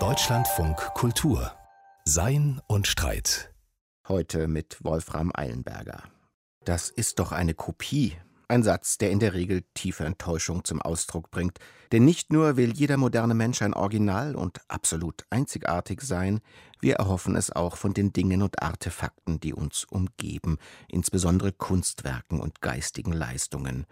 Deutschlandfunk 0.00 0.76
Kultur 0.94 1.52
Sein 2.04 2.60
und 2.66 2.88
Streit. 2.88 3.54
Heute 4.08 4.48
mit 4.48 4.82
Wolfram 4.82 5.30
Eilenberger. 5.32 6.02
Das 6.64 6.90
ist 6.90 7.20
doch 7.20 7.30
eine 7.30 7.54
Kopie. 7.54 8.16
Ein 8.48 8.64
Satz, 8.64 8.98
der 8.98 9.12
in 9.12 9.20
der 9.20 9.32
Regel 9.32 9.62
tiefe 9.74 10.04
Enttäuschung 10.04 10.64
zum 10.64 10.82
Ausdruck 10.82 11.30
bringt. 11.30 11.60
Denn 11.92 12.04
nicht 12.04 12.32
nur 12.32 12.56
will 12.56 12.72
jeder 12.72 12.96
moderne 12.96 13.34
Mensch 13.34 13.62
ein 13.62 13.74
Original 13.74 14.34
und 14.34 14.60
absolut 14.66 15.24
einzigartig 15.30 16.00
sein, 16.00 16.40
wir 16.80 16.96
erhoffen 16.96 17.36
es 17.36 17.52
auch 17.52 17.76
von 17.76 17.94
den 17.94 18.12
Dingen 18.12 18.42
und 18.42 18.60
Artefakten, 18.60 19.38
die 19.38 19.54
uns 19.54 19.84
umgeben, 19.84 20.58
insbesondere 20.88 21.52
Kunstwerken 21.52 22.40
und 22.40 22.60
geistigen 22.60 23.12
Leistungen. 23.12 23.86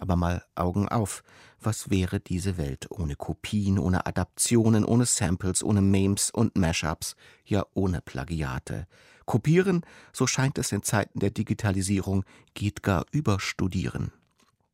Aber 0.00 0.16
mal 0.16 0.42
Augen 0.54 0.88
auf. 0.88 1.22
Was 1.60 1.90
wäre 1.90 2.20
diese 2.20 2.56
Welt 2.56 2.90
ohne 2.90 3.16
Kopien, 3.16 3.78
ohne 3.78 4.06
Adaptionen, 4.06 4.86
ohne 4.86 5.04
Samples, 5.04 5.62
ohne 5.62 5.82
Memes 5.82 6.30
und 6.30 6.56
Mashups, 6.56 7.16
ja 7.44 7.66
ohne 7.74 8.00
Plagiate? 8.00 8.86
Kopieren, 9.26 9.82
so 10.14 10.26
scheint 10.26 10.56
es 10.56 10.72
in 10.72 10.82
Zeiten 10.82 11.20
der 11.20 11.30
Digitalisierung, 11.30 12.24
geht 12.54 12.82
gar 12.82 13.04
über 13.12 13.40
Studieren. 13.40 14.10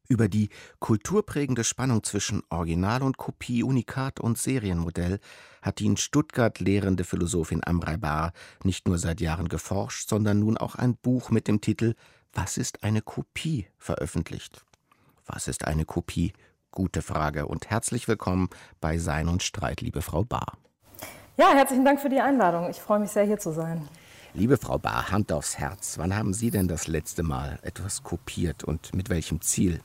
Über 0.09 0.29
die 0.29 0.51
kulturprägende 0.79 1.65
Spannung 1.65 2.05
zwischen 2.05 2.45
Original 2.51 3.03
und 3.03 3.17
Kopie, 3.17 3.65
Unikat 3.65 4.21
und 4.21 4.39
Serienmodell 4.39 5.19
hat 5.61 5.81
die 5.81 5.87
in 5.87 5.97
Stuttgart 5.97 6.61
lehrende 6.61 7.03
Philosophin 7.03 7.63
Amrei 7.67 7.97
Bar 7.97 8.33
nicht 8.63 8.87
nur 8.87 8.99
seit 8.99 9.21
Jahren 9.21 9.49
geforscht, 9.49 10.09
sondern 10.09 10.39
nun 10.39 10.57
auch 10.57 10.77
ein 10.77 10.97
Buch 10.97 11.31
mit 11.31 11.49
dem 11.49 11.61
Titel 11.61 11.95
Was 12.33 12.57
ist 12.57 12.85
eine 12.85 13.03
Kopie 13.03 13.67
veröffentlicht. 13.79 14.65
Was 15.27 15.49
ist 15.49 15.67
eine 15.67 15.85
Kopie? 15.85 16.33
Gute 16.71 17.03
Frage 17.03 17.47
und 17.47 17.69
herzlich 17.69 18.07
willkommen 18.07 18.49
bei 18.81 18.99
Sein 18.99 19.29
und 19.29 19.43
Streit, 19.43 19.81
liebe 19.81 20.01
Frau 20.01 20.23
Bar. 20.23 20.53
Ja, 21.37 21.53
herzlichen 21.53 21.85
Dank 21.85 22.01
für 22.01 22.09
die 22.09 22.21
Einladung. 22.21 22.71
Ich 22.71 22.81
freue 22.81 23.01
mich 23.01 23.11
sehr, 23.11 23.25
hier 23.25 23.39
zu 23.39 23.51
sein. 23.51 23.89
Liebe 24.35 24.57
Frau 24.57 24.79
Bar, 24.79 25.11
Hand 25.11 25.33
aufs 25.33 25.59
Herz. 25.59 25.99
Wann 25.99 26.15
haben 26.15 26.33
Sie 26.33 26.53
denn 26.53 26.69
das 26.69 26.87
letzte 26.87 27.25
Mal 27.25 27.59
etwas 27.63 28.05
kopiert 28.05 28.63
und 28.63 28.95
mit 28.95 29.11
welchem 29.11 29.41
Ziel? 29.41 29.81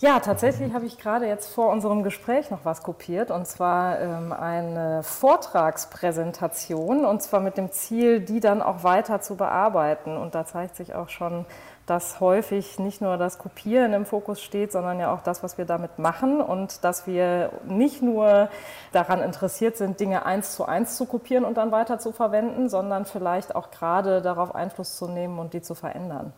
Ja, 0.00 0.18
tatsächlich 0.18 0.74
habe 0.74 0.86
ich 0.86 0.98
gerade 0.98 1.28
jetzt 1.28 1.54
vor 1.54 1.70
unserem 1.70 2.02
Gespräch 2.02 2.50
noch 2.50 2.64
was 2.64 2.82
kopiert 2.82 3.30
und 3.30 3.46
zwar 3.46 4.00
ähm, 4.00 4.32
eine 4.32 5.04
Vortragspräsentation 5.04 7.04
und 7.04 7.22
zwar 7.22 7.38
mit 7.38 7.56
dem 7.56 7.70
Ziel, 7.70 8.18
die 8.18 8.40
dann 8.40 8.62
auch 8.62 8.82
weiter 8.82 9.20
zu 9.20 9.36
bearbeiten. 9.36 10.16
Und 10.16 10.34
da 10.34 10.44
zeigt 10.44 10.74
sich 10.74 10.96
auch 10.96 11.08
schon 11.08 11.46
dass 11.86 12.20
häufig 12.20 12.78
nicht 12.78 13.00
nur 13.00 13.16
das 13.16 13.38
Kopieren 13.38 13.92
im 13.92 14.06
Fokus 14.06 14.40
steht, 14.40 14.72
sondern 14.72 15.00
ja 15.00 15.12
auch 15.12 15.22
das, 15.22 15.42
was 15.42 15.58
wir 15.58 15.64
damit 15.64 15.98
machen 15.98 16.40
und 16.40 16.84
dass 16.84 17.06
wir 17.06 17.50
nicht 17.66 18.02
nur 18.02 18.48
daran 18.92 19.20
interessiert 19.20 19.76
sind, 19.76 19.98
Dinge 19.98 20.24
eins 20.24 20.54
zu 20.54 20.64
eins 20.64 20.96
zu 20.96 21.06
kopieren 21.06 21.44
und 21.44 21.56
dann 21.56 21.72
weiter 21.72 21.98
zu 21.98 22.12
verwenden, 22.12 22.68
sondern 22.68 23.04
vielleicht 23.04 23.54
auch 23.54 23.70
gerade 23.70 24.22
darauf 24.22 24.54
Einfluss 24.54 24.96
zu 24.96 25.08
nehmen 25.08 25.38
und 25.38 25.54
die 25.54 25.62
zu 25.62 25.74
verändern. 25.74 26.32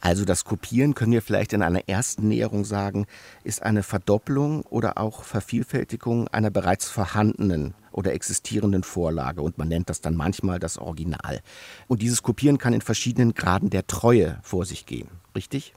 Also 0.00 0.24
das 0.24 0.44
Kopieren 0.44 0.94
können 0.94 1.12
wir 1.12 1.22
vielleicht 1.22 1.52
in 1.52 1.62
einer 1.62 1.88
ersten 1.88 2.28
Näherung 2.28 2.64
sagen, 2.64 3.06
ist 3.42 3.62
eine 3.62 3.82
Verdopplung 3.82 4.62
oder 4.62 4.98
auch 4.98 5.24
Vervielfältigung 5.24 6.28
einer 6.28 6.50
bereits 6.50 6.88
vorhandenen 6.88 7.74
oder 7.94 8.12
existierenden 8.12 8.82
Vorlage 8.82 9.40
und 9.40 9.56
man 9.56 9.68
nennt 9.68 9.88
das 9.88 10.00
dann 10.00 10.16
manchmal 10.16 10.58
das 10.58 10.78
Original. 10.78 11.40
Und 11.86 12.02
dieses 12.02 12.22
Kopieren 12.22 12.58
kann 12.58 12.72
in 12.72 12.80
verschiedenen 12.80 13.34
Graden 13.34 13.70
der 13.70 13.86
Treue 13.86 14.38
vor 14.42 14.66
sich 14.66 14.84
gehen, 14.84 15.08
richtig? 15.34 15.74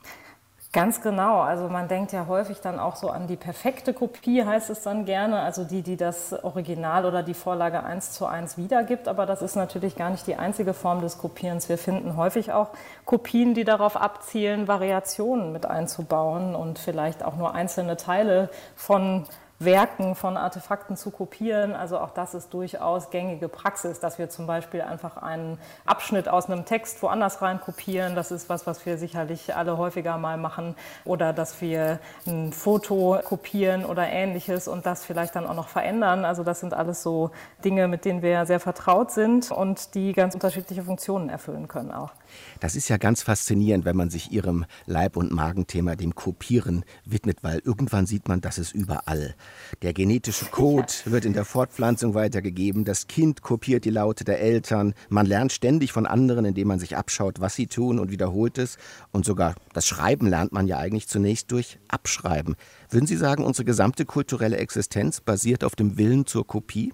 Ganz 0.74 1.02
genau. 1.02 1.40
Also 1.40 1.70
man 1.70 1.88
denkt 1.88 2.12
ja 2.12 2.28
häufig 2.28 2.60
dann 2.60 2.78
auch 2.78 2.98
so 2.98 3.10
an 3.10 3.26
die 3.26 3.38
perfekte 3.38 3.94
Kopie, 3.94 4.44
heißt 4.44 4.70
es 4.70 4.82
dann 4.82 5.06
gerne, 5.06 5.40
also 5.40 5.64
die, 5.64 5.82
die 5.82 5.96
das 5.96 6.34
Original 6.44 7.06
oder 7.06 7.24
die 7.24 7.34
Vorlage 7.34 7.84
eins 7.84 8.12
zu 8.12 8.26
eins 8.26 8.58
wiedergibt. 8.58 9.08
Aber 9.08 9.26
das 9.26 9.42
ist 9.42 9.56
natürlich 9.56 9.96
gar 9.96 10.10
nicht 10.10 10.28
die 10.28 10.36
einzige 10.36 10.74
Form 10.74 11.02
des 11.02 11.18
Kopierens. 11.18 11.70
Wir 11.70 11.78
finden 11.78 12.18
häufig 12.18 12.52
auch 12.52 12.72
Kopien, 13.06 13.54
die 13.54 13.64
darauf 13.64 13.96
abzielen, 13.96 14.68
Variationen 14.68 15.54
mit 15.54 15.66
einzubauen 15.66 16.54
und 16.54 16.80
vielleicht 16.80 17.24
auch 17.24 17.38
nur 17.38 17.56
einzelne 17.56 17.96
Teile 17.96 18.50
von 18.76 19.26
Werken 19.60 20.14
von 20.14 20.38
Artefakten 20.38 20.96
zu 20.96 21.10
kopieren. 21.10 21.74
Also 21.74 22.00
auch 22.00 22.12
das 22.12 22.34
ist 22.34 22.54
durchaus 22.54 23.10
gängige 23.10 23.50
Praxis, 23.50 24.00
dass 24.00 24.20
wir 24.20 24.30
zum 24.30 24.46
Beispiel 24.46 24.82
einfach 24.82 25.18
einen 25.18 25.58
Abschnitt 25.86 26.30
aus 26.30 26.46
einem 26.50 26.66
Text 26.66 27.02
woanders 27.02 27.42
rein 27.42 27.60
kopieren. 27.60 28.16
Das 28.16 28.32
ist 28.32 28.50
was, 28.50 28.68
was 28.68 28.86
wir 28.86 28.98
sicherlich 28.98 29.56
alle 29.56 29.78
häufiger 29.78 30.18
mal 30.18 30.38
machen. 30.38 30.76
Oder 31.06 31.34
dass 31.34 31.60
wir 31.62 32.00
ein 32.28 32.54
Foto 32.54 33.20
kopieren 33.24 33.84
oder 33.84 34.08
ähnliches 34.08 34.68
und 34.68 34.86
das 34.86 35.04
vielleicht 35.04 35.36
dann 35.36 35.48
auch 35.48 35.56
noch 35.56 35.70
verändern. 35.70 36.24
Also 36.24 36.44
das 36.44 36.60
sind 36.60 36.74
alles 36.74 37.02
so 37.02 37.32
Dinge, 37.66 37.88
mit 37.88 38.06
denen 38.06 38.22
wir 38.22 38.46
sehr 38.46 38.60
vertraut 38.60 39.12
sind 39.12 39.52
und 39.52 39.96
die 39.96 40.14
ganz 40.14 40.36
unterschiedliche 40.36 40.84
Funktionen 40.84 41.30
erfüllen 41.30 41.68
können 41.68 41.92
auch. 41.92 42.12
Das 42.60 42.76
ist 42.76 42.90
ja 42.90 42.98
ganz 42.98 43.24
faszinierend, 43.24 43.86
wenn 43.86 43.96
man 43.96 44.10
sich 44.10 44.32
ihrem 44.32 44.66
Leib- 44.86 45.18
und 45.18 45.32
Magenthema, 45.32 45.96
dem 45.96 46.14
Kopieren, 46.16 46.84
widmet, 47.06 47.44
weil 47.44 47.60
irgendwann 47.60 48.06
sieht 48.06 48.28
man, 48.28 48.42
dass 48.42 48.58
es 48.58 48.72
überall. 48.72 49.36
Der 49.82 49.94
genetische 49.94 50.46
Code 50.46 50.92
wird 51.06 51.26
in 51.26 51.34
der 51.34 51.46
Fortpflanzung 51.46 52.14
weitergegeben, 52.14 52.86
das 52.86 53.08
Kind 53.08 53.42
kopiert 53.42 53.86
die 53.86 53.90
Laute 53.90 54.24
der 54.24 54.40
Eltern, 54.40 54.94
man 55.10 55.26
lernt 55.26 55.52
ständig 55.52 55.92
von 55.92 56.06
anderen, 56.06 56.46
indem 56.46 56.70
man 56.70 56.80
sich 56.80 56.96
abschaut, 56.96 57.40
was 57.40 57.56
sie 57.56 57.68
tun 57.68 58.00
und 58.00 58.12
wiederholt 58.12 58.58
es. 58.58 58.78
Und 59.12 59.26
sogar 59.26 59.56
das 59.74 59.86
Schreiben 59.88 60.28
lernt 60.28 60.52
man 60.52 60.68
ja 60.68 60.78
eigentlich 60.78 61.08
zunächst 61.08 61.52
durch 61.52 61.80
Abschreiben. 61.88 62.56
Würden 62.90 63.08
Sie 63.08 63.18
sagen, 63.18 63.44
unsere 63.44 63.66
gesamte 63.66 64.06
kulturelle 64.06 64.58
Existenz 64.58 65.22
basiert 65.22 65.64
auf 65.64 65.76
dem 65.76 65.98
Willen 65.98 66.26
zur 66.26 66.48
Kopie? 66.48 66.94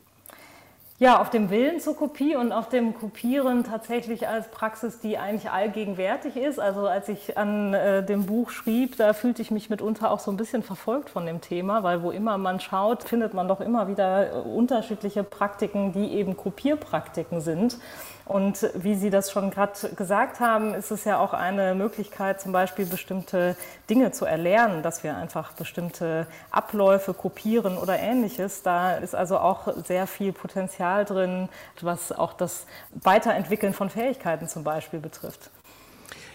Ja, 1.04 1.20
auf 1.20 1.30
dem 1.30 1.50
Willen 1.50 1.82
zur 1.82 1.98
Kopie 1.98 2.38
und 2.38 2.54
auf 2.54 2.70
dem 2.70 2.94
Kopieren 2.94 3.66
tatsächlich 3.66 4.26
als 4.26 4.48
Praxis, 4.48 5.02
die 5.02 5.18
eigentlich 5.18 5.52
allgegenwärtig 5.52 6.38
ist. 6.38 6.62
Also 6.62 6.88
als 6.88 7.10
ich 7.10 7.38
an 7.38 7.74
äh, 7.74 8.06
dem 8.06 8.26
Buch 8.26 8.52
schrieb, 8.52 8.96
da 8.96 9.12
fühlte 9.12 9.42
ich 9.42 9.52
mich 9.52 9.70
mitunter 9.70 10.12
auch 10.12 10.22
so 10.22 10.32
ein 10.32 10.38
bisschen 10.38 10.64
verfolgt 10.64 11.10
von 11.10 11.26
dem 11.26 11.42
Thema, 11.42 11.84
weil 11.84 12.04
wo 12.04 12.12
immer 12.12 12.38
man 12.38 12.62
schaut, 12.62 13.04
findet 13.04 13.34
man 13.34 13.50
doch 13.50 13.60
immer 13.60 13.90
wieder 13.90 14.32
äh, 14.32 14.40
unterschiedliche 14.48 15.26
Praktiken, 15.26 15.92
die 15.92 16.14
eben 16.14 16.38
Kopierpraktiken 16.38 17.42
sind. 17.42 17.80
Und 18.26 18.70
wie 18.76 18.96
Sie 18.96 19.10
das 19.10 19.32
schon 19.32 19.50
gerade 19.52 19.74
gesagt 19.96 20.40
haben, 20.40 20.74
ist 20.74 20.92
es 20.92 21.04
ja 21.04 21.20
auch 21.20 21.34
eine 21.34 21.76
Möglichkeit, 21.76 22.40
zum 22.40 22.54
Beispiel 22.54 22.86
bestimmte 22.86 23.58
Dinge 23.90 24.12
zu 24.12 24.26
erlernen, 24.26 24.82
dass 24.82 25.04
wir 25.04 25.18
einfach 25.18 25.52
bestimmte 25.54 26.26
Abläufe 26.50 27.14
kopieren 27.14 27.78
oder 27.78 28.00
ähnliches. 28.00 28.64
Da 28.64 28.96
ist 28.96 29.14
also 29.14 29.40
auch 29.40 29.68
sehr 29.86 30.08
viel 30.08 30.32
Potenzial 30.32 31.04
drin, 31.04 31.50
was 31.82 32.14
auch 32.14 32.34
das 32.34 32.66
Weiterentwickeln 32.92 33.74
von 33.74 33.90
Fähigkeiten 33.90 34.48
zum 34.48 34.64
Beispiel 34.64 35.00
betrifft. 35.00 35.52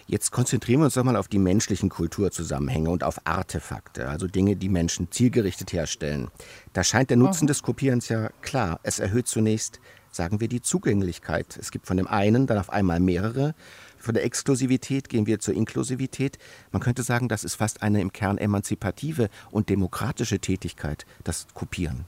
Jetzt 0.09 0.31
konzentrieren 0.31 0.81
wir 0.81 0.85
uns 0.85 0.95
doch 0.95 1.03
mal 1.03 1.15
auf 1.15 1.27
die 1.27 1.37
menschlichen 1.37 1.89
Kulturzusammenhänge 1.89 2.89
und 2.89 3.03
auf 3.03 3.21
Artefakte, 3.25 4.09
also 4.09 4.25
Dinge, 4.25 4.55
die 4.55 4.67
Menschen 4.67 5.11
zielgerichtet 5.11 5.71
herstellen. 5.71 6.29
Da 6.73 6.83
scheint 6.83 7.11
der 7.11 7.17
Nutzen 7.17 7.43
mhm. 7.43 7.49
des 7.49 7.61
Kopierens 7.61 8.09
ja 8.09 8.29
klar. 8.41 8.79
Es 8.81 8.97
erhöht 8.97 9.27
zunächst 9.27 9.79
sagen 10.11 10.39
wir 10.39 10.47
die 10.47 10.61
Zugänglichkeit. 10.61 11.57
Es 11.59 11.71
gibt 11.71 11.87
von 11.87 11.97
dem 11.97 12.07
einen 12.07 12.47
dann 12.47 12.57
auf 12.57 12.69
einmal 12.69 12.99
mehrere. 12.99 13.55
Von 13.97 14.13
der 14.13 14.23
Exklusivität 14.23 15.09
gehen 15.09 15.25
wir 15.25 15.39
zur 15.39 15.53
Inklusivität. 15.53 16.39
Man 16.71 16.81
könnte 16.81 17.03
sagen, 17.03 17.27
das 17.27 17.43
ist 17.43 17.55
fast 17.55 17.83
eine 17.83 18.01
im 18.01 18.13
Kern 18.13 18.37
emanzipative 18.37 19.29
und 19.51 19.69
demokratische 19.69 20.39
Tätigkeit, 20.39 21.05
das 21.23 21.47
Kopieren. 21.53 22.05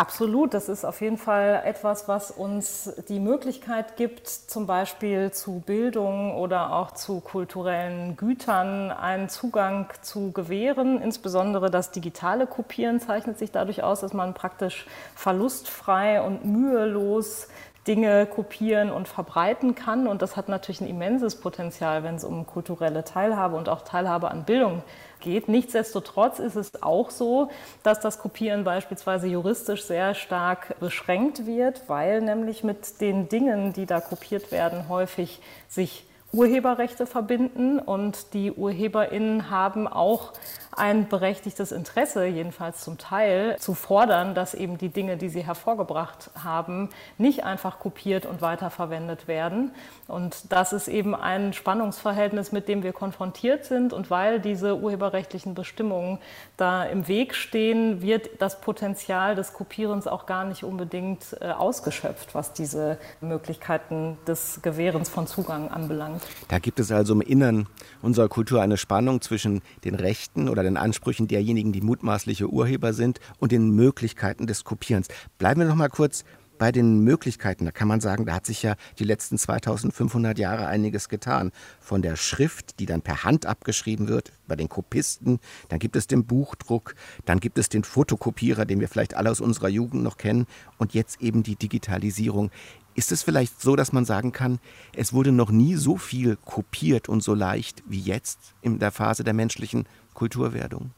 Absolut, 0.00 0.54
das 0.54 0.70
ist 0.70 0.86
auf 0.86 1.02
jeden 1.02 1.18
Fall 1.18 1.60
etwas, 1.62 2.08
was 2.08 2.30
uns 2.30 2.90
die 3.10 3.20
Möglichkeit 3.20 3.98
gibt, 3.98 4.28
zum 4.28 4.66
Beispiel 4.66 5.30
zu 5.30 5.60
Bildung 5.60 6.34
oder 6.36 6.74
auch 6.74 6.92
zu 6.92 7.20
kulturellen 7.20 8.16
Gütern 8.16 8.92
einen 8.92 9.28
Zugang 9.28 9.90
zu 10.00 10.32
gewähren. 10.32 11.02
Insbesondere 11.02 11.70
das 11.70 11.90
digitale 11.90 12.46
Kopieren 12.46 12.98
zeichnet 12.98 13.38
sich 13.38 13.52
dadurch 13.52 13.82
aus, 13.82 14.00
dass 14.00 14.14
man 14.14 14.32
praktisch 14.32 14.86
verlustfrei 15.14 16.22
und 16.22 16.46
mühelos 16.46 17.48
Dinge 17.86 18.24
kopieren 18.24 18.90
und 18.90 19.06
verbreiten 19.06 19.74
kann. 19.74 20.06
Und 20.06 20.22
das 20.22 20.34
hat 20.34 20.48
natürlich 20.48 20.80
ein 20.80 20.88
immenses 20.88 21.36
Potenzial, 21.36 22.04
wenn 22.04 22.14
es 22.14 22.24
um 22.24 22.46
kulturelle 22.46 23.04
Teilhabe 23.04 23.54
und 23.54 23.68
auch 23.68 23.82
Teilhabe 23.82 24.30
an 24.30 24.44
Bildung 24.44 24.76
geht. 24.76 25.09
Nichtsdestotrotz 25.24 26.38
ist 26.38 26.56
es 26.56 26.82
auch 26.82 27.10
so, 27.10 27.50
dass 27.82 28.00
das 28.00 28.18
Kopieren 28.18 28.64
beispielsweise 28.64 29.26
juristisch 29.26 29.84
sehr 29.84 30.14
stark 30.14 30.78
beschränkt 30.80 31.46
wird, 31.46 31.88
weil 31.88 32.20
nämlich 32.20 32.64
mit 32.64 33.00
den 33.00 33.28
Dingen, 33.28 33.72
die 33.72 33.86
da 33.86 34.00
kopiert 34.00 34.52
werden, 34.52 34.88
häufig 34.88 35.40
sich 35.68 36.04
Urheberrechte 36.32 37.06
verbinden 37.06 37.78
und 37.78 38.34
die 38.34 38.52
UrheberInnen 38.52 39.50
haben 39.50 39.88
auch 39.88 40.32
ein 40.72 41.08
berechtigtes 41.08 41.72
Interesse, 41.72 42.26
jedenfalls 42.26 42.82
zum 42.82 42.96
Teil, 42.96 43.56
zu 43.58 43.74
fordern, 43.74 44.34
dass 44.34 44.54
eben 44.54 44.78
die 44.78 44.88
Dinge, 44.88 45.16
die 45.16 45.28
sie 45.28 45.44
hervorgebracht 45.44 46.30
haben, 46.42 46.88
nicht 47.18 47.44
einfach 47.44 47.80
kopiert 47.80 48.24
und 48.24 48.40
weiterverwendet 48.40 49.26
werden. 49.26 49.72
Und 50.06 50.52
das 50.52 50.72
ist 50.72 50.88
eben 50.88 51.14
ein 51.14 51.52
Spannungsverhältnis, 51.52 52.52
mit 52.52 52.68
dem 52.68 52.82
wir 52.82 52.92
konfrontiert 52.92 53.64
sind. 53.64 53.92
Und 53.92 54.10
weil 54.10 54.40
diese 54.40 54.76
urheberrechtlichen 54.76 55.54
Bestimmungen 55.54 56.18
da 56.56 56.84
im 56.84 57.08
Weg 57.08 57.34
stehen, 57.34 58.00
wird 58.00 58.30
das 58.40 58.60
Potenzial 58.60 59.34
des 59.34 59.52
Kopierens 59.52 60.06
auch 60.06 60.26
gar 60.26 60.44
nicht 60.44 60.64
unbedingt 60.64 61.36
äh, 61.40 61.50
ausgeschöpft, 61.50 62.34
was 62.34 62.52
diese 62.52 62.98
Möglichkeiten 63.20 64.18
des 64.26 64.60
Gewährens 64.62 65.08
von 65.08 65.26
Zugang 65.26 65.68
anbelangt. 65.70 66.19
Da 66.48 66.58
gibt 66.58 66.80
es 66.80 66.90
also 66.90 67.14
im 67.14 67.20
Innern 67.20 67.66
unserer 68.02 68.28
Kultur 68.28 68.62
eine 68.62 68.76
Spannung 68.76 69.20
zwischen 69.20 69.62
den 69.84 69.94
Rechten 69.94 70.48
oder 70.48 70.62
den 70.62 70.76
Ansprüchen 70.76 71.28
derjenigen, 71.28 71.72
die 71.72 71.80
mutmaßliche 71.80 72.48
Urheber 72.48 72.92
sind, 72.92 73.20
und 73.38 73.52
den 73.52 73.70
Möglichkeiten 73.70 74.46
des 74.46 74.64
Kopierens. 74.64 75.08
Bleiben 75.38 75.60
wir 75.60 75.68
noch 75.68 75.74
mal 75.74 75.88
kurz 75.88 76.24
bei 76.60 76.72
den 76.72 77.00
Möglichkeiten, 77.00 77.64
da 77.64 77.70
kann 77.70 77.88
man 77.88 78.02
sagen, 78.02 78.26
da 78.26 78.34
hat 78.34 78.44
sich 78.44 78.62
ja 78.62 78.74
die 78.98 79.04
letzten 79.04 79.38
2500 79.38 80.38
Jahre 80.38 80.66
einiges 80.66 81.08
getan. 81.08 81.52
Von 81.80 82.02
der 82.02 82.16
Schrift, 82.16 82.78
die 82.78 82.84
dann 82.84 83.00
per 83.00 83.24
Hand 83.24 83.46
abgeschrieben 83.46 84.08
wird, 84.08 84.30
bei 84.46 84.56
den 84.56 84.68
Kopisten, 84.68 85.40
dann 85.70 85.78
gibt 85.78 85.96
es 85.96 86.06
den 86.06 86.26
Buchdruck, 86.26 86.94
dann 87.24 87.40
gibt 87.40 87.56
es 87.56 87.70
den 87.70 87.82
Fotokopierer, 87.82 88.66
den 88.66 88.78
wir 88.78 88.88
vielleicht 88.88 89.14
alle 89.14 89.30
aus 89.30 89.40
unserer 89.40 89.70
Jugend 89.70 90.02
noch 90.02 90.18
kennen, 90.18 90.46
und 90.76 90.92
jetzt 90.92 91.22
eben 91.22 91.42
die 91.42 91.56
Digitalisierung. 91.56 92.50
Ist 92.94 93.12
es 93.12 93.22
vielleicht 93.22 93.60
so, 93.60 93.76
dass 93.76 93.92
man 93.92 94.04
sagen 94.04 94.32
kann, 94.32 94.58
es 94.94 95.12
wurde 95.12 95.32
noch 95.32 95.50
nie 95.50 95.76
so 95.76 95.96
viel 95.96 96.36
kopiert 96.36 97.08
und 97.08 97.22
so 97.22 97.34
leicht 97.34 97.82
wie 97.86 98.00
jetzt 98.00 98.54
in 98.62 98.78
der 98.78 98.90
Phase 98.90 99.24
der 99.24 99.34
menschlichen 99.34 99.86
Kulturwerdung? 100.14 100.90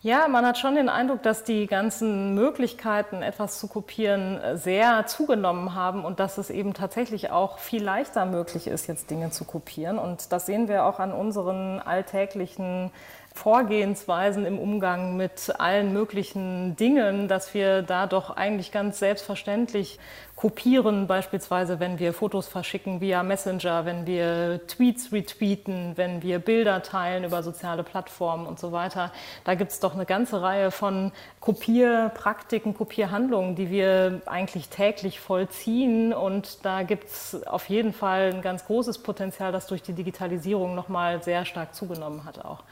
Ja, 0.00 0.28
man 0.28 0.46
hat 0.46 0.58
schon 0.58 0.76
den 0.76 0.88
Eindruck, 0.88 1.24
dass 1.24 1.42
die 1.42 1.66
ganzen 1.66 2.32
Möglichkeiten, 2.36 3.20
etwas 3.20 3.58
zu 3.58 3.66
kopieren, 3.66 4.38
sehr 4.54 5.06
zugenommen 5.06 5.74
haben 5.74 6.04
und 6.04 6.20
dass 6.20 6.38
es 6.38 6.50
eben 6.50 6.72
tatsächlich 6.72 7.32
auch 7.32 7.58
viel 7.58 7.82
leichter 7.82 8.24
möglich 8.24 8.68
ist, 8.68 8.86
jetzt 8.86 9.10
Dinge 9.10 9.30
zu 9.30 9.44
kopieren. 9.44 9.98
Und 9.98 10.30
das 10.30 10.46
sehen 10.46 10.68
wir 10.68 10.84
auch 10.84 11.00
an 11.00 11.12
unseren 11.12 11.80
alltäglichen 11.80 12.92
Vorgehensweisen 13.38 14.44
im 14.44 14.58
Umgang 14.58 15.16
mit 15.16 15.54
allen 15.58 15.92
möglichen 15.92 16.74
Dingen, 16.74 17.28
dass 17.28 17.54
wir 17.54 17.82
da 17.82 18.08
doch 18.08 18.36
eigentlich 18.36 18.72
ganz 18.72 18.98
selbstverständlich 18.98 20.00
kopieren, 20.34 21.06
beispielsweise 21.06 21.80
wenn 21.80 21.98
wir 21.98 22.12
Fotos 22.12 22.48
verschicken 22.48 23.00
via 23.00 23.22
Messenger, 23.22 23.84
wenn 23.84 24.06
wir 24.06 24.60
Tweets 24.66 25.12
retweeten, 25.12 25.92
wenn 25.96 26.22
wir 26.22 26.40
Bilder 26.40 26.82
teilen 26.82 27.24
über 27.24 27.42
soziale 27.42 27.84
Plattformen 27.84 28.46
und 28.46 28.58
so 28.58 28.72
weiter. 28.72 29.12
Da 29.44 29.54
gibt 29.54 29.70
es 29.70 29.80
doch 29.80 29.94
eine 29.94 30.06
ganze 30.06 30.42
Reihe 30.42 30.70
von 30.72 31.12
Kopierpraktiken, 31.40 32.74
Kopierhandlungen, 32.74 33.54
die 33.54 33.70
wir 33.70 34.20
eigentlich 34.26 34.68
täglich 34.68 35.20
vollziehen. 35.20 36.12
Und 36.12 36.64
da 36.64 36.82
gibt 36.82 37.08
es 37.08 37.46
auf 37.46 37.68
jeden 37.68 37.92
Fall 37.92 38.32
ein 38.34 38.42
ganz 38.42 38.64
großes 38.66 38.98
Potenzial, 38.98 39.52
das 39.52 39.66
durch 39.68 39.82
die 39.82 39.92
Digitalisierung 39.92 40.74
nochmal 40.74 41.22
sehr 41.22 41.44
stark 41.44 41.74
zugenommen 41.74 42.24
hat 42.24 42.44
auch. 42.44 42.62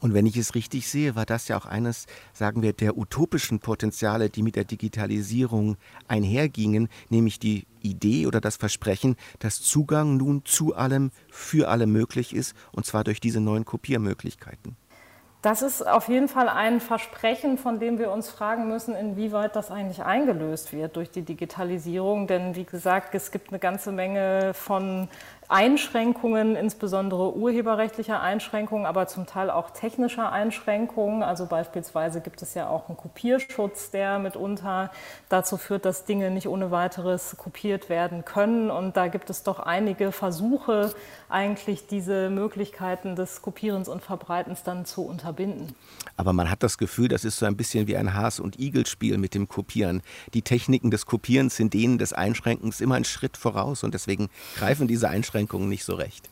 Und 0.00 0.14
wenn 0.14 0.26
ich 0.26 0.36
es 0.36 0.54
richtig 0.54 0.88
sehe, 0.88 1.14
war 1.14 1.26
das 1.26 1.48
ja 1.48 1.58
auch 1.58 1.66
eines, 1.66 2.06
sagen 2.32 2.62
wir, 2.62 2.72
der 2.72 2.96
utopischen 2.96 3.60
Potenziale, 3.60 4.30
die 4.30 4.42
mit 4.42 4.56
der 4.56 4.64
Digitalisierung 4.64 5.76
einhergingen, 6.08 6.88
nämlich 7.10 7.38
die 7.38 7.66
Idee 7.82 8.26
oder 8.26 8.40
das 8.40 8.56
Versprechen, 8.56 9.16
dass 9.38 9.60
Zugang 9.60 10.16
nun 10.16 10.44
zu 10.44 10.74
allem 10.74 11.10
für 11.30 11.68
alle 11.68 11.86
möglich 11.86 12.34
ist, 12.34 12.54
und 12.72 12.86
zwar 12.86 13.04
durch 13.04 13.20
diese 13.20 13.40
neuen 13.40 13.64
Kopiermöglichkeiten. 13.64 14.76
Das 15.42 15.62
ist 15.62 15.86
auf 15.86 16.08
jeden 16.08 16.28
Fall 16.28 16.50
ein 16.50 16.80
Versprechen, 16.80 17.56
von 17.56 17.80
dem 17.80 17.98
wir 17.98 18.10
uns 18.10 18.28
fragen 18.28 18.68
müssen, 18.68 18.94
inwieweit 18.94 19.56
das 19.56 19.70
eigentlich 19.70 20.02
eingelöst 20.02 20.74
wird 20.74 20.96
durch 20.96 21.10
die 21.10 21.22
Digitalisierung. 21.22 22.26
Denn 22.26 22.56
wie 22.56 22.64
gesagt, 22.64 23.14
es 23.14 23.30
gibt 23.30 23.48
eine 23.48 23.58
ganze 23.58 23.90
Menge 23.90 24.52
von 24.52 25.08
Einschränkungen, 25.50 26.54
insbesondere 26.54 27.34
urheberrechtlicher 27.34 28.20
Einschränkungen, 28.20 28.86
aber 28.86 29.08
zum 29.08 29.26
Teil 29.26 29.50
auch 29.50 29.70
technischer 29.70 30.30
Einschränkungen. 30.30 31.24
Also 31.24 31.46
beispielsweise 31.46 32.20
gibt 32.20 32.40
es 32.40 32.54
ja 32.54 32.68
auch 32.68 32.88
einen 32.88 32.96
Kopierschutz, 32.96 33.90
der 33.90 34.20
mitunter 34.20 34.92
dazu 35.28 35.56
führt, 35.56 35.84
dass 35.86 36.04
Dinge 36.04 36.30
nicht 36.30 36.46
ohne 36.46 36.70
weiteres 36.70 37.34
kopiert 37.36 37.88
werden 37.88 38.24
können. 38.24 38.70
Und 38.70 38.96
da 38.96 39.08
gibt 39.08 39.28
es 39.28 39.42
doch 39.42 39.58
einige 39.58 40.12
Versuche, 40.12 40.94
eigentlich 41.28 41.88
diese 41.88 42.30
Möglichkeiten 42.30 43.16
des 43.16 43.42
Kopierens 43.42 43.88
und 43.88 44.02
Verbreitens 44.02 44.62
dann 44.62 44.84
zu 44.84 45.02
unterbinden. 45.02 45.74
Aber 46.16 46.32
man 46.32 46.48
hat 46.48 46.62
das 46.62 46.78
Gefühl, 46.78 47.08
das 47.08 47.24
ist 47.24 47.38
so 47.38 47.46
ein 47.46 47.56
bisschen 47.56 47.88
wie 47.88 47.96
ein 47.96 48.14
Has- 48.14 48.38
und 48.38 48.60
Igel-Spiel 48.60 49.18
mit 49.18 49.34
dem 49.34 49.48
Kopieren. 49.48 50.02
Die 50.32 50.42
Techniken 50.42 50.92
des 50.92 51.06
Kopierens 51.06 51.56
sind 51.56 51.74
denen 51.74 51.98
des 51.98 52.12
Einschränkens 52.12 52.80
immer 52.80 52.94
einen 52.94 53.04
Schritt 53.04 53.36
voraus 53.36 53.82
und 53.82 53.94
deswegen 53.94 54.28
greifen 54.56 54.86
diese 54.86 55.08
Einschränkungen 55.08 55.39
Einschränkungen 55.40 55.68
nicht 55.68 55.84
so 55.84 55.94
recht. 55.94 56.28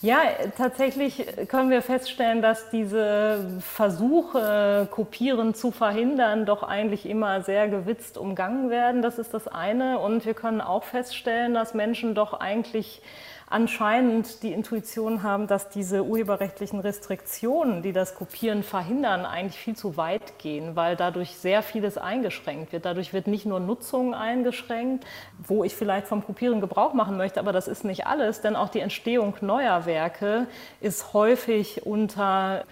Ja, 0.00 0.20
tatsächlich 0.56 1.26
können 1.48 1.70
wir 1.70 1.82
feststellen, 1.82 2.40
dass 2.40 2.70
diese 2.70 3.44
Versuche, 3.60 4.86
Kopieren 4.92 5.54
zu 5.54 5.72
verhindern, 5.72 6.46
doch 6.46 6.62
eigentlich 6.62 7.04
immer 7.04 7.42
sehr 7.42 7.68
gewitzt 7.68 8.16
umgangen 8.16 8.70
werden. 8.70 9.02
Das 9.02 9.18
ist 9.18 9.34
das 9.34 9.48
eine. 9.48 9.98
Und 9.98 10.24
wir 10.24 10.34
können 10.34 10.60
auch 10.60 10.84
feststellen, 10.84 11.52
dass 11.52 11.74
Menschen 11.74 12.14
doch 12.14 12.32
eigentlich 12.32 13.02
anscheinend 13.50 14.42
die 14.42 14.52
Intuition 14.52 15.22
haben, 15.22 15.46
dass 15.46 15.68
diese 15.68 16.04
urheberrechtlichen 16.04 16.80
Restriktionen, 16.80 17.82
die 17.82 17.92
das 17.92 18.14
Kopieren 18.14 18.62
verhindern, 18.62 19.24
eigentlich 19.24 19.58
viel 19.58 19.76
zu 19.76 19.96
weit 19.96 20.38
gehen, 20.38 20.76
weil 20.76 20.96
dadurch 20.96 21.36
sehr 21.36 21.62
vieles 21.62 21.98
eingeschränkt 21.98 22.72
wird. 22.72 22.84
Dadurch 22.84 23.12
wird 23.12 23.26
nicht 23.26 23.46
nur 23.46 23.60
Nutzung 23.60 24.14
eingeschränkt, 24.14 25.06
wo 25.38 25.64
ich 25.64 25.74
vielleicht 25.74 26.06
vom 26.06 26.24
Kopieren 26.24 26.60
Gebrauch 26.60 26.94
machen 26.94 27.16
möchte, 27.16 27.40
aber 27.40 27.52
das 27.52 27.68
ist 27.68 27.84
nicht 27.84 28.06
alles, 28.06 28.40
denn 28.40 28.56
auch 28.56 28.68
die 28.68 28.80
Entstehung 28.80 29.34
neuer 29.40 29.86
Werke 29.86 30.46
ist 30.80 31.12
häufig 31.12 31.86
unter 31.86 32.64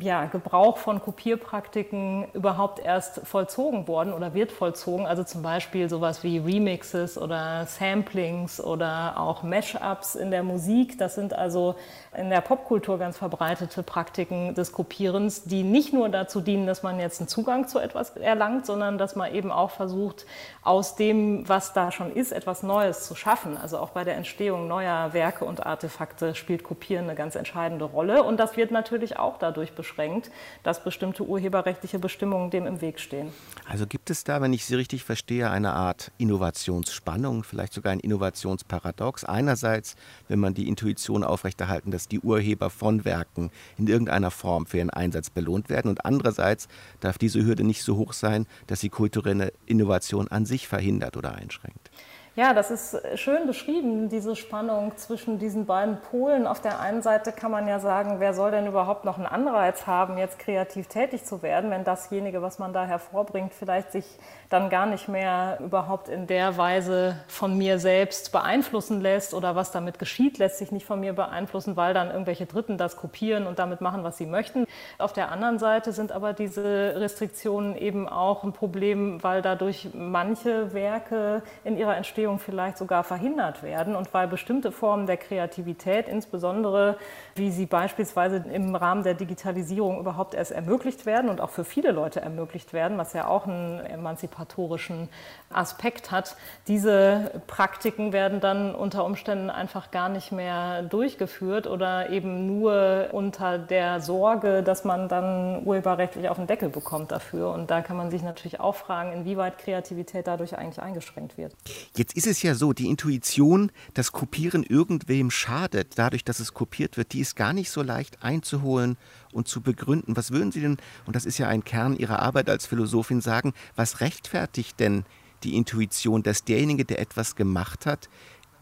ja, 0.00 0.26
Gebrauch 0.26 0.76
von 0.76 1.00
Kopierpraktiken 1.00 2.26
überhaupt 2.32 2.78
erst 2.78 3.20
vollzogen 3.26 3.88
worden 3.88 4.12
oder 4.12 4.34
wird 4.34 4.52
vollzogen. 4.52 5.06
Also 5.06 5.24
zum 5.24 5.42
Beispiel 5.42 5.88
sowas 5.88 6.22
wie 6.22 6.38
Remixes 6.38 7.16
oder 7.16 7.66
Samplings 7.66 8.60
oder 8.60 9.18
auch 9.18 9.42
Mashups 9.42 10.14
in 10.14 10.30
der 10.30 10.42
Musik. 10.42 10.98
Das 10.98 11.14
sind 11.14 11.32
also 11.32 11.76
in 12.16 12.30
der 12.30 12.40
Popkultur 12.40 12.98
ganz 12.98 13.16
verbreitete 13.16 13.82
Praktiken 13.82 14.54
des 14.54 14.72
Kopierens, 14.72 15.44
die 15.44 15.62
nicht 15.62 15.92
nur 15.92 16.08
dazu 16.08 16.40
dienen, 16.40 16.66
dass 16.66 16.82
man 16.82 16.98
jetzt 16.98 17.20
einen 17.20 17.28
Zugang 17.28 17.68
zu 17.68 17.78
etwas 17.78 18.10
erlangt, 18.16 18.66
sondern 18.66 18.98
dass 18.98 19.16
man 19.16 19.34
eben 19.34 19.50
auch 19.50 19.70
versucht, 19.70 20.26
aus 20.62 20.96
dem, 20.96 21.48
was 21.48 21.72
da 21.72 21.90
schon 21.90 22.12
ist, 22.12 22.32
etwas 22.32 22.62
Neues 22.62 23.06
zu 23.06 23.14
schaffen. 23.14 23.56
Also 23.56 23.78
auch 23.78 23.90
bei 23.90 24.04
der 24.04 24.16
Entstehung 24.16 24.68
neuer 24.68 25.12
Werke 25.12 25.44
und 25.44 25.64
Artefakte 25.64 26.34
spielt 26.34 26.64
Kopieren 26.64 27.04
eine 27.04 27.14
ganz 27.14 27.34
entscheidende 27.34 27.84
Rolle. 27.84 28.22
Und 28.22 28.38
das 28.38 28.56
wird 28.56 28.70
natürlich 28.70 29.18
auch 29.18 29.38
dadurch 29.38 29.74
beschränkt, 29.86 30.30
dass 30.62 30.82
bestimmte 30.82 31.24
urheberrechtliche 31.24 31.98
Bestimmungen 31.98 32.50
dem 32.50 32.66
im 32.66 32.80
Weg 32.80 32.98
stehen. 32.98 33.32
Also 33.68 33.86
gibt 33.86 34.10
es 34.10 34.24
da, 34.24 34.40
wenn 34.40 34.52
ich 34.52 34.64
Sie 34.64 34.74
richtig 34.74 35.04
verstehe, 35.04 35.50
eine 35.50 35.72
Art 35.72 36.10
Innovationsspannung, 36.18 37.44
vielleicht 37.44 37.72
sogar 37.72 37.92
ein 37.92 38.00
Innovationsparadox. 38.00 39.24
Einerseits, 39.24 39.96
wenn 40.28 40.40
man 40.40 40.54
die 40.54 40.68
Intuition 40.68 41.22
aufrechterhalten, 41.22 41.90
dass 41.90 42.08
die 42.08 42.20
Urheber 42.20 42.70
von 42.70 43.04
Werken 43.04 43.50
in 43.78 43.86
irgendeiner 43.86 44.30
Form 44.30 44.66
für 44.66 44.78
ihren 44.78 44.90
Einsatz 44.90 45.30
belohnt 45.30 45.68
werden. 45.68 45.88
Und 45.88 46.04
andererseits 46.04 46.68
darf 47.00 47.18
diese 47.18 47.44
Hürde 47.44 47.64
nicht 47.64 47.82
so 47.82 47.96
hoch 47.96 48.12
sein, 48.12 48.46
dass 48.66 48.80
sie 48.80 48.88
kulturelle 48.88 49.52
Innovation 49.66 50.28
an 50.28 50.46
sich 50.46 50.66
verhindert 50.66 51.16
oder 51.16 51.34
einschränkt. 51.34 51.90
Ja, 52.38 52.52
das 52.52 52.70
ist 52.70 53.00
schön 53.18 53.46
beschrieben, 53.46 54.10
diese 54.10 54.36
Spannung 54.36 54.94
zwischen 54.98 55.38
diesen 55.38 55.64
beiden 55.64 56.02
Polen. 56.02 56.46
Auf 56.46 56.60
der 56.60 56.80
einen 56.80 57.00
Seite 57.00 57.32
kann 57.32 57.50
man 57.50 57.66
ja 57.66 57.80
sagen, 57.80 58.16
wer 58.20 58.34
soll 58.34 58.50
denn 58.50 58.66
überhaupt 58.66 59.06
noch 59.06 59.16
einen 59.16 59.26
Anreiz 59.26 59.86
haben, 59.86 60.18
jetzt 60.18 60.38
kreativ 60.38 60.86
tätig 60.86 61.24
zu 61.24 61.40
werden, 61.40 61.70
wenn 61.70 61.84
dasjenige, 61.84 62.42
was 62.42 62.58
man 62.58 62.74
da 62.74 62.84
hervorbringt, 62.84 63.54
vielleicht 63.54 63.90
sich 63.90 64.04
dann 64.50 64.68
gar 64.68 64.84
nicht 64.84 65.08
mehr 65.08 65.56
überhaupt 65.64 66.10
in 66.10 66.26
der 66.26 66.58
Weise 66.58 67.16
von 67.26 67.56
mir 67.56 67.78
selbst 67.78 68.32
beeinflussen 68.32 69.00
lässt 69.00 69.32
oder 69.32 69.56
was 69.56 69.72
damit 69.72 69.98
geschieht, 69.98 70.36
lässt 70.36 70.58
sich 70.58 70.70
nicht 70.70 70.84
von 70.84 71.00
mir 71.00 71.14
beeinflussen, 71.14 71.74
weil 71.78 71.94
dann 71.94 72.10
irgendwelche 72.10 72.44
Dritten 72.44 72.76
das 72.76 72.98
kopieren 72.98 73.46
und 73.46 73.58
damit 73.58 73.80
machen, 73.80 74.04
was 74.04 74.18
sie 74.18 74.26
möchten. 74.26 74.66
Auf 74.98 75.14
der 75.14 75.32
anderen 75.32 75.58
Seite 75.58 75.92
sind 75.92 76.12
aber 76.12 76.34
diese 76.34 76.96
Restriktionen 76.96 77.78
eben 77.78 78.06
auch 78.06 78.44
ein 78.44 78.52
Problem, 78.52 79.22
weil 79.22 79.40
dadurch 79.40 79.88
manche 79.94 80.74
Werke 80.74 81.42
in 81.64 81.78
ihrer 81.78 81.96
Entstehung 81.96 82.25
Entstehung 82.26 82.38
vielleicht 82.40 82.78
sogar 82.78 83.04
verhindert 83.04 83.62
werden 83.62 83.94
und 83.94 84.12
weil 84.12 84.26
bestimmte 84.26 84.72
Formen 84.72 85.06
der 85.06 85.16
Kreativität, 85.16 86.08
insbesondere 86.08 86.96
wie 87.36 87.52
sie 87.52 87.66
beispielsweise 87.66 88.44
im 88.52 88.74
Rahmen 88.74 89.04
der 89.04 89.14
Digitalisierung 89.14 90.00
überhaupt 90.00 90.34
erst 90.34 90.50
ermöglicht 90.50 91.06
werden 91.06 91.30
und 91.30 91.40
auch 91.40 91.50
für 91.50 91.64
viele 91.64 91.92
Leute 91.92 92.20
ermöglicht 92.20 92.72
werden, 92.72 92.98
was 92.98 93.12
ja 93.12 93.28
auch 93.28 93.46
einen 93.46 93.80
emanzipatorischen 93.80 95.08
Aspekt 95.50 96.10
hat, 96.10 96.36
diese 96.66 97.30
Praktiken 97.46 98.12
werden 98.12 98.40
dann 98.40 98.74
unter 98.74 99.04
Umständen 99.04 99.48
einfach 99.50 99.92
gar 99.92 100.08
nicht 100.08 100.32
mehr 100.32 100.82
durchgeführt 100.82 101.68
oder 101.68 102.10
eben 102.10 102.46
nur 102.46 103.08
unter 103.12 103.58
der 103.58 104.00
Sorge, 104.00 104.64
dass 104.64 104.84
man 104.84 105.08
dann 105.08 105.64
urheberrechtlich 105.64 106.28
auf 106.28 106.38
den 106.38 106.48
Deckel 106.48 106.70
bekommt 106.70 107.12
dafür. 107.12 107.52
Und 107.52 107.70
da 107.70 107.82
kann 107.82 107.96
man 107.96 108.10
sich 108.10 108.22
natürlich 108.22 108.58
auch 108.58 108.74
fragen, 108.74 109.12
inwieweit 109.12 109.58
Kreativität 109.58 110.26
dadurch 110.26 110.58
eigentlich 110.58 110.82
eingeschränkt 110.82 111.38
wird. 111.38 111.54
Jetzt 111.94 112.15
ist 112.16 112.26
es 112.26 112.42
ja 112.42 112.54
so, 112.54 112.72
die 112.72 112.88
Intuition, 112.88 113.70
dass 113.92 114.10
Kopieren 114.10 114.62
irgendwem 114.62 115.30
schadet, 115.30 115.92
dadurch, 115.96 116.24
dass 116.24 116.40
es 116.40 116.54
kopiert 116.54 116.96
wird, 116.96 117.12
die 117.12 117.20
ist 117.20 117.36
gar 117.36 117.52
nicht 117.52 117.70
so 117.70 117.82
leicht 117.82 118.22
einzuholen 118.22 118.96
und 119.32 119.48
zu 119.48 119.60
begründen. 119.60 120.16
Was 120.16 120.30
würden 120.30 120.50
Sie 120.50 120.62
denn, 120.62 120.78
und 121.04 121.14
das 121.14 121.26
ist 121.26 121.36
ja 121.36 121.48
ein 121.48 121.62
Kern 121.62 121.96
Ihrer 121.96 122.20
Arbeit 122.20 122.48
als 122.48 122.66
Philosophin, 122.66 123.20
sagen, 123.20 123.52
was 123.76 124.00
rechtfertigt 124.00 124.80
denn 124.80 125.04
die 125.44 125.56
Intuition, 125.56 126.22
dass 126.22 126.42
derjenige, 126.42 126.86
der 126.86 127.00
etwas 127.00 127.36
gemacht 127.36 127.84
hat, 127.84 128.08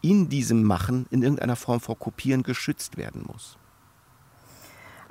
in 0.01 0.27
diesem 0.27 0.63
Machen 0.63 1.07
in 1.09 1.23
irgendeiner 1.23 1.55
Form 1.55 1.79
vor 1.79 1.97
Kopieren 1.97 2.43
geschützt 2.43 2.97
werden 2.97 3.23
muss? 3.25 3.57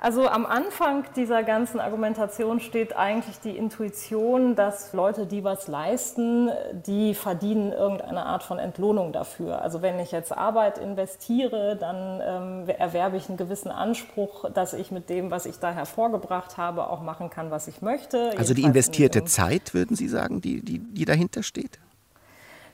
Also 0.05 0.27
am 0.27 0.45
Anfang 0.45 1.03
dieser 1.15 1.41
ganzen 1.41 1.79
Argumentation 1.79 2.59
steht 2.59 2.95
eigentlich 2.95 3.39
die 3.39 3.57
Intuition, 3.57 4.53
dass 4.53 4.93
Leute, 4.93 5.25
die 5.25 5.43
was 5.43 5.67
leisten, 5.67 6.51
die 6.85 7.15
verdienen 7.15 7.71
irgendeine 7.71 8.23
Art 8.23 8.43
von 8.43 8.59
Entlohnung 8.59 9.13
dafür. 9.13 9.63
Also 9.63 9.81
wenn 9.81 9.97
ich 9.97 10.11
jetzt 10.11 10.31
Arbeit 10.31 10.77
investiere, 10.77 11.75
dann 11.75 12.21
ähm, 12.67 12.69
erwerbe 12.77 13.17
ich 13.17 13.29
einen 13.29 13.37
gewissen 13.39 13.71
Anspruch, 13.71 14.47
dass 14.51 14.73
ich 14.73 14.91
mit 14.91 15.09
dem, 15.09 15.31
was 15.31 15.47
ich 15.47 15.57
da 15.57 15.71
hervorgebracht 15.71 16.55
habe, 16.55 16.87
auch 16.87 17.01
machen 17.01 17.31
kann, 17.31 17.49
was 17.49 17.67
ich 17.67 17.81
möchte. 17.81 18.31
Also 18.37 18.53
die 18.53 18.61
investierte 18.61 19.25
Zeit, 19.25 19.73
würden 19.73 19.95
Sie 19.95 20.07
sagen, 20.07 20.39
die, 20.39 20.61
die, 20.61 20.77
die 20.77 21.05
dahinter 21.05 21.41
steht? 21.41 21.79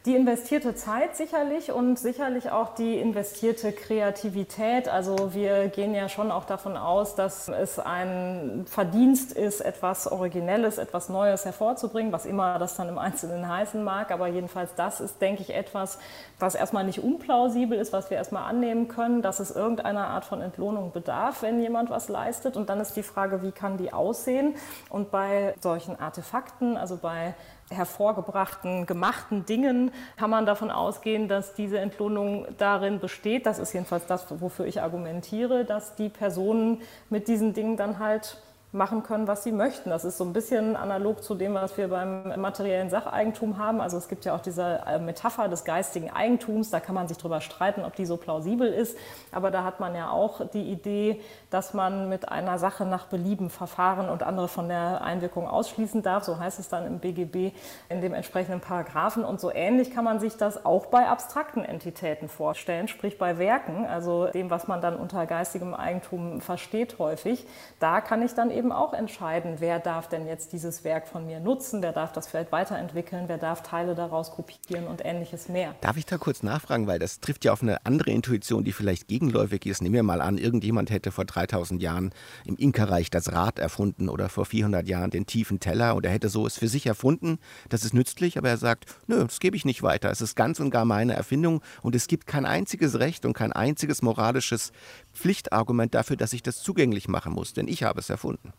Die 0.08 0.16
investierte 0.16 0.74
Zeit 0.74 1.16
sicherlich 1.16 1.72
und 1.72 2.00
sicherlich 2.00 2.50
auch 2.50 2.74
die 2.74 2.98
investierte 2.98 3.72
Kreativität. 3.72 4.90
Also 4.90 5.36
wir 5.36 5.68
gehen 5.68 5.94
ja 5.94 6.10
schon 6.10 6.32
auch 6.32 6.46
davon 6.46 6.76
aus, 6.76 7.14
dass 7.14 7.50
es 7.50 7.78
ein 7.78 8.66
Verdienst 8.68 9.32
ist, 9.32 9.62
etwas 9.62 10.12
Originelles, 10.12 10.80
etwas 10.80 11.10
Neues 11.10 11.46
hervorzubringen, 11.46 12.12
was 12.12 12.26
immer 12.26 12.58
das 12.58 12.78
dann 12.78 12.90
im 12.90 12.98
Einzelnen 12.98 13.48
heißen 13.48 13.84
mag. 13.84 14.10
Aber 14.10 14.26
jedenfalls 14.26 14.74
das 14.74 15.02
ist, 15.02 15.22
denke 15.22 15.44
ich, 15.44 15.54
etwas, 15.54 16.00
was 16.40 16.56
erstmal 16.56 16.84
nicht 16.84 17.04
unplausibel 17.04 17.78
ist, 17.78 17.94
was 17.94 18.10
wir 18.10 18.18
erstmal 18.18 18.50
annehmen 18.50 18.88
können, 18.88 19.22
dass 19.22 19.40
es 19.40 19.52
irgendeiner 19.52 20.08
Art 20.08 20.26
von 20.26 20.42
Entlohnung 20.42 20.92
bedarf, 20.92 21.44
wenn 21.44 21.62
jemand 21.62 21.92
was 21.92 22.10
leistet. 22.10 22.58
Und 22.58 22.70
dann 22.70 22.80
ist 22.80 22.96
die 22.96 23.04
Frage, 23.04 23.44
wie 23.44 23.52
kann 23.52 23.78
die 23.78 23.94
aussehen? 23.94 24.56
Und 24.90 25.12
bei 25.12 25.54
solchen 25.60 26.00
Artefakten, 26.00 26.76
also 26.76 26.98
bei 26.98 27.36
hervorgebrachten, 27.72 28.86
gemachten 28.86 29.46
Dingen 29.46 29.92
kann 30.18 30.30
man 30.30 30.46
davon 30.46 30.70
ausgehen, 30.70 31.28
dass 31.28 31.54
diese 31.54 31.80
Entlohnung 31.80 32.46
darin 32.58 33.00
besteht, 33.00 33.46
das 33.46 33.60
ist 33.60 33.74
jedenfalls 33.74 34.06
das, 34.06 34.26
wofür 34.42 34.66
ich 34.66 34.82
argumentiere, 34.82 35.66
dass 35.66 35.96
die 35.96 36.10
Personen 36.10 36.82
mit 37.10 37.28
diesen 37.28 37.54
Dingen 37.54 37.78
dann 37.78 38.00
halt 38.00 38.38
machen 38.74 39.04
können, 39.04 39.28
was 39.28 39.44
sie 39.44 39.52
möchten. 39.52 39.90
Das 39.90 40.06
ist 40.06 40.18
so 40.18 40.24
ein 40.24 40.32
bisschen 40.32 40.78
analog 40.78 41.24
zu 41.24 41.36
dem, 41.36 41.56
was 41.56 41.78
wir 41.78 41.90
beim 41.90 42.40
materiellen 42.40 42.90
Sacheigentum 42.90 43.58
haben. 43.58 43.82
Also 43.82 43.98
es 43.98 44.08
gibt 44.08 44.24
ja 44.24 44.34
auch 44.34 44.40
diese 44.40 44.82
äh, 44.88 44.98
Metapher 44.98 45.50
des 45.50 45.66
geistigen 45.66 46.10
Eigentums. 46.10 46.70
Da 46.70 46.80
kann 46.80 46.96
man 46.96 47.10
sich 47.10 47.18
drüber 47.18 47.42
streiten, 47.42 47.84
ob 47.84 47.96
die 47.96 48.06
so 48.06 48.16
plausibel 48.16 48.72
ist. 48.72 48.98
Aber 49.34 49.52
da 49.52 49.66
hat 49.66 49.82
man 49.82 49.94
ja 49.94 50.10
auch 50.10 50.48
die 50.48 50.72
Idee, 50.72 51.20
dass 51.50 51.74
man 51.74 52.08
mit 52.08 52.30
einer 52.30 52.60
Sache 52.60 52.86
nach 52.86 53.08
Belieben 53.08 53.50
verfahren 53.50 54.08
und 54.08 54.24
andere 54.24 54.48
von 54.48 54.70
der 54.70 55.02
Einwirkung 55.02 55.50
ausschließen 55.50 56.02
darf. 56.02 56.24
So 56.24 56.40
heißt 56.40 56.58
es 56.58 56.70
dann 56.70 56.86
im 56.86 57.00
BGB 57.00 57.54
in 57.90 58.00
dem 58.00 58.14
entsprechenden 58.14 58.62
Paragraphen. 58.62 59.26
Und 59.26 59.42
so 59.42 59.52
ähnlich 59.52 59.92
kann 59.92 60.06
man 60.06 60.22
sich 60.22 60.38
das 60.38 60.66
auch 60.66 60.86
bei 60.86 61.10
abstrakten 61.10 61.66
Entitäten 61.66 62.30
vorstellen, 62.30 62.88
sprich 62.88 63.18
bei 63.18 63.38
Werken, 63.38 63.86
also 63.86 64.28
dem, 64.28 64.50
was 64.50 64.70
man 64.70 64.80
dann 64.80 64.96
unter 64.96 65.26
geistigem 65.26 65.74
Eigentum 65.74 66.40
versteht 66.40 67.00
häufig. 67.00 67.46
Da 67.82 68.00
kann 68.00 68.22
ich 68.22 68.34
dann 68.34 68.50
eben 68.50 68.61
eben 68.62 68.72
auch 68.72 68.94
entscheiden, 68.94 69.56
wer 69.58 69.80
darf 69.80 70.08
denn 70.08 70.28
jetzt 70.28 70.54
dieses 70.54 70.84
Werk 70.84 71.08
von 71.08 71.26
mir 71.26 71.40
nutzen, 71.40 71.82
wer 71.82 71.94
darf 71.94 72.12
das 72.12 72.28
vielleicht 72.28 72.52
weiterentwickeln, 72.52 73.24
wer 73.26 73.40
darf 73.40 73.64
Teile 73.64 73.96
daraus 73.96 74.30
kopieren 74.30 74.86
und 74.86 75.04
ähnliches 75.04 75.50
mehr. 75.50 75.74
Darf 75.82 75.98
ich 75.98 76.06
da 76.06 76.20
kurz 76.20 76.44
nachfragen, 76.44 76.86
weil 76.86 77.00
das 77.00 77.22
trifft 77.22 77.44
ja 77.44 77.54
auf 77.54 77.64
eine 77.64 77.84
andere 77.88 78.12
Intuition, 78.12 78.64
die 78.64 78.72
vielleicht 78.72 79.08
gegenläufig 79.08 79.66
ist. 79.66 79.82
Nehmen 79.82 79.96
wir 79.96 80.04
mal 80.04 80.22
an, 80.22 80.38
irgendjemand 80.38 80.92
hätte 80.92 81.12
vor 81.12 81.26
3000 81.26 81.82
Jahren 81.82 82.14
im 82.46 82.56
Inka-Reich 82.56 83.10
das 83.10 83.32
Rad 83.32 83.58
erfunden 83.58 84.10
oder 84.10 84.30
vor 84.30 84.46
400 84.46 84.88
Jahren 84.88 85.10
den 85.10 85.26
tiefen 85.26 85.60
Teller 85.60 85.96
und 85.96 86.06
er 86.06 86.12
hätte 86.12 86.30
so 86.30 86.46
es 86.46 86.60
für 86.60 86.68
sich 86.68 86.86
erfunden, 86.86 87.40
das 87.70 87.84
ist 87.84 87.96
nützlich, 87.96 88.38
aber 88.38 88.50
er 88.50 88.58
sagt, 88.58 88.86
nö, 89.08 89.24
das 89.24 89.40
gebe 89.40 89.58
ich 89.58 89.66
nicht 89.66 89.82
weiter. 89.82 90.12
Es 90.12 90.22
ist 90.22 90.36
ganz 90.36 90.60
und 90.60 90.70
gar 90.70 90.86
meine 90.86 91.14
Erfindung 91.14 91.64
und 91.82 91.96
es 91.96 92.06
gibt 92.06 92.28
kein 92.28 92.46
einziges 92.46 93.00
Recht 93.00 93.26
und 93.26 93.34
kein 93.34 93.54
einziges 93.54 94.04
moralisches 94.04 94.72
Pflichtargument 95.14 95.94
dafür, 95.94 96.18
dass 96.18 96.34
ich 96.34 96.44
das 96.44 96.62
zugänglich 96.62 97.08
machen 97.08 97.34
muss, 97.34 97.54
denn 97.54 97.68
ich 97.68 97.84
habe 97.84 98.00
es 98.00 98.10
erfunden. 98.10 98.54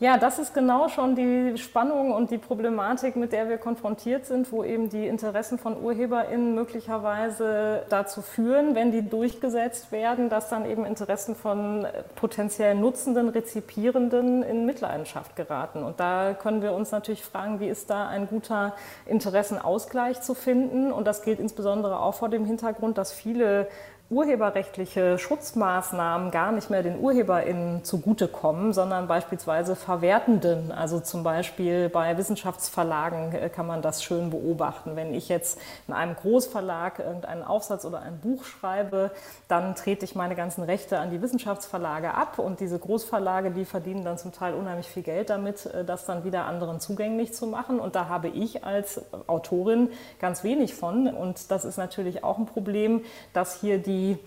Ja, 0.00 0.16
das 0.16 0.38
ist 0.38 0.54
genau 0.54 0.88
schon 0.88 1.14
die 1.14 1.58
Spannung 1.58 2.12
und 2.12 2.30
die 2.30 2.38
Problematik, 2.38 3.16
mit 3.16 3.32
der 3.32 3.50
wir 3.50 3.58
konfrontiert 3.58 4.24
sind, 4.24 4.50
wo 4.50 4.64
eben 4.64 4.88
die 4.88 5.06
Interessen 5.06 5.58
von 5.58 5.76
UrheberInnen 5.76 6.54
möglicherweise 6.54 7.82
dazu 7.90 8.22
führen, 8.22 8.74
wenn 8.74 8.92
die 8.92 9.06
durchgesetzt 9.06 9.92
werden, 9.92 10.30
dass 10.30 10.48
dann 10.48 10.64
eben 10.64 10.86
Interessen 10.86 11.34
von 11.34 11.86
potenziell 12.14 12.76
Nutzenden, 12.76 13.28
Rezipierenden 13.28 14.42
in 14.42 14.64
Mitleidenschaft 14.64 15.36
geraten. 15.36 15.82
Und 15.82 16.00
da 16.00 16.32
können 16.32 16.62
wir 16.62 16.72
uns 16.72 16.92
natürlich 16.92 17.22
fragen, 17.22 17.60
wie 17.60 17.68
ist 17.68 17.90
da 17.90 18.08
ein 18.08 18.26
guter 18.26 18.74
Interessenausgleich 19.04 20.22
zu 20.22 20.32
finden? 20.32 20.92
Und 20.92 21.06
das 21.06 21.20
gilt 21.20 21.38
insbesondere 21.38 22.00
auch 22.00 22.14
vor 22.14 22.30
dem 22.30 22.46
Hintergrund, 22.46 22.96
dass 22.96 23.12
viele 23.12 23.68
urheberrechtliche 24.10 25.18
Schutzmaßnahmen 25.18 26.32
gar 26.32 26.50
nicht 26.50 26.68
mehr 26.68 26.82
den 26.82 26.98
UrheberInnen 26.98 27.84
zugutekommen, 27.84 28.72
sondern 28.72 29.06
beispielsweise 29.06 29.76
Verwertenden. 29.76 30.72
Also 30.72 30.98
zum 30.98 31.22
Beispiel 31.22 31.88
bei 31.88 32.18
Wissenschaftsverlagen 32.18 33.32
äh, 33.32 33.48
kann 33.48 33.68
man 33.68 33.82
das 33.82 34.02
schön 34.02 34.30
beobachten. 34.30 34.96
Wenn 34.96 35.14
ich 35.14 35.28
jetzt 35.28 35.60
in 35.86 35.94
einem 35.94 36.16
Großverlag 36.16 36.98
irgendeinen 36.98 37.44
Aufsatz 37.44 37.84
oder 37.84 38.02
ein 38.02 38.18
Buch 38.18 38.42
schreibe, 38.42 39.12
dann 39.46 39.76
trete 39.76 40.04
ich 40.04 40.16
meine 40.16 40.34
ganzen 40.34 40.64
Rechte 40.64 40.98
an 40.98 41.10
die 41.10 41.22
Wissenschaftsverlage 41.22 42.12
ab 42.12 42.40
und 42.40 42.58
diese 42.58 42.80
Großverlage, 42.80 43.52
die 43.52 43.64
verdienen 43.64 44.04
dann 44.04 44.18
zum 44.18 44.32
Teil 44.32 44.54
unheimlich 44.54 44.88
viel 44.88 45.04
Geld 45.04 45.30
damit, 45.30 45.66
äh, 45.66 45.84
das 45.84 46.04
dann 46.04 46.24
wieder 46.24 46.46
anderen 46.46 46.80
zugänglich 46.80 47.32
zu 47.32 47.46
machen. 47.46 47.78
Und 47.78 47.94
da 47.94 48.08
habe 48.08 48.26
ich 48.26 48.64
als 48.64 49.02
Autorin 49.28 49.90
ganz 50.18 50.42
wenig 50.42 50.74
von. 50.74 51.06
Und 51.06 51.52
das 51.52 51.64
ist 51.64 51.76
natürlich 51.76 52.24
auch 52.24 52.38
ein 52.38 52.46
Problem, 52.46 53.04
dass 53.32 53.60
hier 53.60 53.78
die 53.78 53.99
die 54.00 54.18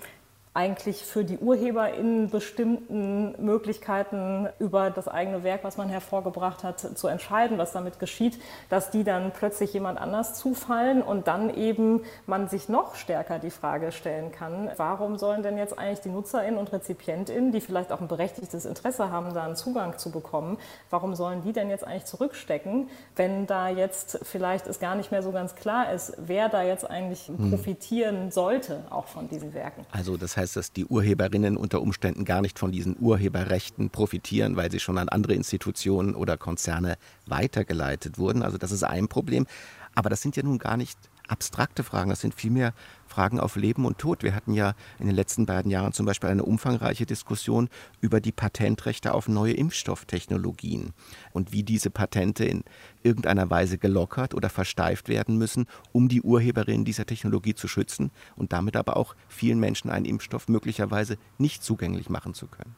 eigentlich 0.55 1.03
für 1.03 1.23
die 1.23 1.39
UrheberInnen 1.39 2.29
bestimmten 2.29 3.33
Möglichkeiten 3.43 4.47
über 4.59 4.91
das 4.91 5.07
eigene 5.07 5.43
Werk, 5.43 5.63
was 5.63 5.77
man 5.77 5.89
hervorgebracht 5.89 6.63
hat, 6.63 6.79
zu 6.79 7.07
entscheiden, 7.07 7.57
was 7.57 7.71
damit 7.71 7.97
geschieht, 7.97 8.39
dass 8.69 8.91
die 8.91 9.03
dann 9.03 9.31
plötzlich 9.31 9.73
jemand 9.73 9.99
anders 9.99 10.35
zufallen 10.35 11.01
und 11.01 11.27
dann 11.27 11.51
eben 11.55 12.01
man 12.27 12.49
sich 12.49 12.69
noch 12.69 12.93
stärker 12.93 13.39
die 13.39 13.49
Frage 13.49 13.91
stellen 13.91 14.31
kann, 14.31 14.69
warum 14.77 15.17
sollen 15.17 15.41
denn 15.41 15.57
jetzt 15.57 15.77
eigentlich 15.77 16.01
die 16.01 16.09
NutzerInnen 16.09 16.59
und 16.59 16.71
RezipientInnen, 16.71 17.51
die 17.51 17.61
vielleicht 17.61 17.91
auch 17.91 18.01
ein 18.01 18.07
berechtigtes 18.07 18.65
Interesse 18.65 19.09
haben, 19.09 19.33
da 19.33 19.45
einen 19.45 19.55
Zugang 19.55 19.97
zu 19.97 20.11
bekommen, 20.11 20.59
warum 20.91 21.15
sollen 21.15 21.41
die 21.41 21.53
denn 21.53 21.71
jetzt 21.71 21.83
eigentlich 21.83 22.05
zurückstecken, 22.05 22.89
wenn 23.15 23.47
da 23.47 23.69
jetzt 23.69 24.19
vielleicht 24.21 24.67
es 24.67 24.79
gar 24.79 24.93
nicht 24.93 25.09
mehr 25.09 25.23
so 25.23 25.31
ganz 25.31 25.55
klar 25.55 25.91
ist, 25.91 26.13
wer 26.17 26.47
da 26.47 26.61
jetzt 26.61 26.87
eigentlich 26.87 27.27
hm. 27.27 27.49
profitieren 27.49 28.29
sollte, 28.29 28.83
auch 28.91 29.07
von 29.07 29.27
diesen 29.27 29.55
Werken. 29.55 29.83
Also 29.91 30.15
das 30.15 30.37
heißt, 30.37 30.42
heißt, 30.43 30.55
dass 30.55 30.71
die 30.71 30.85
Urheberinnen 30.85 31.57
unter 31.57 31.81
Umständen 31.81 32.25
gar 32.25 32.41
nicht 32.41 32.59
von 32.59 32.71
diesen 32.71 32.95
Urheberrechten 32.99 33.89
profitieren, 33.89 34.55
weil 34.55 34.69
sie 34.69 34.79
schon 34.79 34.97
an 34.97 35.09
andere 35.09 35.33
Institutionen 35.33 36.13
oder 36.13 36.37
Konzerne 36.37 36.97
weitergeleitet 37.25 38.17
wurden. 38.17 38.43
Also 38.43 38.57
das 38.57 38.71
ist 38.71 38.83
ein 38.83 39.07
Problem. 39.07 39.47
Aber 39.95 40.09
das 40.09 40.21
sind 40.21 40.35
ja 40.35 40.43
nun 40.43 40.59
gar 40.59 40.77
nicht 40.77 40.97
abstrakte 41.27 41.83
Fragen, 41.83 42.09
das 42.09 42.21
sind 42.21 42.33
vielmehr 42.33 42.73
Fragen 43.07 43.39
auf 43.39 43.55
Leben 43.55 43.85
und 43.85 43.97
Tod. 43.97 44.23
Wir 44.23 44.35
hatten 44.35 44.53
ja 44.53 44.73
in 44.99 45.05
den 45.05 45.15
letzten 45.15 45.45
beiden 45.45 45.69
Jahren 45.71 45.93
zum 45.93 46.05
Beispiel 46.05 46.29
eine 46.29 46.43
umfangreiche 46.43 47.05
Diskussion 47.05 47.69
über 48.01 48.19
die 48.19 48.31
Patentrechte 48.31 49.13
auf 49.13 49.27
neue 49.27 49.53
Impfstofftechnologien 49.53 50.93
und 51.31 51.51
wie 51.51 51.63
diese 51.63 51.89
Patente 51.89 52.45
in 52.45 52.63
irgendeiner 53.03 53.49
Weise 53.49 53.77
gelockert 53.77 54.33
oder 54.33 54.49
versteift 54.49 55.09
werden 55.09 55.37
müssen, 55.37 55.67
um 55.91 56.09
die 56.09 56.21
Urheberinnen 56.21 56.85
dieser 56.85 57.05
Technologie 57.05 57.55
zu 57.55 57.67
schützen 57.67 58.11
und 58.35 58.51
damit 58.51 58.75
aber 58.75 58.97
auch 58.97 59.15
vielen 59.27 59.59
Menschen 59.59 59.89
einen 59.89 60.05
Impfstoff 60.05 60.47
möglicherweise 60.47 61.17
nicht 61.37 61.63
zugänglich 61.63 62.09
machen 62.09 62.33
zu 62.33 62.47
können. 62.47 62.75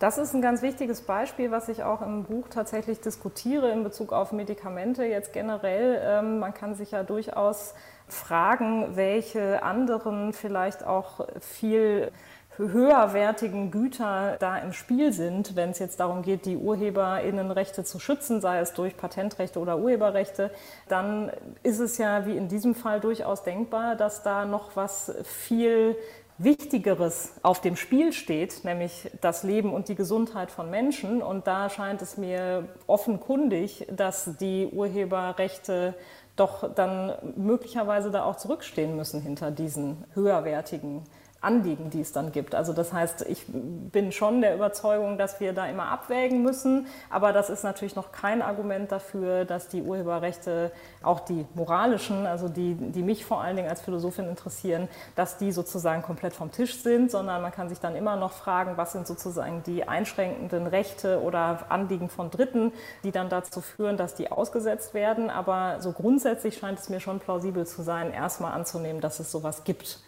Das 0.00 0.16
ist 0.16 0.32
ein 0.32 0.40
ganz 0.40 0.62
wichtiges 0.62 1.02
Beispiel, 1.02 1.50
was 1.50 1.68
ich 1.68 1.82
auch 1.82 2.00
im 2.00 2.24
Buch 2.24 2.48
tatsächlich 2.48 3.02
diskutiere 3.02 3.70
in 3.70 3.84
Bezug 3.84 4.14
auf 4.14 4.32
Medikamente 4.32 5.04
jetzt 5.04 5.34
generell. 5.34 6.00
Ähm, 6.02 6.38
man 6.38 6.54
kann 6.54 6.74
sich 6.74 6.92
ja 6.92 7.02
durchaus 7.02 7.74
fragen, 8.08 8.96
welche 8.96 9.62
anderen 9.62 10.32
vielleicht 10.32 10.86
auch 10.86 11.28
viel 11.40 12.10
höherwertigen 12.56 13.70
Güter 13.70 14.36
da 14.38 14.56
im 14.56 14.72
Spiel 14.72 15.12
sind, 15.12 15.54
wenn 15.54 15.70
es 15.70 15.78
jetzt 15.78 16.00
darum 16.00 16.22
geht, 16.22 16.46
die 16.46 16.56
Urheberinnenrechte 16.56 17.84
zu 17.84 17.98
schützen, 17.98 18.40
sei 18.40 18.60
es 18.60 18.72
durch 18.72 18.96
Patentrechte 18.96 19.58
oder 19.58 19.78
Urheberrechte, 19.78 20.50
dann 20.88 21.30
ist 21.62 21.78
es 21.78 21.98
ja 21.98 22.24
wie 22.24 22.38
in 22.38 22.48
diesem 22.48 22.74
Fall 22.74 23.00
durchaus 23.00 23.42
denkbar, 23.42 23.96
dass 23.96 24.22
da 24.22 24.46
noch 24.46 24.76
was 24.76 25.14
viel 25.24 25.96
Wichtigeres 26.42 27.34
auf 27.42 27.60
dem 27.60 27.76
Spiel 27.76 28.14
steht, 28.14 28.64
nämlich 28.64 29.10
das 29.20 29.42
Leben 29.42 29.74
und 29.74 29.88
die 29.88 29.94
Gesundheit 29.94 30.50
von 30.50 30.70
Menschen. 30.70 31.20
Und 31.20 31.46
da 31.46 31.68
scheint 31.68 32.00
es 32.00 32.16
mir 32.16 32.66
offenkundig, 32.86 33.86
dass 33.90 34.38
die 34.38 34.66
Urheberrechte 34.72 35.94
doch 36.36 36.74
dann 36.74 37.12
möglicherweise 37.36 38.10
da 38.10 38.24
auch 38.24 38.36
zurückstehen 38.36 38.96
müssen 38.96 39.20
hinter 39.20 39.50
diesen 39.50 40.04
höherwertigen 40.14 41.02
Anliegen, 41.42 41.88
die 41.88 42.00
es 42.00 42.12
dann 42.12 42.32
gibt. 42.32 42.54
Also 42.54 42.74
das 42.74 42.92
heißt, 42.92 43.22
ich 43.22 43.46
bin 43.48 44.12
schon 44.12 44.42
der 44.42 44.54
Überzeugung, 44.54 45.16
dass 45.16 45.40
wir 45.40 45.54
da 45.54 45.66
immer 45.66 45.86
abwägen 45.86 46.42
müssen, 46.42 46.86
aber 47.08 47.32
das 47.32 47.48
ist 47.48 47.64
natürlich 47.64 47.96
noch 47.96 48.12
kein 48.12 48.42
Argument 48.42 48.92
dafür, 48.92 49.46
dass 49.46 49.68
die 49.68 49.82
Urheberrechte, 49.82 50.70
auch 51.02 51.20
die 51.20 51.46
moralischen, 51.54 52.26
also 52.26 52.50
die, 52.50 52.74
die 52.74 53.02
mich 53.02 53.24
vor 53.24 53.40
allen 53.40 53.56
Dingen 53.56 53.70
als 53.70 53.80
Philosophin 53.80 54.28
interessieren, 54.28 54.88
dass 55.16 55.38
die 55.38 55.50
sozusagen 55.50 56.02
komplett 56.02 56.34
vom 56.34 56.52
Tisch 56.52 56.82
sind, 56.82 57.10
sondern 57.10 57.40
man 57.40 57.52
kann 57.52 57.70
sich 57.70 57.80
dann 57.80 57.96
immer 57.96 58.16
noch 58.16 58.32
fragen, 58.32 58.76
was 58.76 58.92
sind 58.92 59.06
sozusagen 59.06 59.62
die 59.62 59.88
einschränkenden 59.88 60.66
Rechte 60.66 61.22
oder 61.22 61.70
Anliegen 61.70 62.10
von 62.10 62.30
Dritten, 62.30 62.72
die 63.02 63.12
dann 63.12 63.30
dazu 63.30 63.62
führen, 63.62 63.96
dass 63.96 64.14
die 64.14 64.30
ausgesetzt 64.30 64.92
werden. 64.92 65.30
Aber 65.30 65.76
so 65.80 65.92
grundsätzlich 65.92 66.58
scheint 66.58 66.78
es 66.78 66.90
mir 66.90 67.00
schon 67.00 67.18
plausibel 67.18 67.66
zu 67.66 67.80
sein, 67.80 68.12
erstmal 68.12 68.52
anzunehmen, 68.52 69.00
dass 69.00 69.20
es 69.20 69.32
sowas 69.32 69.64
gibt 69.64 70.00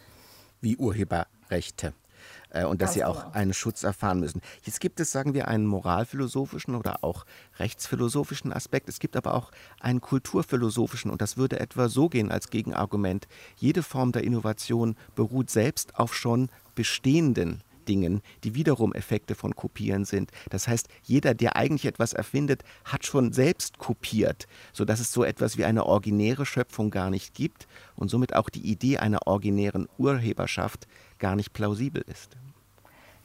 wie 0.63 0.77
Urheberrechte 0.77 1.93
äh, 2.49 2.63
und 2.63 2.81
dass 2.81 2.93
sie 2.93 3.03
auch 3.03 3.23
genau. 3.23 3.35
einen 3.35 3.53
Schutz 3.53 3.83
erfahren 3.83 4.19
müssen. 4.19 4.41
Jetzt 4.63 4.79
gibt 4.79 4.99
es, 4.99 5.11
sagen 5.11 5.33
wir, 5.33 5.47
einen 5.47 5.65
moralphilosophischen 5.65 6.75
oder 6.75 7.03
auch 7.03 7.25
rechtsphilosophischen 7.59 8.53
Aspekt. 8.53 8.89
Es 8.89 8.99
gibt 8.99 9.15
aber 9.15 9.33
auch 9.33 9.51
einen 9.79 10.01
kulturphilosophischen 10.01 11.11
und 11.11 11.21
das 11.21 11.37
würde 11.37 11.59
etwa 11.59 11.89
so 11.89 12.09
gehen 12.09 12.31
als 12.31 12.49
Gegenargument. 12.49 13.27
Jede 13.57 13.83
Form 13.83 14.11
der 14.11 14.23
Innovation 14.23 14.95
beruht 15.15 15.49
selbst 15.49 15.99
auf 15.99 16.15
schon 16.15 16.49
bestehenden 16.75 17.61
Dingen, 17.87 18.21
die 18.43 18.55
wiederum 18.55 18.93
Effekte 18.93 19.35
von 19.35 19.55
Kopieren 19.55 20.05
sind. 20.05 20.31
Das 20.49 20.67
heißt, 20.67 20.87
jeder, 21.03 21.33
der 21.33 21.55
eigentlich 21.55 21.85
etwas 21.85 22.13
erfindet, 22.13 22.63
hat 22.85 23.05
schon 23.05 23.33
selbst 23.33 23.77
kopiert, 23.77 24.47
sodass 24.71 24.99
es 24.99 25.11
so 25.11 25.23
etwas 25.23 25.57
wie 25.57 25.65
eine 25.65 25.85
originäre 25.85 26.45
Schöpfung 26.45 26.91
gar 26.91 27.09
nicht 27.09 27.33
gibt 27.33 27.67
und 27.95 28.09
somit 28.09 28.35
auch 28.35 28.49
die 28.49 28.65
Idee 28.65 28.97
einer 28.97 29.27
originären 29.27 29.87
Urheberschaft 29.97 30.87
gar 31.19 31.35
nicht 31.35 31.53
plausibel 31.53 32.03
ist. 32.07 32.37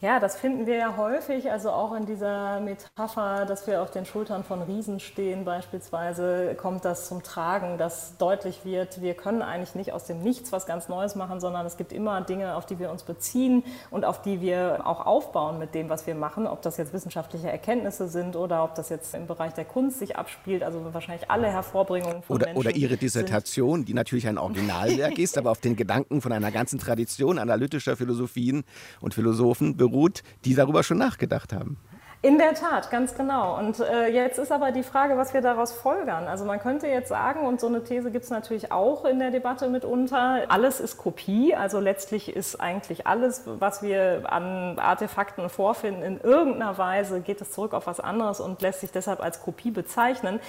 Ja, 0.01 0.21
das 0.21 0.37
finden 0.37 0.67
wir 0.69 0.77
ja 0.77 0.97
häufig, 0.97 1.51
also 1.51 1.71
auch 1.73 1.93
in 1.93 2.07
dieser 2.07 2.61
Metapher, 2.61 3.45
dass 3.47 3.67
wir 3.67 3.83
auf 3.83 3.91
den 3.91 4.07
Schultern 4.07 4.45
von 4.45 4.63
Riesen 4.63 5.01
stehen 5.01 5.45
beispielsweise, 5.45 6.55
kommt 6.55 6.85
das 6.85 7.09
zum 7.09 7.25
Tragen, 7.25 7.79
dass 7.79 8.17
deutlich 8.17 8.65
wird, 8.65 9.03
wir 9.03 9.15
können 9.15 9.43
eigentlich 9.43 9.75
nicht 9.75 9.91
aus 9.91 10.05
dem 10.05 10.23
Nichts 10.23 10.53
was 10.53 10.67
ganz 10.67 10.89
Neues 10.89 11.17
machen, 11.17 11.41
sondern 11.41 11.67
es 11.67 11.77
gibt 11.77 11.93
immer 11.93 12.21
Dinge, 12.21 12.55
auf 12.55 12.65
die 12.65 12.79
wir 12.79 12.93
uns 12.93 13.03
beziehen 13.03 13.65
und 13.91 14.05
auf 14.05 14.23
die 14.23 14.41
wir 14.41 14.87
auch 14.87 15.05
aufbauen 15.05 15.59
mit 15.59 15.75
dem, 15.75 15.89
was 15.89 16.07
wir 16.07 16.15
machen, 16.15 16.47
ob 16.47 16.63
das 16.63 16.77
jetzt 16.77 16.93
wissenschaftliche 16.93 17.51
Erkenntnisse 17.51 18.07
sind 18.07 18.37
oder 18.37 18.63
ob 18.63 18.77
das 18.77 18.91
jetzt 18.91 19.17
im 19.17 19.27
Bereich 19.27 19.55
der 19.55 19.65
Kunst 19.65 19.99
sich 19.99 20.15
abspielt, 20.15 20.63
also 20.63 20.95
wahrscheinlich 20.95 21.29
alle 21.29 21.49
Hervorbringungen 21.49 22.23
von 22.23 22.37
oder, 22.37 22.47
Menschen. 22.47 22.61
Oder 22.61 22.77
Ihre 22.77 22.99
Dissertation, 22.99 23.85
die 23.85 23.95
natürlich 23.95 24.29
ein 24.29 24.39
Originalwerk 24.39 25.19
ist, 25.19 25.37
aber 25.39 25.51
auf 25.51 25.61
den 25.61 25.75
Gedanken 25.75 26.21
von 26.21 26.31
einer 26.31 26.53
ganzen 26.53 26.79
Tradition 26.79 27.41
analytischer 27.41 27.97
Philosophien 27.97 28.63
und 29.01 29.13
Philosophen 29.13 29.77
beruht, 29.77 29.88
die 30.45 30.55
darüber 30.55 30.83
schon 30.83 30.99
nachgedacht 30.99 31.53
haben. 31.53 31.79
In 32.21 32.37
der 32.37 32.55
Tat, 32.55 32.91
ganz 32.91 33.15
genau. 33.15 33.57
Und 33.57 33.79
äh, 33.79 34.09
jetzt 34.09 34.41
ist 34.41 34.51
aber 34.51 34.73
die 34.73 34.83
Frage, 34.83 35.17
was 35.17 35.35
wir 35.35 35.41
daraus 35.41 35.71
folgern. 35.71 36.27
Also 36.27 36.45
man 36.45 36.59
könnte 36.59 36.89
jetzt 36.89 37.11
sagen, 37.11 37.47
und 37.47 37.61
so 37.61 37.69
eine 37.69 37.85
These 37.85 38.11
gibt 38.11 38.25
es 38.25 38.31
natürlich 38.31 38.73
auch 38.73 39.05
in 39.05 39.21
der 39.21 39.31
Debatte 39.31 39.69
mitunter, 39.69 40.43
alles 40.49 40.81
ist 40.81 40.97
Kopie. 40.97 41.55
Also 41.55 41.79
letztlich 41.79 42.35
ist 42.35 42.61
eigentlich 42.61 43.07
alles, 43.07 43.45
was 43.47 43.83
wir 43.83 44.25
an 44.33 44.81
Artefakten 44.81 45.49
vorfinden, 45.49 46.03
in 46.03 46.21
irgendeiner 46.21 46.77
Weise 46.77 47.21
geht 47.21 47.41
es 47.41 47.53
zurück 47.53 47.73
auf 47.73 47.87
was 47.87 48.01
anderes 48.01 48.41
und 48.41 48.63
lässt 48.63 48.81
sich 48.81 48.91
deshalb 48.91 49.21
als 49.23 49.41
Kopie 49.41 49.71
bezeichnen. 49.71 50.41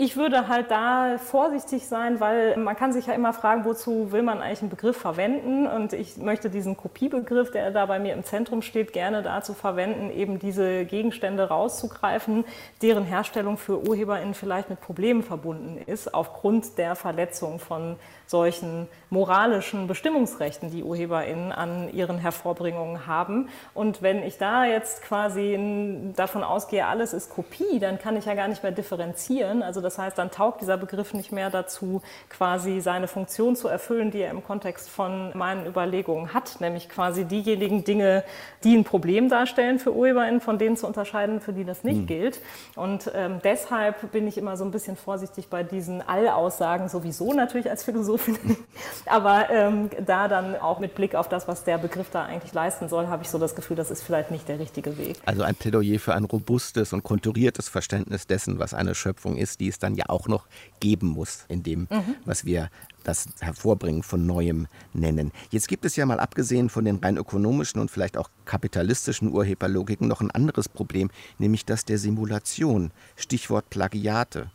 Ich 0.00 0.16
würde 0.16 0.46
halt 0.46 0.70
da 0.70 1.18
vorsichtig 1.18 1.88
sein, 1.88 2.20
weil 2.20 2.56
man 2.56 2.76
kann 2.76 2.92
sich 2.92 3.06
ja 3.06 3.14
immer 3.14 3.32
fragen, 3.32 3.64
wozu 3.64 4.12
will 4.12 4.22
man 4.22 4.40
eigentlich 4.40 4.60
einen 4.60 4.70
Begriff 4.70 4.96
verwenden? 4.96 5.66
Und 5.66 5.92
ich 5.92 6.18
möchte 6.18 6.50
diesen 6.50 6.76
Kopiebegriff, 6.76 7.50
der 7.50 7.72
da 7.72 7.84
bei 7.86 7.98
mir 7.98 8.12
im 8.12 8.22
Zentrum 8.22 8.62
steht, 8.62 8.92
gerne 8.92 9.24
dazu 9.24 9.54
verwenden, 9.54 10.12
eben 10.12 10.38
diese 10.38 10.84
Gegenstände 10.84 11.48
rauszugreifen, 11.48 12.44
deren 12.80 13.02
Herstellung 13.02 13.56
für 13.56 13.88
UrheberInnen 13.88 14.34
vielleicht 14.34 14.70
mit 14.70 14.80
Problemen 14.80 15.24
verbunden 15.24 15.82
ist, 15.84 16.14
aufgrund 16.14 16.78
der 16.78 16.94
Verletzung 16.94 17.58
von 17.58 17.96
solchen 18.28 18.86
moralischen 19.10 19.88
Bestimmungsrechten, 19.88 20.70
die 20.70 20.84
UrheberInnen 20.84 21.50
an 21.50 21.92
ihren 21.92 22.18
Hervorbringungen 22.18 23.06
haben. 23.06 23.48
Und 23.74 24.02
wenn 24.02 24.22
ich 24.22 24.38
da 24.38 24.64
jetzt 24.64 25.02
quasi 25.02 26.12
davon 26.14 26.44
ausgehe, 26.44 26.86
alles 26.86 27.14
ist 27.14 27.30
Kopie, 27.30 27.80
dann 27.80 27.98
kann 27.98 28.16
ich 28.16 28.26
ja 28.26 28.34
gar 28.34 28.46
nicht 28.46 28.62
mehr 28.62 28.70
differenzieren. 28.70 29.62
Also 29.62 29.80
das 29.88 29.96
heißt, 29.96 30.18
dann 30.18 30.30
taugt 30.30 30.60
dieser 30.60 30.76
Begriff 30.76 31.14
nicht 31.14 31.32
mehr 31.32 31.48
dazu, 31.48 32.02
quasi 32.28 32.82
seine 32.82 33.08
Funktion 33.08 33.56
zu 33.56 33.68
erfüllen, 33.68 34.10
die 34.10 34.20
er 34.20 34.30
im 34.30 34.44
Kontext 34.44 34.90
von 34.90 35.32
meinen 35.34 35.66
Überlegungen 35.66 36.34
hat, 36.34 36.60
nämlich 36.60 36.90
quasi 36.90 37.24
diejenigen 37.24 37.84
Dinge, 37.84 38.22
die 38.64 38.76
ein 38.76 38.84
Problem 38.84 39.30
darstellen 39.30 39.78
für 39.78 39.92
UrheberInnen, 39.92 40.42
von 40.42 40.58
denen 40.58 40.76
zu 40.76 40.86
unterscheiden, 40.86 41.40
für 41.40 41.54
die 41.54 41.64
das 41.64 41.84
nicht 41.84 42.00
hm. 42.00 42.06
gilt. 42.06 42.40
Und 42.76 43.10
ähm, 43.14 43.40
deshalb 43.42 44.12
bin 44.12 44.26
ich 44.26 44.36
immer 44.36 44.58
so 44.58 44.64
ein 44.64 44.70
bisschen 44.72 44.94
vorsichtig 44.94 45.48
bei 45.48 45.62
diesen 45.62 46.06
Allaussagen, 46.06 46.90
sowieso 46.90 47.32
natürlich 47.32 47.70
als 47.70 47.84
Philosophin. 47.84 48.58
Aber 49.06 49.48
ähm, 49.48 49.88
da 50.04 50.28
dann 50.28 50.54
auch 50.56 50.80
mit 50.80 50.94
Blick 50.94 51.14
auf 51.14 51.30
das, 51.30 51.48
was 51.48 51.64
der 51.64 51.78
Begriff 51.78 52.10
da 52.10 52.26
eigentlich 52.26 52.52
leisten 52.52 52.90
soll, 52.90 53.06
habe 53.06 53.22
ich 53.22 53.30
so 53.30 53.38
das 53.38 53.56
Gefühl, 53.56 53.76
das 53.76 53.90
ist 53.90 54.02
vielleicht 54.02 54.30
nicht 54.30 54.48
der 54.48 54.58
richtige 54.58 54.98
Weg. 54.98 55.16
Also 55.24 55.44
ein 55.44 55.54
Plädoyer 55.54 55.98
für 55.98 56.14
ein 56.14 56.24
robustes 56.24 56.92
und 56.92 57.02
konturiertes 57.02 57.70
Verständnis 57.70 58.26
dessen, 58.26 58.58
was 58.58 58.74
eine 58.74 58.94
Schöpfung 58.94 59.38
ist, 59.38 59.60
die 59.60 59.68
es 59.68 59.77
dann 59.78 59.94
ja 59.94 60.08
auch 60.08 60.28
noch 60.28 60.46
geben 60.80 61.08
muss 61.08 61.44
in 61.48 61.62
dem, 61.62 61.80
mhm. 61.90 62.14
was 62.24 62.44
wir 62.44 62.70
das 63.04 63.26
Hervorbringen 63.40 64.02
von 64.02 64.26
Neuem 64.26 64.66
nennen. 64.92 65.32
Jetzt 65.50 65.68
gibt 65.68 65.84
es 65.84 65.96
ja 65.96 66.04
mal 66.04 66.20
abgesehen 66.20 66.68
von 66.68 66.84
den 66.84 66.96
rein 66.96 67.16
ökonomischen 67.16 67.80
und 67.80 67.90
vielleicht 67.90 68.16
auch 68.16 68.30
kapitalistischen 68.44 69.30
Urheberlogiken 69.30 70.06
noch 70.06 70.20
ein 70.20 70.30
anderes 70.30 70.68
Problem, 70.68 71.10
nämlich 71.38 71.64
das 71.64 71.84
der 71.84 71.98
Simulation. 71.98 72.90
Stichwort 73.16 73.70
Plagiate. 73.70 74.50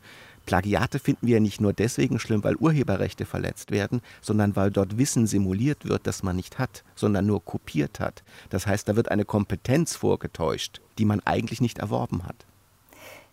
Plagiate 0.46 1.00
finden 1.00 1.28
wir 1.28 1.40
nicht 1.40 1.62
nur 1.62 1.74
deswegen 1.74 2.20
schlimm, 2.20 2.44
weil 2.44 2.58
Urheberrechte 2.58 3.26
verletzt 3.26 3.72
werden, 3.72 4.02
sondern 4.22 4.56
weil 4.56 4.72
dort 4.72 4.98
Wissen 4.98 5.26
simuliert 5.26 5.86
wird, 5.86 6.06
das 6.06 6.22
man 6.22 6.36
nicht 6.36 6.60
hat, 6.60 6.84
sondern 6.96 7.26
nur 7.26 7.44
kopiert 7.44 8.00
hat. 8.00 8.24
Das 8.50 8.68
heißt, 8.68 8.88
da 8.88 8.96
wird 8.96 9.10
eine 9.10 9.26
Kompetenz 9.26 9.96
vorgetäuscht, 9.96 10.82
die 10.98 11.06
man 11.06 11.22
eigentlich 11.22 11.62
nicht 11.62 11.80
erworben 11.80 12.26
hat. 12.26 12.46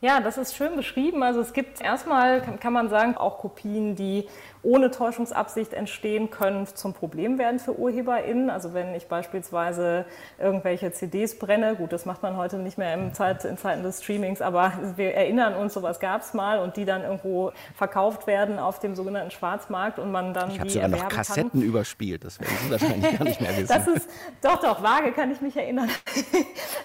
Ja, 0.02 0.20
das 0.20 0.38
ist 0.38 0.56
schön 0.56 0.76
beschrieben. 0.76 1.22
Also 1.22 1.40
es 1.40 1.52
gibt 1.52 1.82
erstmal, 1.82 2.40
kann 2.40 2.72
man 2.72 2.88
sagen, 2.88 3.18
auch 3.18 3.36
Kopien, 3.38 3.96
die 3.96 4.26
ohne 4.62 4.90
Täuschungsabsicht 4.90 5.74
entstehen 5.74 6.30
können, 6.30 6.66
zum 6.66 6.94
Problem 6.94 7.38
werden 7.38 7.58
für 7.58 7.78
UrheberInnen. 7.78 8.48
Also 8.48 8.72
wenn 8.72 8.94
ich 8.94 9.08
beispielsweise 9.08 10.06
irgendwelche 10.38 10.92
CDs 10.92 11.38
brenne, 11.38 11.76
gut, 11.76 11.92
das 11.92 12.06
macht 12.06 12.22
man 12.22 12.36
heute 12.36 12.56
nicht 12.56 12.78
mehr 12.78 12.94
in, 12.94 13.12
Zeit, 13.12 13.44
in 13.44 13.58
Zeiten 13.58 13.82
des 13.82 14.02
Streamings, 14.02 14.40
aber 14.40 14.72
wir 14.96 15.14
erinnern 15.14 15.54
uns, 15.54 15.74
sowas 15.74 16.00
gab 16.00 16.22
es 16.22 16.32
mal 16.34 16.60
und 16.60 16.76
die 16.76 16.84
dann 16.84 17.02
irgendwo 17.02 17.52
verkauft 17.74 18.26
werden 18.26 18.58
auf 18.58 18.78
dem 18.78 18.94
sogenannten 18.94 19.30
Schwarzmarkt 19.30 19.98
und 19.98 20.12
man 20.12 20.34
dann 20.34 20.50
ich 20.50 20.60
die 20.60 20.70
sogar 20.70 20.88
noch 20.88 21.08
Kassetten 21.08 21.50
kann. 21.50 21.62
überspielt, 21.62 22.24
das 22.24 22.40
werden 22.40 22.56
Sie 22.64 22.70
wahrscheinlich 22.70 23.18
gar 23.18 23.24
nicht 23.24 23.40
mehr 23.40 23.50
wissen. 23.56 23.68
Das 23.68 23.86
ist, 23.86 24.08
doch, 24.42 24.60
doch, 24.60 24.82
vage 24.82 25.12
kann 25.12 25.30
ich 25.30 25.40
mich 25.42 25.56
erinnern. 25.56 25.90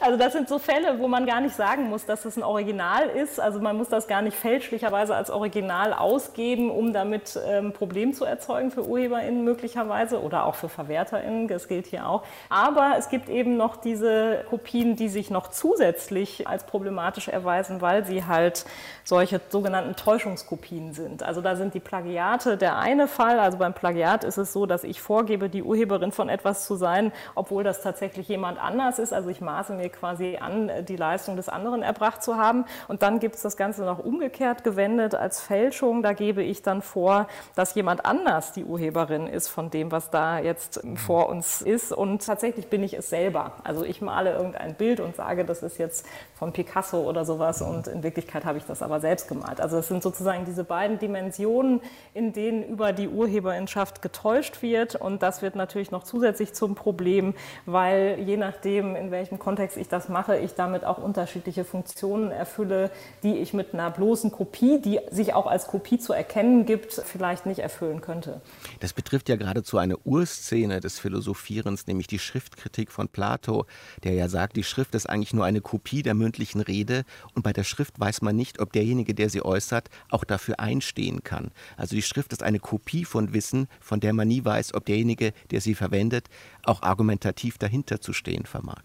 Also 0.01 0.19
das 0.19 0.33
sind 0.33 0.47
so 0.49 0.59
Fälle, 0.59 0.99
wo 0.99 1.07
man 1.07 1.25
gar 1.25 1.41
nicht 1.41 1.55
sagen 1.55 1.89
muss, 1.89 2.05
dass 2.05 2.25
es 2.25 2.35
ein 2.35 2.43
Original 2.43 3.04
ist. 3.09 3.39
Also 3.39 3.59
man 3.59 3.77
muss 3.77 3.89
das 3.89 4.07
gar 4.07 4.21
nicht 4.21 4.37
fälschlicherweise 4.37 5.15
als 5.15 5.29
Original 5.29 5.93
ausgeben, 5.93 6.69
um 6.69 6.93
damit 6.93 7.39
ähm, 7.45 7.65
ein 7.67 7.73
Problem 7.73 8.13
zu 8.13 8.25
erzeugen 8.25 8.71
für 8.71 8.83
UrheberInnen 8.83 9.43
möglicherweise 9.43 10.21
oder 10.21 10.45
auch 10.45 10.55
für 10.55 10.69
VerwerterInnen, 10.69 11.47
das 11.47 11.67
gilt 11.67 11.87
hier 11.87 12.07
auch. 12.07 12.23
Aber 12.49 12.95
es 12.97 13.09
gibt 13.09 13.29
eben 13.29 13.57
noch 13.57 13.77
diese 13.77 14.43
Kopien, 14.49 14.95
die 14.95 15.09
sich 15.09 15.29
noch 15.29 15.49
zusätzlich 15.49 16.47
als 16.47 16.65
problematisch 16.65 17.27
erweisen, 17.27 17.81
weil 17.81 18.05
sie 18.05 18.25
halt 18.25 18.65
solche 19.03 19.41
sogenannten 19.49 19.95
Täuschungskopien 19.95 20.93
sind. 20.93 21.23
Also 21.23 21.41
da 21.41 21.55
sind 21.55 21.73
die 21.73 21.79
Plagiate 21.79 22.57
der 22.57 22.77
eine 22.77 23.07
Fall. 23.07 23.39
Also 23.39 23.57
beim 23.57 23.73
Plagiat 23.73 24.23
ist 24.23 24.37
es 24.37 24.53
so, 24.53 24.65
dass 24.65 24.83
ich 24.83 25.01
vorgebe, 25.01 25.49
die 25.49 25.63
Urheberin 25.63 26.11
von 26.11 26.29
etwas 26.29 26.65
zu 26.65 26.75
sein, 26.75 27.11
obwohl 27.35 27.63
das 27.63 27.81
tatsächlich 27.81 28.27
jemand 28.27 28.61
anders 28.61 28.99
ist. 28.99 29.13
Also 29.13 29.29
ich 29.29 29.41
maße 29.41 29.73
mir 29.73 29.89
quasi 29.89 30.37
an, 30.39 30.71
die 30.87 30.95
Leistung 30.95 31.35
des 31.35 31.49
anderen 31.49 31.83
erbracht 31.83 32.23
zu 32.23 32.37
haben. 32.37 32.65
Und 32.87 32.94
Und 32.95 33.01
dann 33.01 33.19
gibt 33.19 33.35
es 33.35 33.41
das 33.41 33.57
Ganze 33.57 33.83
noch 33.83 33.99
umgekehrt 33.99 34.63
gewendet 34.63 35.15
als 35.15 35.41
Fälschung. 35.41 36.01
Da 36.01 36.13
gebe 36.13 36.41
ich 36.41 36.61
dann 36.61 36.81
vor, 36.81 37.27
dass 37.53 37.75
jemand 37.75 38.05
anders 38.05 38.53
die 38.53 38.63
Urheberin 38.63 39.27
ist 39.27 39.49
von 39.49 39.69
dem, 39.69 39.91
was 39.91 40.11
da 40.11 40.39
jetzt 40.39 40.79
vor 40.95 41.27
uns 41.27 41.61
ist. 41.61 41.91
Und 41.91 42.25
tatsächlich 42.25 42.67
bin 42.69 42.83
ich 42.83 42.93
es 42.93 43.09
selber. 43.09 43.51
Also 43.65 43.83
ich 43.83 43.99
male 43.99 44.31
irgendein 44.31 44.75
Bild 44.75 45.01
und 45.01 45.13
sage, 45.13 45.43
das 45.43 45.61
ist 45.61 45.77
jetzt 45.77 46.05
von 46.35 46.53
Picasso 46.53 47.01
oder 47.01 47.25
sowas. 47.25 47.61
Und 47.61 47.87
in 47.87 48.01
Wirklichkeit 48.01 48.45
habe 48.45 48.59
ich 48.59 48.63
das 48.63 48.81
aber 48.81 49.01
selbst 49.01 49.27
gemalt. 49.27 49.59
Also 49.59 49.79
es 49.79 49.89
sind 49.89 50.01
sozusagen 50.01 50.45
diese 50.45 50.63
beiden 50.63 50.97
Dimensionen, 50.97 51.81
in 52.13 52.31
denen 52.31 52.63
über 52.63 52.93
die 52.93 53.09
Urheberinschaft 53.09 54.01
getäuscht 54.01 54.61
wird. 54.61 54.95
Und 54.95 55.21
das 55.21 55.41
wird 55.41 55.57
natürlich 55.57 55.91
noch 55.91 56.03
zusätzlich 56.03 56.53
zum 56.53 56.75
Problem, 56.75 57.33
weil 57.65 58.19
je 58.21 58.37
nachdem, 58.37 58.95
in 58.95 59.11
welchem 59.11 59.37
Kontext 59.37 59.75
ich 59.75 59.89
das 59.89 60.07
mache, 60.07 60.37
ich 60.37 60.53
damit 60.53 60.85
auch 60.85 60.97
unterschiedliche 60.97 61.65
Funktionen 61.65 62.31
erfülle, 62.31 62.84
die 63.23 63.35
ich 63.37 63.53
mit 63.53 63.73
einer 63.73 63.91
bloßen 63.91 64.31
Kopie, 64.31 64.79
die 64.79 64.99
sich 65.11 65.33
auch 65.33 65.47
als 65.47 65.67
Kopie 65.67 65.99
zu 65.99 66.13
erkennen 66.13 66.65
gibt, 66.65 66.93
vielleicht 66.93 67.45
nicht 67.45 67.59
erfüllen 67.59 68.01
könnte. 68.01 68.41
Das 68.79 68.93
betrifft 68.93 69.29
ja 69.29 69.35
geradezu 69.35 69.77
eine 69.77 69.97
Urszene 69.97 70.79
des 70.79 70.99
Philosophierens, 70.99 71.87
nämlich 71.87 72.07
die 72.07 72.19
Schriftkritik 72.19 72.91
von 72.91 73.07
Plato, 73.07 73.65
der 74.03 74.13
ja 74.13 74.27
sagt, 74.27 74.55
die 74.55 74.63
Schrift 74.63 74.95
ist 74.95 75.09
eigentlich 75.09 75.33
nur 75.33 75.45
eine 75.45 75.61
Kopie 75.61 76.03
der 76.03 76.13
mündlichen 76.13 76.61
Rede 76.61 77.03
und 77.33 77.43
bei 77.43 77.53
der 77.53 77.63
Schrift 77.63 77.99
weiß 77.99 78.21
man 78.21 78.35
nicht, 78.35 78.59
ob 78.59 78.73
derjenige, 78.73 79.13
der 79.13 79.29
sie 79.29 79.43
äußert, 79.43 79.89
auch 80.09 80.23
dafür 80.23 80.59
einstehen 80.59 81.23
kann. 81.23 81.51
Also 81.77 81.95
die 81.95 82.01
Schrift 82.01 82.33
ist 82.33 82.43
eine 82.43 82.59
Kopie 82.59 83.05
von 83.05 83.33
Wissen, 83.33 83.67
von 83.79 83.99
der 83.99 84.13
man 84.13 84.27
nie 84.27 84.43
weiß, 84.43 84.73
ob 84.73 84.85
derjenige, 84.85 85.33
der 85.51 85.61
sie 85.61 85.75
verwendet, 85.75 86.27
auch 86.63 86.81
argumentativ 86.81 87.57
dahinter 87.57 88.01
zu 88.01 88.13
stehen 88.13 88.45
vermag. 88.45 88.81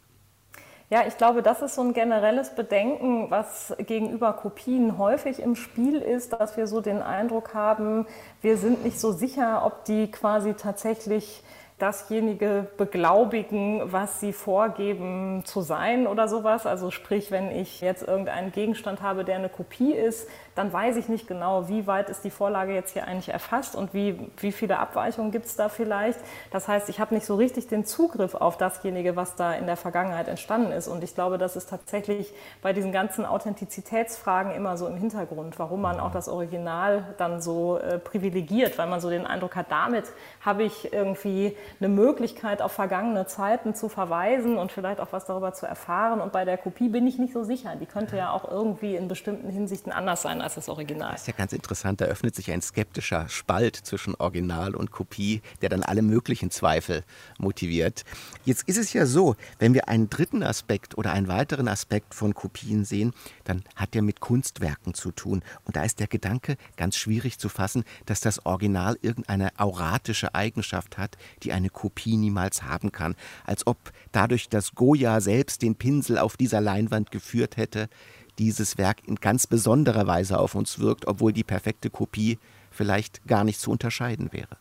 Ja, 0.92 1.04
ich 1.06 1.16
glaube, 1.16 1.40
das 1.40 1.62
ist 1.62 1.76
so 1.76 1.82
ein 1.82 1.92
generelles 1.92 2.56
Bedenken, 2.56 3.30
was 3.30 3.72
gegenüber 3.78 4.32
Kopien 4.32 4.98
häufig 4.98 5.40
im 5.40 5.54
Spiel 5.54 6.02
ist, 6.02 6.32
dass 6.32 6.56
wir 6.56 6.66
so 6.66 6.80
den 6.80 7.00
Eindruck 7.00 7.54
haben, 7.54 8.08
wir 8.42 8.56
sind 8.56 8.84
nicht 8.84 8.98
so 8.98 9.12
sicher, 9.12 9.64
ob 9.64 9.84
die 9.84 10.10
quasi 10.10 10.54
tatsächlich 10.54 11.44
dasjenige 11.78 12.66
beglaubigen, 12.76 13.92
was 13.92 14.18
sie 14.18 14.32
vorgeben 14.32 15.42
zu 15.44 15.60
sein 15.60 16.08
oder 16.08 16.26
sowas. 16.26 16.66
Also 16.66 16.90
sprich, 16.90 17.30
wenn 17.30 17.52
ich 17.52 17.80
jetzt 17.80 18.02
irgendeinen 18.02 18.50
Gegenstand 18.50 19.00
habe, 19.00 19.24
der 19.24 19.36
eine 19.36 19.48
Kopie 19.48 19.92
ist, 19.92 20.28
dann 20.60 20.74
weiß 20.74 20.96
ich 20.96 21.08
nicht 21.08 21.26
genau, 21.26 21.70
wie 21.70 21.86
weit 21.86 22.10
ist 22.10 22.22
die 22.22 22.30
Vorlage 22.30 22.74
jetzt 22.74 22.92
hier 22.92 23.06
eigentlich 23.06 23.30
erfasst 23.30 23.74
und 23.74 23.94
wie, 23.94 24.30
wie 24.36 24.52
viele 24.52 24.78
Abweichungen 24.78 25.30
gibt 25.30 25.46
es 25.46 25.56
da 25.56 25.70
vielleicht. 25.70 26.20
Das 26.50 26.68
heißt, 26.68 26.90
ich 26.90 27.00
habe 27.00 27.14
nicht 27.14 27.24
so 27.24 27.36
richtig 27.36 27.68
den 27.68 27.86
Zugriff 27.86 28.34
auf 28.34 28.58
dasjenige, 28.58 29.16
was 29.16 29.36
da 29.36 29.54
in 29.54 29.64
der 29.64 29.78
Vergangenheit 29.78 30.28
entstanden 30.28 30.70
ist. 30.72 30.86
Und 30.86 31.02
ich 31.02 31.14
glaube, 31.14 31.38
das 31.38 31.56
ist 31.56 31.70
tatsächlich 31.70 32.34
bei 32.60 32.74
diesen 32.74 32.92
ganzen 32.92 33.24
Authentizitätsfragen 33.24 34.52
immer 34.52 34.76
so 34.76 34.86
im 34.86 34.96
Hintergrund, 34.96 35.58
warum 35.58 35.80
man 35.80 35.98
auch 35.98 36.12
das 36.12 36.28
Original 36.28 37.14
dann 37.16 37.40
so 37.40 37.78
äh, 37.78 37.98
privilegiert, 37.98 38.76
weil 38.76 38.86
man 38.86 39.00
so 39.00 39.08
den 39.08 39.26
Eindruck 39.26 39.56
hat, 39.56 39.70
damit 39.70 40.04
habe 40.42 40.64
ich 40.64 40.92
irgendwie 40.92 41.56
eine 41.78 41.88
Möglichkeit, 41.88 42.60
auf 42.60 42.72
vergangene 42.72 43.24
Zeiten 43.24 43.74
zu 43.74 43.88
verweisen 43.88 44.58
und 44.58 44.72
vielleicht 44.72 45.00
auch 45.00 45.12
was 45.12 45.24
darüber 45.24 45.54
zu 45.54 45.64
erfahren. 45.64 46.20
Und 46.20 46.32
bei 46.32 46.44
der 46.44 46.58
Kopie 46.58 46.90
bin 46.90 47.06
ich 47.06 47.18
nicht 47.18 47.32
so 47.32 47.44
sicher. 47.44 47.76
Die 47.80 47.86
könnte 47.86 48.18
ja 48.18 48.30
auch 48.30 48.46
irgendwie 48.46 48.94
in 48.94 49.08
bestimmten 49.08 49.48
Hinsichten 49.48 49.90
anders 49.90 50.20
sein 50.20 50.42
als 50.50 50.66
das 50.66 50.68
Original. 50.68 51.12
Das 51.12 51.22
ist 51.22 51.26
ja 51.28 51.34
ganz 51.36 51.52
interessant. 51.52 52.00
Da 52.00 52.06
öffnet 52.06 52.34
sich 52.34 52.50
ein 52.50 52.60
skeptischer 52.60 53.28
Spalt 53.28 53.76
zwischen 53.76 54.14
Original 54.16 54.74
und 54.74 54.90
Kopie, 54.90 55.42
der 55.62 55.68
dann 55.68 55.82
alle 55.84 56.02
möglichen 56.02 56.50
Zweifel 56.50 57.04
motiviert. 57.38 58.04
Jetzt 58.44 58.68
ist 58.68 58.76
es 58.76 58.92
ja 58.92 59.06
so, 59.06 59.36
wenn 59.60 59.74
wir 59.74 59.88
einen 59.88 60.10
dritten 60.10 60.42
Aspekt 60.42 60.98
oder 60.98 61.12
einen 61.12 61.28
weiteren 61.28 61.68
Aspekt 61.68 62.14
von 62.14 62.34
Kopien 62.34 62.84
sehen, 62.84 63.12
dann 63.44 63.62
hat 63.76 63.94
der 63.94 64.02
mit 64.02 64.20
Kunstwerken 64.20 64.94
zu 64.94 65.12
tun. 65.12 65.42
Und 65.64 65.76
da 65.76 65.84
ist 65.84 66.00
der 66.00 66.08
Gedanke 66.08 66.56
ganz 66.76 66.96
schwierig 66.96 67.38
zu 67.38 67.48
fassen, 67.48 67.84
dass 68.06 68.20
das 68.20 68.44
Original 68.44 68.98
irgendeine 69.02 69.50
auratische 69.58 70.34
Eigenschaft 70.34 70.98
hat, 70.98 71.16
die 71.44 71.52
eine 71.52 71.70
Kopie 71.70 72.16
niemals 72.16 72.64
haben 72.64 72.90
kann. 72.90 73.14
Als 73.44 73.66
ob 73.66 73.78
dadurch, 74.10 74.48
dass 74.48 74.74
Goya 74.74 75.20
selbst 75.20 75.62
den 75.62 75.76
Pinsel 75.76 76.18
auf 76.18 76.36
dieser 76.36 76.60
Leinwand 76.60 77.12
geführt 77.12 77.56
hätte, 77.56 77.88
dieses 78.38 78.78
Werk 78.78 79.06
in 79.06 79.16
ganz 79.16 79.46
besonderer 79.46 80.06
Weise 80.06 80.38
auf 80.38 80.54
uns 80.54 80.78
wirkt, 80.78 81.06
obwohl 81.06 81.32
die 81.32 81.44
perfekte 81.44 81.90
Kopie 81.90 82.38
vielleicht 82.70 83.26
gar 83.26 83.44
nicht 83.44 83.60
zu 83.60 83.70
unterscheiden 83.70 84.32
wäre. 84.32 84.56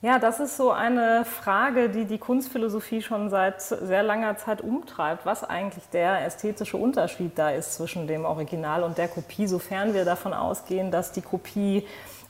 Ja, 0.00 0.20
das 0.20 0.38
ist 0.38 0.56
so 0.56 0.70
eine 0.70 1.24
Frage, 1.24 1.88
die 1.88 2.04
die 2.04 2.18
Kunstphilosophie 2.18 3.02
schon 3.02 3.30
seit 3.30 3.60
sehr 3.60 4.04
langer 4.04 4.36
Zeit 4.36 4.60
umtreibt, 4.60 5.26
was 5.26 5.42
eigentlich 5.42 5.88
der 5.92 6.24
ästhetische 6.24 6.76
Unterschied 6.76 7.32
da 7.36 7.50
ist 7.50 7.74
zwischen 7.74 8.06
dem 8.06 8.24
Original 8.24 8.84
und 8.84 8.96
der 8.96 9.08
Kopie, 9.08 9.48
sofern 9.48 9.94
wir 9.94 10.04
davon 10.04 10.34
ausgehen, 10.34 10.92
dass 10.92 11.10
die 11.10 11.20
Kopie 11.20 11.84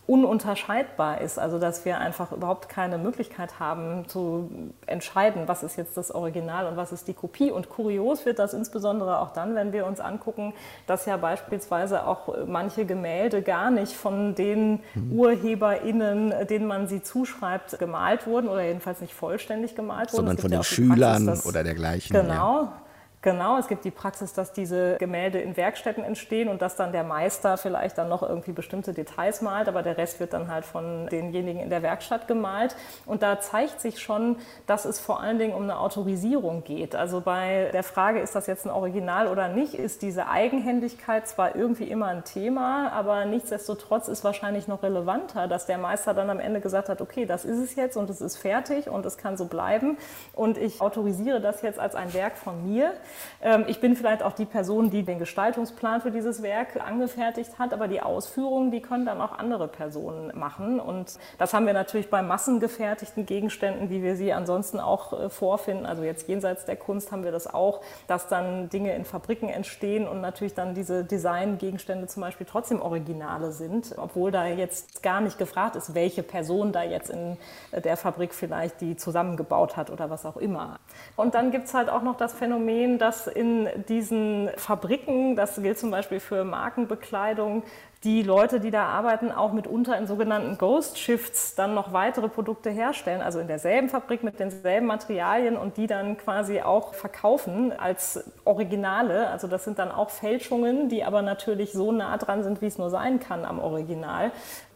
ununterscheidbar 0.09 1.21
ist. 1.21 1.38
Also 1.38 1.59
dass 1.59 1.85
wir 1.85 1.99
einfach 1.99 2.33
überhaupt 2.33 2.71
keine 2.71 2.97
Möglichkeit 2.97 3.61
haben 3.61 4.09
zu 4.09 4.51
entscheiden, 4.87 5.42
was 5.47 5.62
ist 5.62 5.77
jetzt 5.77 5.99
das 5.99 6.11
Original 6.11 6.66
und 6.66 6.79
was 6.79 6.92
ist 6.92 7.09
die 7.09 7.12
Kopie. 7.12 7.51
Und 7.51 7.68
kurios 7.68 8.25
wird 8.25 8.38
das 8.38 8.55
insbesondere 8.55 9.18
auch 9.18 9.35
dann, 9.35 9.55
wenn 9.55 9.75
wir 9.75 9.85
uns 9.87 10.01
angucken, 10.01 10.55
dass 10.87 11.05
ja 11.05 11.18
beispielsweise 11.18 12.07
auch 12.07 12.35
manche 12.47 12.87
Gemälde 12.87 13.42
gar 13.42 13.71
nicht 13.71 13.92
von 13.92 14.35
den 14.35 14.81
mhm. 14.94 15.12
UrheberInnen, 15.12 16.33
denen 16.49 16.66
man 16.66 16.88
sie 16.88 17.03
zuschreibt, 17.03 17.79
gemalt 17.79 18.27
wurden 18.27 18.49
oder 18.49 18.62
jedenfalls 18.62 19.03
nicht 19.03 19.12
vollständig 19.12 19.77
gemalt 19.77 20.11
wurden. 20.14 20.27
Sondern 20.27 20.38
von 20.38 20.51
den 20.51 20.62
Schülern 20.62 21.27
Praxis, 21.27 21.47
oder 21.47 21.62
dergleichen. 21.62 22.16
Genau. 22.16 22.62
Ja. 22.62 22.73
Genau, 23.21 23.59
es 23.59 23.67
gibt 23.67 23.85
die 23.85 23.91
Praxis, 23.91 24.33
dass 24.33 24.53
diese 24.53 24.97
Gemälde 24.99 25.41
in 25.41 25.57
Werkstätten 25.57 26.05
entstehen 26.05 26.49
und 26.49 26.63
dass 26.63 26.77
dann 26.77 26.93
der 26.93 27.03
Meister 27.03 27.57
vielleicht 27.57 27.99
dann 27.99 28.09
noch 28.09 28.23
irgendwie 28.23 28.53
bestimmte 28.53 28.93
Details 28.93 29.43
malt, 29.43 29.67
aber 29.67 29.83
der 29.83 29.99
Rest 29.99 30.21
wird 30.21 30.33
dann 30.33 30.49
halt 30.49 30.65
von 30.65 31.09
denjenigen 31.09 31.61
in 31.61 31.69
der 31.69 31.83
Werkstatt 31.83 32.29
gemalt. 32.29 32.77
Und 33.07 33.25
da 33.25 33.41
zeigt 33.41 33.81
sich 33.81 33.99
schon, 34.01 34.37
dass 34.69 34.85
es 34.85 35.01
vor 35.01 35.21
allen 35.21 35.41
Dingen 35.41 35.55
um 35.55 35.65
eine 35.65 35.81
Autorisierung 35.81 36.63
geht. 36.63 36.95
Also 36.95 37.21
bei 37.21 37.71
der 37.73 37.83
Frage, 37.83 38.21
ist 38.21 38.37
das 38.37 38.47
jetzt 38.47 38.67
ein 38.67 38.71
Original 38.71 39.27
oder 39.27 39.49
nicht, 39.49 39.75
ist 39.75 40.03
diese 40.03 40.29
Eigenhändigkeit 40.29 41.27
zwar 41.27 41.57
irgendwie 41.57 41.91
immer 41.91 42.07
ein 42.07 42.23
Thema, 42.23 42.93
aber 42.93 43.25
nichtsdestotrotz 43.25 44.07
ist 44.07 44.23
wahrscheinlich 44.23 44.69
noch 44.69 44.85
relevanter, 44.85 45.49
dass 45.49 45.67
der 45.67 45.79
Meister 45.79 46.15
dann 46.15 46.31
am 46.31 46.39
Ende 46.39 46.61
gesagt 46.61 46.89
hat, 46.89 47.01
okay, 47.01 47.27
das 47.27 47.45
ist 47.45 47.59
es 47.59 47.75
jetzt 47.75 47.97
und 47.97 48.11
es 48.11 48.21
ist 48.21 48.37
fertig 48.37 48.89
und 48.89 49.05
es 49.05 49.19
kann 49.19 49.37
so 49.37 49.47
bleiben 49.47 49.99
und 50.35 50.57
ich 50.57 50.81
autorisiere 50.81 51.41
das 51.41 51.63
jetzt 51.63 51.81
als 51.81 51.97
ein 51.97 52.15
Werk 52.15 52.37
von 52.37 52.65
mir. 52.65 52.93
Ähm, 53.42 53.64
ich 53.68 53.81
bin 53.81 53.97
vielleicht 53.97 54.23
auch 54.23 54.33
die 54.33 54.44
Person, 54.44 54.90
die 54.90 55.03
den 55.03 55.18
Gestaltungsplan 55.18 56.01
für 56.01 56.11
dieses 56.11 56.42
Werk 56.42 56.81
angefertigt 56.85 57.59
hat, 57.59 57.73
aber 57.73 57.88
die 57.88 58.01
Ausführungen, 58.01 58.71
die 58.71 58.81
können 58.81 59.07
dann 59.07 59.21
auch 59.21 59.38
andere 59.38 59.68
Personen 59.68 60.37
machen. 60.38 60.81
Und 60.81 61.18
das 61.38 61.55
haben 61.55 61.66
wir 61.66 61.73
natürlich 61.73 62.11
bei 62.11 62.23
massengefertigten 62.23 63.27
Gegenständen, 63.27 63.90
wie 63.90 64.03
wir 64.03 64.16
sie 64.16 64.33
ansonsten 64.33 64.81
auch 64.81 65.12
äh, 65.12 65.31
vorfinden. 65.31 65.87
Also 65.87 66.03
jetzt 66.03 66.29
jenseits 66.29 66.64
der 66.64 66.77
Kunst 66.77 67.12
haben 67.12 67.25
wir 67.25 67.33
das 67.33 67.53
auch, 67.53 67.81
dass 68.07 68.29
dann 68.29 68.68
Dinge 68.68 68.94
in 68.94 69.05
Fabriken 69.05 69.49
entstehen 69.49 70.07
und 70.07 70.21
natürlich 70.21 70.55
dann 70.55 70.75
diese 70.75 71.05
Designgegenstände 71.05 72.07
zum 72.07 72.23
Beispiel 72.23 72.47
trotzdem 72.49 72.81
Originale 72.83 73.53
sind, 73.53 73.94
obwohl 73.97 74.31
da 74.31 74.47
jetzt 74.47 75.03
gar 75.03 75.21
nicht 75.21 75.38
gefragt 75.38 75.77
ist, 75.77 75.94
welche 75.94 76.23
Person 76.23 76.73
da 76.73 76.83
jetzt 76.83 77.11
in 77.11 77.37
äh, 77.71 77.81
der 77.81 77.97
Fabrik 77.97 78.35
vielleicht 78.35 78.81
die 78.81 78.97
zusammengebaut 78.97 79.77
hat 79.77 79.90
oder 79.90 80.11
was 80.11 80.27
auch 80.27 80.37
immer. 80.37 80.79
Und 81.16 81.35
dann 81.35 81.51
gibt 81.51 81.66
es 81.66 81.75
halt 81.75 81.88
auch 81.88 82.03
noch 82.03 82.16
das 82.16 82.33
Phänomen, 82.33 82.98
dass 82.99 83.27
in 83.27 83.69
diesen 83.89 84.51
Fabriken, 84.57 85.37
das 85.37 85.61
gilt 85.63 85.79
zum 85.79 85.91
Beispiel 85.91 86.21
für 86.21 86.45
Markenbekleidung, 86.45 87.63
die 88.05 88.23
Leute, 88.23 88.61
die 88.61 88.71
da 88.71 88.85
arbeiten, 88.87 89.33
auch 89.33 89.53
mitunter 89.53 89.99
in 89.99 90.07
sogenannten 90.07 90.57
Ghost 90.57 90.99
Shifts 90.99 91.57
dann 91.57 91.75
noch 91.75 91.93
weitere 91.93 92.29
Produkte 92.29 92.71
herstellen, 92.71 93.21
also 93.21 93.41
in 93.41 93.49
derselben 93.49 93.89
Fabrik 93.89 94.23
mit 94.23 94.39
denselben 94.39 94.87
Materialien 94.87 95.57
und 95.57 95.77
die 95.77 95.89
dann 95.89 96.17
quasi 96.17 96.61
auch 96.61 96.95
verkaufen 96.95 97.73
als 97.77 98.31
Originale. 98.45 99.29
Also 99.31 99.49
das 99.49 99.65
sind 99.65 99.81
dann 99.81 99.91
auch 99.91 100.11
Fälschungen, 100.11 100.89
die 100.89 101.03
aber 101.03 101.23
natürlich 101.23 101.73
so 101.73 101.91
nah 101.91 102.17
dran 102.19 102.45
sind, 102.45 102.63
wie 102.63 102.67
es 102.67 102.79
nur 102.79 102.91
sein 102.91 103.19
kann 103.19 103.45
am 103.45 103.59
Original 103.59 104.31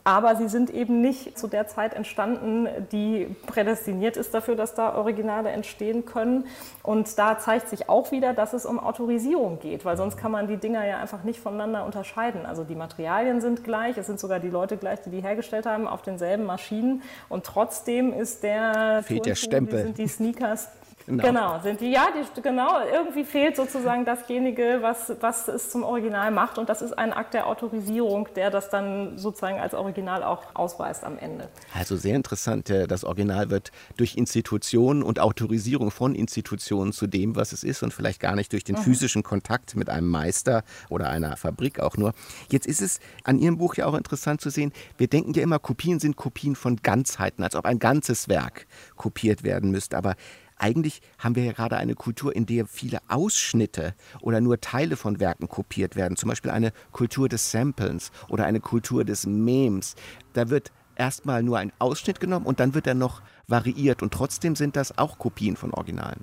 aber 0.05 0.35
sie 0.37 0.49
sind 0.49 0.71
eben 0.71 1.01
nicht 1.01 1.38
zu 1.38 1.47
der 1.47 1.69
Zeit 1.69 1.95
entstanden, 1.95 2.69
die 2.91 3.35
prädestiniert 3.47 4.17
ist 4.17 4.35
dafür, 4.35 4.57
dass 4.57 4.75
da 4.75 4.97
Originale 4.97 5.51
entstehen 5.51 6.05
können. 6.05 6.47
Und 6.83 7.19
da 7.19 7.38
zeigt 7.38 7.69
sich 7.69 7.88
auch 7.88 8.11
wieder, 8.11 8.35
dass 8.35 8.53
es 8.53 8.67
um 8.67 8.81
Autorisierung 8.81 9.61
geht, 9.61 9.85
weil 9.85 9.97
sonst 9.97 10.17
kann 10.17 10.33
man 10.33 10.49
die 10.49 10.57
Dinger 10.57 10.85
ja 10.85 10.99
einfach 10.99 11.23
nicht 11.23 11.38
voneinander 11.38 11.85
unterscheiden. 11.85 12.47
Also 12.47 12.65
die 12.65 12.75
Materialien 12.75 13.41
sind 13.41 13.62
gleich, 13.62 13.97
es 13.97 14.07
sind 14.07 14.19
sogar 14.19 14.41
die 14.41 14.51
Leute 14.51 14.77
gleich, 14.77 15.01
die 15.03 15.11
die 15.11 15.23
hergestellt 15.23 15.67
haben, 15.67 15.87
auf 15.87 16.03
denselben 16.03 16.45
Maschinen. 16.45 17.03
Und 17.29 17.45
trotzdem 17.45 18.12
ist 18.12 18.43
der, 18.43 19.03
Fehlt 19.05 19.27
der 19.27 19.37
Stempel. 19.37 19.83
sind 19.83 19.99
die 19.99 20.09
Sneakers 20.09 20.69
Genau. 21.18 21.29
genau, 21.29 21.61
sind 21.61 21.81
die, 21.81 21.90
ja, 21.90 22.07
die, 22.11 22.40
genau, 22.40 22.81
irgendwie 22.90 23.25
fehlt 23.25 23.57
sozusagen 23.57 24.07
dasjenige, 24.07 24.79
was, 24.81 25.12
was 25.20 25.46
es 25.46 25.70
zum 25.70 25.83
Original 25.83 26.31
macht 26.31 26.57
und 26.57 26.70
das 26.70 26.81
ist 26.81 26.96
ein 26.96 27.12
Akt 27.12 27.35
der 27.35 27.46
Autorisierung, 27.46 28.29
der 28.35 28.51
das 28.51 28.70
dann 28.70 29.18
sozusagen 29.18 29.61
als 29.61 29.75
Original 29.75 30.22
auch 30.22 30.42
ausweist 30.55 31.05
am 31.05 31.18
Ende. 31.18 31.48
Also 31.75 31.96
sehr 31.96 32.16
interessant, 32.16 32.70
äh, 32.70 32.87
das 32.87 33.05
Original 33.05 33.51
wird 33.51 33.72
durch 33.98 34.16
Institutionen 34.16 35.03
und 35.03 35.20
Autorisierung 35.20 35.90
von 35.90 36.14
Institutionen 36.14 36.92
zu 36.92 37.07
dem, 37.07 37.37
was 37.37 37.53
es 37.53 37.62
ist 37.62 37.83
und 37.83 37.92
vielleicht 37.92 38.20
gar 38.20 38.35
nicht 38.35 38.51
durch 38.53 38.64
den 38.64 38.77
mhm. 38.77 38.83
physischen 38.83 39.22
Kontakt 39.22 39.77
mit 39.77 39.90
einem 39.90 40.09
Meister 40.09 40.64
oder 40.88 41.11
einer 41.11 41.37
Fabrik 41.37 41.79
auch 41.81 41.98
nur. 41.98 42.14
Jetzt 42.51 42.66
ist 42.66 42.81
es 42.81 43.01
an 43.25 43.38
Ihrem 43.38 43.59
Buch 43.59 43.75
ja 43.75 43.85
auch 43.85 43.94
interessant 43.94 44.40
zu 44.40 44.48
sehen, 44.48 44.72
wir 44.96 45.09
denken 45.09 45.35
ja 45.35 45.42
immer, 45.42 45.59
Kopien 45.59 46.01
sind 46.01 46.16
Kopien 46.16 46.57
von 46.57 46.77
Ganzheiten, 46.77 47.44
als 47.44 47.55
ob 47.55 47.66
ein 47.66 47.79
ganzes 47.79 48.29
Werk 48.29 48.66
kopiert 48.96 49.42
werden 49.42 49.70
müsste, 49.70 49.98
aber 49.98 50.14
eigentlich 50.62 51.03
haben 51.18 51.35
wir 51.35 51.44
ja 51.44 51.53
gerade 51.53 51.77
eine 51.77 51.94
Kultur, 51.94 52.35
in 52.35 52.46
der 52.46 52.66
viele 52.66 53.01
Ausschnitte 53.09 53.94
oder 54.20 54.40
nur 54.40 54.61
Teile 54.61 54.96
von 54.96 55.20
Werken 55.20 55.48
kopiert 55.48 55.96
werden. 55.96 56.16
Zum 56.16 56.29
Beispiel 56.29 56.51
eine 56.51 56.72
Kultur 56.92 57.29
des 57.29 57.51
Samplens 57.51 58.12
oder 58.29 58.46
eine 58.46 58.61
Kultur 58.61 59.05
des 59.05 59.27
Memes. 59.27 59.96
Da 60.33 60.51
wird 60.51 60.70
erstmal 60.94 61.42
nur 61.42 61.59
ein 61.59 61.72
Ausschnitt 61.79 62.20
genommen 62.20 62.46
und 62.46 62.61
dann 62.61 62.75
wird 62.75 62.87
er 62.87 62.94
noch 62.94 63.22
variiert. 63.48 64.03
Und 64.03 64.14
trotzdem 64.14 64.57
sind 64.57 64.77
das 64.77 64.96
auch 64.98 65.18
Kopien 65.18 65.57
von 65.57 65.72
Originalen. 65.75 66.22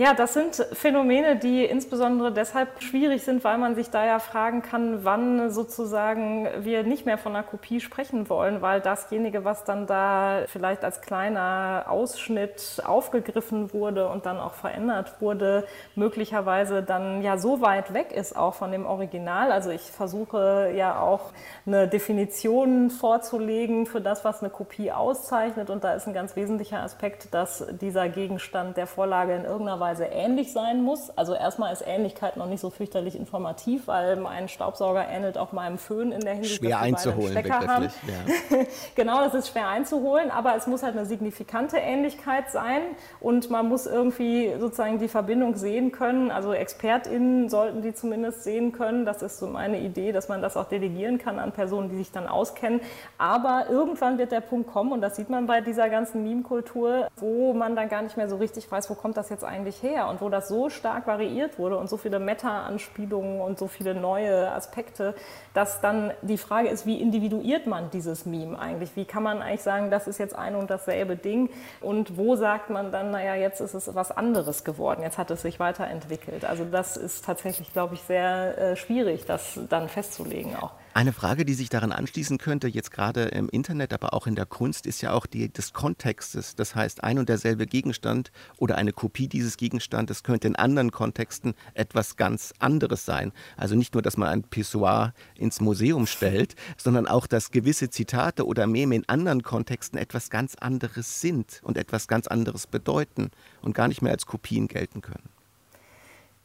Ja, 0.00 0.14
das 0.14 0.32
sind 0.32 0.54
Phänomene, 0.74 1.34
die 1.34 1.64
insbesondere 1.64 2.30
deshalb 2.30 2.80
schwierig 2.84 3.24
sind, 3.24 3.42
weil 3.42 3.58
man 3.58 3.74
sich 3.74 3.90
da 3.90 4.06
ja 4.06 4.20
fragen 4.20 4.62
kann, 4.62 5.04
wann 5.04 5.50
sozusagen 5.50 6.46
wir 6.60 6.84
nicht 6.84 7.04
mehr 7.04 7.18
von 7.18 7.34
einer 7.34 7.44
Kopie 7.44 7.80
sprechen 7.80 8.28
wollen, 8.28 8.62
weil 8.62 8.80
dasjenige, 8.80 9.44
was 9.44 9.64
dann 9.64 9.88
da 9.88 10.44
vielleicht 10.46 10.84
als 10.84 11.00
kleiner 11.00 11.86
Ausschnitt 11.88 12.80
aufgegriffen 12.86 13.72
wurde 13.72 14.08
und 14.08 14.24
dann 14.24 14.38
auch 14.38 14.54
verändert 14.54 15.20
wurde, 15.20 15.66
möglicherweise 15.96 16.84
dann 16.84 17.20
ja 17.22 17.36
so 17.36 17.60
weit 17.60 17.92
weg 17.92 18.12
ist 18.12 18.36
auch 18.36 18.54
von 18.54 18.70
dem 18.70 18.86
Original. 18.86 19.50
Also 19.50 19.70
ich 19.70 19.82
versuche 19.82 20.72
ja 20.76 21.00
auch 21.00 21.32
eine 21.66 21.88
Definition 21.88 22.90
vorzulegen 22.90 23.84
für 23.84 24.00
das, 24.00 24.24
was 24.24 24.42
eine 24.42 24.50
Kopie 24.50 24.92
auszeichnet 24.92 25.70
und 25.70 25.82
da 25.82 25.94
ist 25.94 26.06
ein 26.06 26.14
ganz 26.14 26.36
wesentlicher 26.36 26.84
Aspekt, 26.84 27.34
dass 27.34 27.66
dieser 27.80 28.08
Gegenstand 28.08 28.76
der 28.76 28.86
Vorlage 28.86 29.34
in 29.34 29.42
irgendeiner 29.42 29.80
Weise 29.80 29.87
Weise 29.88 30.04
ähnlich 30.04 30.52
sein 30.52 30.82
muss. 30.82 31.10
Also 31.16 31.34
erstmal 31.34 31.72
ist 31.72 31.82
Ähnlichkeit 31.86 32.36
noch 32.36 32.46
nicht 32.46 32.60
so 32.60 32.68
fürchterlich 32.68 33.16
informativ, 33.16 33.86
weil 33.86 34.16
mein 34.16 34.48
Staubsauger 34.48 35.08
ähnelt 35.08 35.38
auch 35.38 35.52
meinem 35.52 35.78
Föhn 35.78 36.12
in 36.12 36.20
der 36.20 36.34
Hinsicht, 36.34 36.56
schwer 36.56 36.80
einzuholen, 36.80 37.32
Stecker 37.32 37.66
haben. 37.66 37.84
Ja. 38.06 38.58
genau, 38.94 39.20
das 39.20 39.34
ist 39.34 39.48
schwer 39.48 39.68
einzuholen, 39.68 40.30
aber 40.30 40.56
es 40.56 40.66
muss 40.66 40.82
halt 40.82 40.96
eine 40.96 41.06
signifikante 41.06 41.78
Ähnlichkeit 41.78 42.50
sein 42.50 42.82
und 43.20 43.50
man 43.50 43.68
muss 43.68 43.86
irgendwie 43.86 44.52
sozusagen 44.58 44.98
die 44.98 45.08
Verbindung 45.08 45.56
sehen 45.56 45.90
können. 45.90 46.30
Also 46.30 46.52
ExpertInnen 46.52 47.48
sollten 47.48 47.80
die 47.80 47.94
zumindest 47.94 48.44
sehen 48.44 48.72
können. 48.72 49.06
Das 49.06 49.22
ist 49.22 49.38
so 49.38 49.46
meine 49.46 49.80
Idee, 49.80 50.12
dass 50.12 50.28
man 50.28 50.42
das 50.42 50.56
auch 50.56 50.66
delegieren 50.66 51.16
kann 51.16 51.38
an 51.38 51.52
Personen, 51.52 51.88
die 51.88 51.96
sich 51.96 52.12
dann 52.12 52.26
auskennen. 52.26 52.80
Aber 53.16 53.66
irgendwann 53.70 54.18
wird 54.18 54.32
der 54.32 54.42
Punkt 54.42 54.70
kommen 54.70 54.92
und 54.92 55.00
das 55.00 55.16
sieht 55.16 55.30
man 55.30 55.46
bei 55.46 55.62
dieser 55.62 55.88
ganzen 55.88 56.22
Meme-Kultur, 56.24 57.08
wo 57.16 57.54
man 57.54 57.74
dann 57.74 57.88
gar 57.88 58.02
nicht 58.02 58.18
mehr 58.18 58.28
so 58.28 58.36
richtig 58.36 58.70
weiß, 58.70 58.90
wo 58.90 58.94
kommt 58.94 59.16
das 59.16 59.30
jetzt 59.30 59.44
eigentlich 59.44 59.77
her 59.82 60.08
und 60.08 60.20
wo 60.20 60.28
das 60.28 60.48
so 60.48 60.70
stark 60.70 61.06
variiert 61.06 61.58
wurde 61.58 61.76
und 61.76 61.88
so 61.88 61.96
viele 61.96 62.18
Meta-Anspielungen 62.18 63.40
und 63.40 63.58
so 63.58 63.66
viele 63.66 63.94
neue 63.94 64.50
Aspekte, 64.52 65.14
dass 65.54 65.80
dann 65.80 66.12
die 66.22 66.38
Frage 66.38 66.68
ist, 66.68 66.86
wie 66.86 67.00
individuiert 67.00 67.66
man 67.66 67.90
dieses 67.90 68.26
Meme 68.26 68.58
eigentlich? 68.58 68.90
Wie 68.96 69.04
kann 69.04 69.22
man 69.22 69.42
eigentlich 69.42 69.62
sagen, 69.62 69.90
das 69.90 70.06
ist 70.06 70.18
jetzt 70.18 70.34
ein 70.36 70.54
und 70.54 70.70
dasselbe 70.70 71.16
Ding 71.16 71.50
und 71.80 72.16
wo 72.16 72.36
sagt 72.36 72.70
man 72.70 72.92
dann, 72.92 73.10
naja, 73.10 73.34
jetzt 73.34 73.60
ist 73.60 73.74
es 73.74 73.94
was 73.94 74.10
anderes 74.10 74.64
geworden, 74.64 75.02
jetzt 75.02 75.18
hat 75.18 75.30
es 75.30 75.42
sich 75.42 75.60
weiterentwickelt. 75.60 76.44
Also 76.44 76.64
das 76.64 76.96
ist 76.96 77.24
tatsächlich, 77.24 77.72
glaube 77.72 77.94
ich, 77.94 78.02
sehr 78.02 78.58
äh, 78.58 78.76
schwierig, 78.76 79.26
das 79.26 79.58
dann 79.68 79.88
festzulegen 79.88 80.56
auch. 80.56 80.72
Eine 80.94 81.12
Frage, 81.12 81.44
die 81.44 81.54
sich 81.54 81.68
daran 81.68 81.92
anschließen 81.92 82.38
könnte, 82.38 82.66
jetzt 82.66 82.90
gerade 82.90 83.24
im 83.26 83.48
Internet, 83.50 83.92
aber 83.92 84.14
auch 84.14 84.26
in 84.26 84.34
der 84.34 84.46
Kunst, 84.46 84.86
ist 84.86 85.00
ja 85.00 85.12
auch 85.12 85.26
die 85.26 85.48
des 85.52 85.72
Kontextes. 85.72 86.56
Das 86.56 86.74
heißt, 86.74 87.04
ein 87.04 87.18
und 87.18 87.28
derselbe 87.28 87.66
Gegenstand 87.66 88.32
oder 88.56 88.76
eine 88.76 88.92
Kopie 88.92 89.28
dieses 89.28 89.56
Gegenstandes 89.56 90.24
könnte 90.24 90.48
in 90.48 90.56
anderen 90.56 90.90
Kontexten 90.90 91.54
etwas 91.74 92.16
ganz 92.16 92.52
anderes 92.58 93.04
sein. 93.04 93.32
Also 93.56 93.76
nicht 93.76 93.94
nur, 93.94 94.02
dass 94.02 94.16
man 94.16 94.28
ein 94.28 94.42
Pissoir 94.42 95.14
ins 95.36 95.60
Museum 95.60 96.06
stellt, 96.06 96.56
sondern 96.76 97.06
auch, 97.06 97.26
dass 97.28 97.52
gewisse 97.52 97.90
Zitate 97.90 98.44
oder 98.44 98.66
Meme 98.66 98.96
in 98.96 99.08
anderen 99.08 99.42
Kontexten 99.42 99.98
etwas 99.98 100.30
ganz 100.30 100.56
anderes 100.56 101.20
sind 101.20 101.60
und 101.62 101.78
etwas 101.78 102.08
ganz 102.08 102.26
anderes 102.26 102.66
bedeuten 102.66 103.30
und 103.62 103.74
gar 103.74 103.88
nicht 103.88 104.02
mehr 104.02 104.12
als 104.12 104.26
Kopien 104.26 104.66
gelten 104.66 105.00
können. 105.00 105.37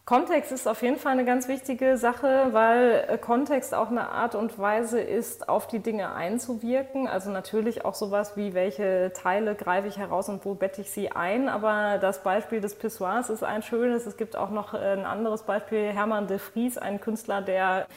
Kontext 0.06 0.52
ist 0.52 0.68
auf 0.68 0.82
jeden 0.82 0.98
Fall 0.98 1.14
eine 1.14 1.24
ganz 1.24 1.48
wichtige 1.48 1.96
Sache, 1.96 2.50
weil 2.52 3.06
äh, 3.08 3.18
Kontext 3.18 3.74
auch 3.74 3.90
eine 3.90 4.10
Art 4.10 4.36
und 4.36 4.60
Weise 4.60 5.00
ist, 5.00 5.48
auf 5.48 5.66
die 5.66 5.80
Dinge 5.80 6.14
einzuwirken. 6.14 7.08
Also 7.08 7.32
natürlich 7.32 7.86
auch 7.86 7.94
sowas 7.94 8.36
wie, 8.36 8.54
welche 8.54 9.14
Teile 9.14 9.56
greife 9.56 9.88
ich 9.88 9.98
heraus 9.98 10.28
und 10.28 10.44
wo 10.44 10.56
bette 10.56 10.82
ich 10.82 10.92
sie 10.92 11.14
ein. 11.14 11.48
Aber 11.48 12.00
das 12.00 12.22
Beispiel 12.22 12.60
des 12.60 12.76
Pissoirs 12.76 13.30
ist 13.30 13.46
ein 13.46 13.62
schönes. 13.62 14.06
Es 14.06 14.18
gibt 14.18 14.36
auch 14.36 14.50
noch 14.50 14.74
ein 14.74 15.06
anderes 15.06 15.44
Beispiel, 15.44 15.94
Hermann 15.94 16.28
de 16.28 16.38
Vries, 16.38 16.78
ein 16.78 17.00
Künstler, 17.00 17.42
der 17.42 17.88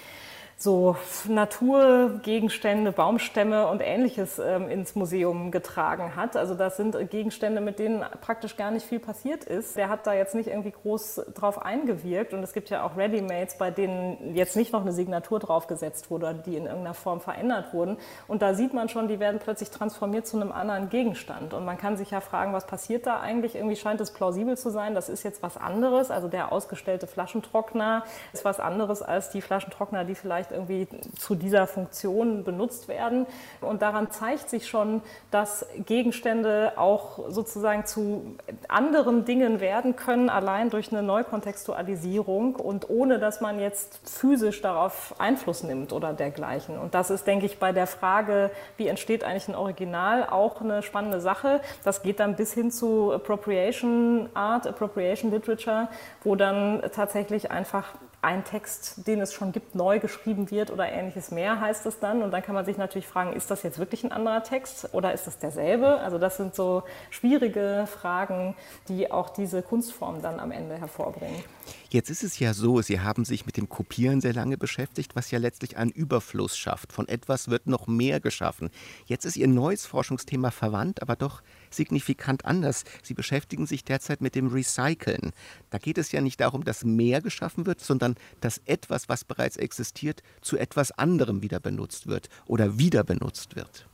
so 0.58 0.96
Naturgegenstände, 1.28 2.90
Baumstämme 2.90 3.66
und 3.66 3.82
ähnliches 3.82 4.38
ähm, 4.38 4.70
ins 4.70 4.94
Museum 4.94 5.50
getragen 5.50 6.16
hat. 6.16 6.34
Also 6.34 6.54
das 6.54 6.78
sind 6.78 6.96
Gegenstände, 7.10 7.60
mit 7.60 7.78
denen 7.78 8.02
praktisch 8.22 8.56
gar 8.56 8.70
nicht 8.70 8.86
viel 8.86 8.98
passiert 8.98 9.44
ist. 9.44 9.76
Der 9.76 9.90
hat 9.90 10.06
da 10.06 10.14
jetzt 10.14 10.34
nicht 10.34 10.48
irgendwie 10.48 10.70
groß 10.70 11.26
drauf 11.34 11.60
eingewirkt 11.60 12.32
und 12.32 12.42
es 12.42 12.54
gibt 12.54 12.70
ja 12.70 12.84
auch 12.84 12.96
Readymates, 12.96 13.58
bei 13.58 13.70
denen 13.70 14.34
jetzt 14.34 14.56
nicht 14.56 14.72
noch 14.72 14.80
eine 14.80 14.92
Signatur 14.92 15.40
draufgesetzt 15.40 16.10
wurde, 16.10 16.42
die 16.46 16.56
in 16.56 16.64
irgendeiner 16.64 16.94
Form 16.94 17.20
verändert 17.20 17.74
wurden. 17.74 17.98
Und 18.26 18.40
da 18.40 18.54
sieht 18.54 18.72
man 18.72 18.88
schon, 18.88 19.08
die 19.08 19.20
werden 19.20 19.40
plötzlich 19.42 19.70
transformiert 19.70 20.26
zu 20.26 20.38
einem 20.38 20.52
anderen 20.52 20.88
Gegenstand. 20.88 21.52
Und 21.52 21.66
man 21.66 21.76
kann 21.76 21.98
sich 21.98 22.12
ja 22.12 22.22
fragen, 22.22 22.54
was 22.54 22.66
passiert 22.66 23.06
da 23.06 23.20
eigentlich? 23.20 23.56
Irgendwie 23.56 23.76
scheint 23.76 24.00
es 24.00 24.10
plausibel 24.10 24.56
zu 24.56 24.70
sein, 24.70 24.94
das 24.94 25.10
ist 25.10 25.22
jetzt 25.22 25.42
was 25.42 25.58
anderes. 25.58 26.10
Also 26.10 26.28
der 26.28 26.50
ausgestellte 26.50 27.06
Flaschentrockner 27.06 28.04
ist 28.32 28.46
was 28.46 28.58
anderes 28.58 29.02
als 29.02 29.28
die 29.28 29.42
Flaschentrockner, 29.42 30.06
die 30.06 30.14
vielleicht 30.14 30.45
vielleicht 30.46 30.50
irgendwie 30.52 30.86
zu 31.18 31.34
dieser 31.34 31.66
Funktion 31.66 32.44
benutzt 32.44 32.88
werden. 32.88 33.26
Und 33.60 33.82
daran 33.82 34.10
zeigt 34.10 34.50
sich 34.50 34.66
schon, 34.66 35.02
dass 35.30 35.66
Gegenstände 35.86 36.72
auch 36.76 37.20
sozusagen 37.28 37.86
zu 37.86 38.36
anderen 38.68 39.24
Dingen 39.24 39.60
werden 39.60 39.96
können, 39.96 40.28
allein 40.28 40.70
durch 40.70 40.92
eine 40.92 41.02
Neukontextualisierung 41.02 42.56
und 42.56 42.88
ohne, 42.88 43.18
dass 43.18 43.40
man 43.40 43.58
jetzt 43.58 44.00
physisch 44.08 44.62
darauf 44.62 45.14
Einfluss 45.18 45.62
nimmt 45.62 45.92
oder 45.92 46.12
dergleichen. 46.12 46.78
Und 46.78 46.94
das 46.94 47.10
ist, 47.10 47.26
denke 47.26 47.46
ich, 47.46 47.58
bei 47.58 47.72
der 47.72 47.86
Frage, 47.86 48.50
wie 48.76 48.88
entsteht 48.88 49.24
eigentlich 49.24 49.48
ein 49.48 49.54
Original, 49.54 50.26
auch 50.28 50.60
eine 50.60 50.82
spannende 50.82 51.20
Sache. 51.20 51.60
Das 51.84 52.02
geht 52.02 52.20
dann 52.20 52.36
bis 52.36 52.52
hin 52.52 52.70
zu 52.70 53.12
Appropriation 53.12 54.28
Art, 54.34 54.66
Appropriation 54.66 55.30
Literature, 55.30 55.88
wo 56.22 56.34
dann 56.36 56.82
tatsächlich 56.94 57.50
einfach 57.50 57.94
ein 58.22 58.44
Text, 58.44 59.06
den 59.06 59.20
es 59.20 59.32
schon 59.32 59.52
gibt, 59.52 59.74
neu 59.74 59.98
geschrieben 60.00 60.50
wird 60.50 60.70
oder 60.70 60.88
ähnliches 60.90 61.30
mehr, 61.30 61.60
heißt 61.60 61.86
es 61.86 62.00
dann. 62.00 62.22
Und 62.22 62.30
dann 62.32 62.42
kann 62.42 62.54
man 62.54 62.64
sich 62.64 62.76
natürlich 62.76 63.06
fragen, 63.06 63.32
ist 63.32 63.50
das 63.50 63.62
jetzt 63.62 63.78
wirklich 63.78 64.04
ein 64.04 64.12
anderer 64.12 64.42
Text 64.42 64.88
oder 64.92 65.12
ist 65.12 65.26
das 65.26 65.38
derselbe? 65.38 66.00
Also 66.00 66.18
das 66.18 66.36
sind 66.36 66.54
so 66.54 66.82
schwierige 67.10 67.86
Fragen, 67.86 68.56
die 68.88 69.10
auch 69.10 69.30
diese 69.30 69.62
Kunstform 69.62 70.22
dann 70.22 70.40
am 70.40 70.50
Ende 70.50 70.76
hervorbringen. 70.76 71.44
Jetzt 71.90 72.10
ist 72.10 72.24
es 72.24 72.38
ja 72.38 72.54
so, 72.54 72.82
Sie 72.82 73.00
haben 73.00 73.24
sich 73.24 73.46
mit 73.46 73.56
dem 73.56 73.68
Kopieren 73.68 74.20
sehr 74.20 74.32
lange 74.32 74.56
beschäftigt, 74.56 75.16
was 75.16 75.30
ja 75.30 75.38
letztlich 75.38 75.76
einen 75.76 75.90
Überfluss 75.90 76.56
schafft. 76.56 76.92
Von 76.92 77.08
etwas 77.08 77.48
wird 77.48 77.66
noch 77.66 77.86
mehr 77.86 78.20
geschaffen. 78.20 78.70
Jetzt 79.06 79.24
ist 79.24 79.36
Ihr 79.36 79.48
neues 79.48 79.86
Forschungsthema 79.86 80.50
verwandt, 80.50 81.02
aber 81.02 81.16
doch 81.16 81.42
signifikant 81.70 82.44
anders. 82.44 82.84
Sie 83.02 83.14
beschäftigen 83.14 83.66
sich 83.66 83.84
derzeit 83.84 84.20
mit 84.20 84.34
dem 84.34 84.48
Recyceln. 84.48 85.32
Da 85.70 85.78
geht 85.78 85.98
es 85.98 86.12
ja 86.12 86.20
nicht 86.20 86.40
darum, 86.40 86.64
dass 86.64 86.84
mehr 86.84 87.20
geschaffen 87.20 87.66
wird, 87.66 87.80
sondern 87.80 88.16
dass 88.40 88.60
etwas, 88.66 89.08
was 89.08 89.24
bereits 89.24 89.56
existiert, 89.56 90.22
zu 90.40 90.56
etwas 90.56 90.92
anderem 90.92 91.42
wieder 91.42 91.60
benutzt 91.60 92.06
wird 92.06 92.28
oder 92.46 92.78
wieder 92.78 93.04
benutzt 93.04 93.56
wird. 93.56 93.86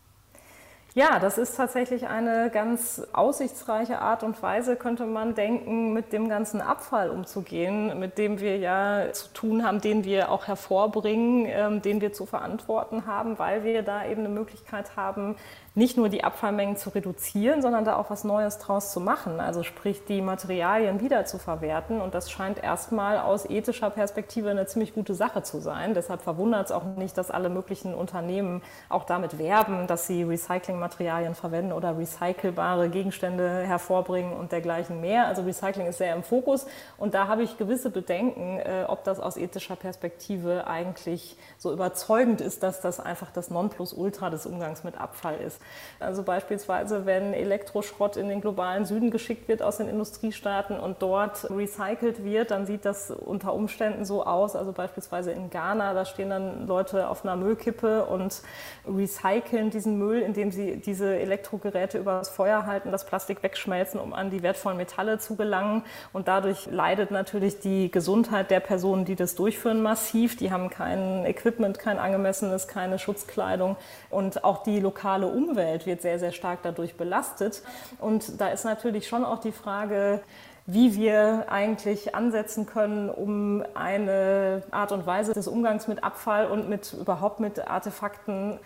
Ja, 0.95 1.19
das 1.19 1.39
ist 1.39 1.57
tatsächlich 1.57 2.07
eine 2.07 2.51
ganz 2.51 3.01
aussichtsreiche 3.15 4.01
Art 4.01 4.23
und 4.23 4.43
Weise, 4.43 4.77
könnte 4.77 5.07
man 5.07 5.35
denken, 5.35 5.95
mit 5.95 6.13
dem 6.13 6.29
ganzen 6.29 6.61
Abfall 6.61 7.09
umzugehen, 7.09 7.99
mit 7.99 8.19
dem 8.19 8.41
wir 8.41 8.59
ja 8.59 9.11
zu 9.15 9.33
tun 9.33 9.65
haben, 9.65 9.81
den 9.81 10.05
wir 10.05 10.31
auch 10.31 10.49
hervorbringen, 10.49 11.47
ähm, 11.49 11.81
den 11.81 12.03
wir 12.03 12.13
zu 12.13 12.27
verantworten 12.27 13.07
haben, 13.07 13.39
weil 13.39 13.65
wir 13.65 13.83
da 13.83 14.05
eben 14.05 14.21
eine 14.21 14.29
Möglichkeit 14.29 14.95
haben, 14.95 15.37
nicht 15.75 15.97
nur 15.97 16.11
die 16.11 16.23
Abfallmengen 16.23 16.77
zu 16.77 16.91
reduzieren, 16.91 17.63
sondern 17.63 17.87
da 17.87 17.97
auch 17.97 18.11
was 18.11 18.25
Neues 18.25 18.59
draus 18.59 18.93
zu 18.93 19.01
machen. 19.01 19.41
Also 19.41 19.63
sprich, 19.63 20.05
die 20.05 20.21
Materialien 20.21 21.01
wieder 21.01 21.25
zu 21.25 21.39
verwerten. 21.39 22.03
Und 22.03 22.15
das 22.15 22.31
scheint 22.31 22.63
erstmal 22.63 23.19
aus 23.19 23.49
ethischer 23.49 23.89
Perspektive 23.89 24.51
eine 24.51 24.67
ziemlich 24.67 24.93
gute 24.93 25.15
Sache 25.15 25.43
zu 25.43 25.61
sein. 25.61 25.95
Deshalb 25.95 26.21
verwundert 26.21 26.67
es 26.67 26.73
auch 26.73 26.85
nicht, 26.85 27.17
dass 27.17 27.31
alle 27.31 27.49
möglichen 27.49 27.95
Unternehmen 27.95 28.61
auch 28.91 29.05
damit 29.05 29.39
werben, 29.39 29.87
dass 29.87 30.07
sie 30.07 30.25
Recycling 30.25 30.79
Materialien 30.79 31.35
verwenden 31.35 31.73
oder 31.73 31.97
recycelbare 31.97 32.91
Gegenstände 32.91 33.63
hervorbringen 33.63 34.35
und 34.35 34.53
dergleichen 34.53 35.01
mehr. 35.01 35.27
Also 35.27 35.43
Recycling 35.43 35.87
ist 35.87 35.99
sehr 35.99 36.15
im 36.15 36.23
Fokus 36.23 36.67
und 36.99 37.15
da 37.15 37.29
habe 37.29 37.43
ich 37.43 37.57
gewisse 37.57 37.89
Bedenken, 37.89 38.59
äh, 38.59 38.85
ob 38.89 39.05
das 39.05 39.21
aus 39.21 39.39
ethischer 39.39 39.77
Perspektive 39.77 40.67
eigentlich 40.67 41.39
so 41.57 41.73
überzeugend 41.73 42.43
ist, 42.43 42.63
dass 42.63 42.83
das 42.83 43.01
einfach 43.01 43.31
das 43.31 43.51
Nonplusultra 43.51 44.29
des 44.29 44.45
Umgangs 44.45 44.85
mit 44.85 45.01
Abfall 45.01 45.37
ist. 45.37 45.62
Also 46.01 46.23
beispielsweise, 46.23 47.07
wenn 47.07 47.33
Elektroschrott 47.33 48.17
in 48.17 48.29
den 48.29 48.41
globalen 48.41 48.85
Süden 48.85 49.11
geschickt 49.11 49.49
wird 49.49 49.63
aus 49.63 49.77
den 49.77 49.89
Industriestaaten 49.89 50.79
und 50.79 51.01
dort 51.01 51.49
recycelt 51.51 52.25
wird, 52.25 52.51
dann 52.51 52.67
sieht 52.67 52.85
das 52.85 53.11
unter 53.11 53.55
Umständen 53.55 54.05
so 54.05 54.25
aus. 54.25 54.57
Also 54.57 54.73
beispielsweise 54.73 55.31
in 55.31 55.51
Ghana, 55.51 55.95
da 55.95 56.05
stehen 56.05 56.31
dann 56.31 56.67
Leute 56.67 57.09
auf 57.09 57.25
einer 57.25 57.37
Müllkippe 57.37 58.05
und 58.07 58.43
recyceln 58.87 59.71
diesen 59.71 59.99
Müll, 59.99 60.21
indem 60.21 60.51
sie 60.51 60.77
diese 60.77 61.17
Elektrogeräte 61.17 61.99
übers 61.99 62.29
Feuer 62.29 62.67
halten, 62.67 62.91
das 62.91 63.07
Plastik 63.07 63.43
wegschmelzen, 63.43 64.01
um 64.01 64.13
an 64.13 64.31
die 64.31 64.43
wertvollen 64.43 64.77
Metalle 64.77 65.19
zu 65.19 65.37
gelangen. 65.37 65.85
Und 66.13 66.29
dadurch 66.29 66.67
leidet 66.71 67.11
natürlich 67.11 67.61
die 67.61 67.91
Gesundheit 67.91 68.51
der 68.51 68.61
Personen, 68.61 69.05
die 69.05 69.15
das 69.15 69.35
durchführen, 69.37 69.83
massiv. 69.83 70.37
Die 70.37 70.51
haben 70.51 70.71
kein 70.71 71.25
Equipment, 71.25 71.79
kein 71.79 71.99
angemessenes, 71.99 72.67
keine 72.67 72.99
Schutzkleidung. 72.99 73.77
Und 74.11 74.43
auch 74.45 74.63
die 74.63 74.81
lokale 74.81 75.27
Umwelt 75.27 75.52
wird 75.57 76.03
sehr, 76.03 76.19
sehr 76.19 76.33
stark 76.33 76.61
dadurch 76.63 76.95
belastet. 76.95 77.63
Und 77.99 78.41
da 78.41 78.49
ist 78.49 78.65
natürlich 78.65 79.09
schon 79.09 79.25
auch 79.25 79.41
die 79.41 79.53
Frage, 79.53 80.21
wie 80.67 80.95
wir 80.95 81.47
eigentlich 81.49 82.15
ansetzen 82.15 82.67
können, 82.67 83.11
um 83.11 83.65
eine 83.75 84.63
Art 84.71 84.93
und 84.93 85.07
Weise 85.07 85.33
des 85.33 85.49
Umgangs 85.49 85.89
mit 85.89 86.05
Abfall 86.05 86.47
und 86.47 86.69
mit 86.69 86.93
überhaupt 86.93 87.41
mit 87.41 87.67
Artefakten 87.67 88.59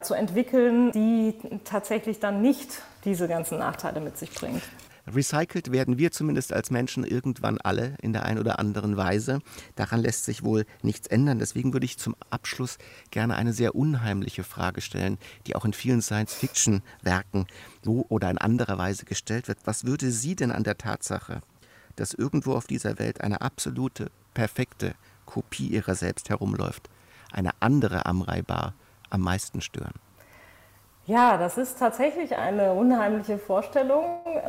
zu 0.00 0.14
entwickeln, 0.14 0.92
die 0.92 1.34
tatsächlich 1.64 2.20
dann 2.20 2.40
nicht 2.40 2.82
diese 3.04 3.28
ganzen 3.28 3.58
Nachteile 3.58 4.00
mit 4.00 4.16
sich 4.16 4.32
bringt. 4.32 4.62
Recycelt 5.14 5.72
werden 5.72 5.98
wir 5.98 6.12
zumindest 6.12 6.52
als 6.52 6.70
Menschen 6.70 7.04
irgendwann 7.04 7.58
alle 7.58 7.96
in 8.00 8.12
der 8.12 8.24
einen 8.24 8.38
oder 8.38 8.58
anderen 8.58 8.96
Weise. 8.96 9.40
Daran 9.76 10.00
lässt 10.00 10.24
sich 10.24 10.42
wohl 10.42 10.66
nichts 10.82 11.06
ändern. 11.06 11.38
Deswegen 11.38 11.72
würde 11.72 11.84
ich 11.86 11.98
zum 11.98 12.16
Abschluss 12.30 12.78
gerne 13.10 13.36
eine 13.36 13.52
sehr 13.52 13.74
unheimliche 13.74 14.44
Frage 14.44 14.80
stellen, 14.80 15.18
die 15.46 15.56
auch 15.56 15.64
in 15.64 15.72
vielen 15.72 16.02
Science-Fiction-Werken 16.02 17.46
so 17.82 18.06
oder 18.08 18.30
in 18.30 18.38
anderer 18.38 18.78
Weise 18.78 19.04
gestellt 19.04 19.48
wird. 19.48 19.58
Was 19.64 19.84
würde 19.84 20.10
Sie 20.10 20.36
denn 20.36 20.52
an 20.52 20.64
der 20.64 20.78
Tatsache, 20.78 21.40
dass 21.96 22.14
irgendwo 22.14 22.54
auf 22.54 22.66
dieser 22.66 22.98
Welt 22.98 23.20
eine 23.20 23.40
absolute, 23.40 24.10
perfekte 24.34 24.94
Kopie 25.26 25.68
Ihrer 25.68 25.94
selbst 25.94 26.28
herumläuft, 26.28 26.88
eine 27.32 27.50
andere 27.60 28.06
Amrei 28.06 28.42
Bar 28.42 28.74
am 29.10 29.22
meisten 29.22 29.60
stören? 29.60 29.94
Ja, 31.06 31.38
das 31.38 31.58
ist 31.58 31.78
tatsächlich 31.78 32.36
eine 32.36 32.72
unheimliche 32.74 33.38
Vorstellung. 33.38 34.04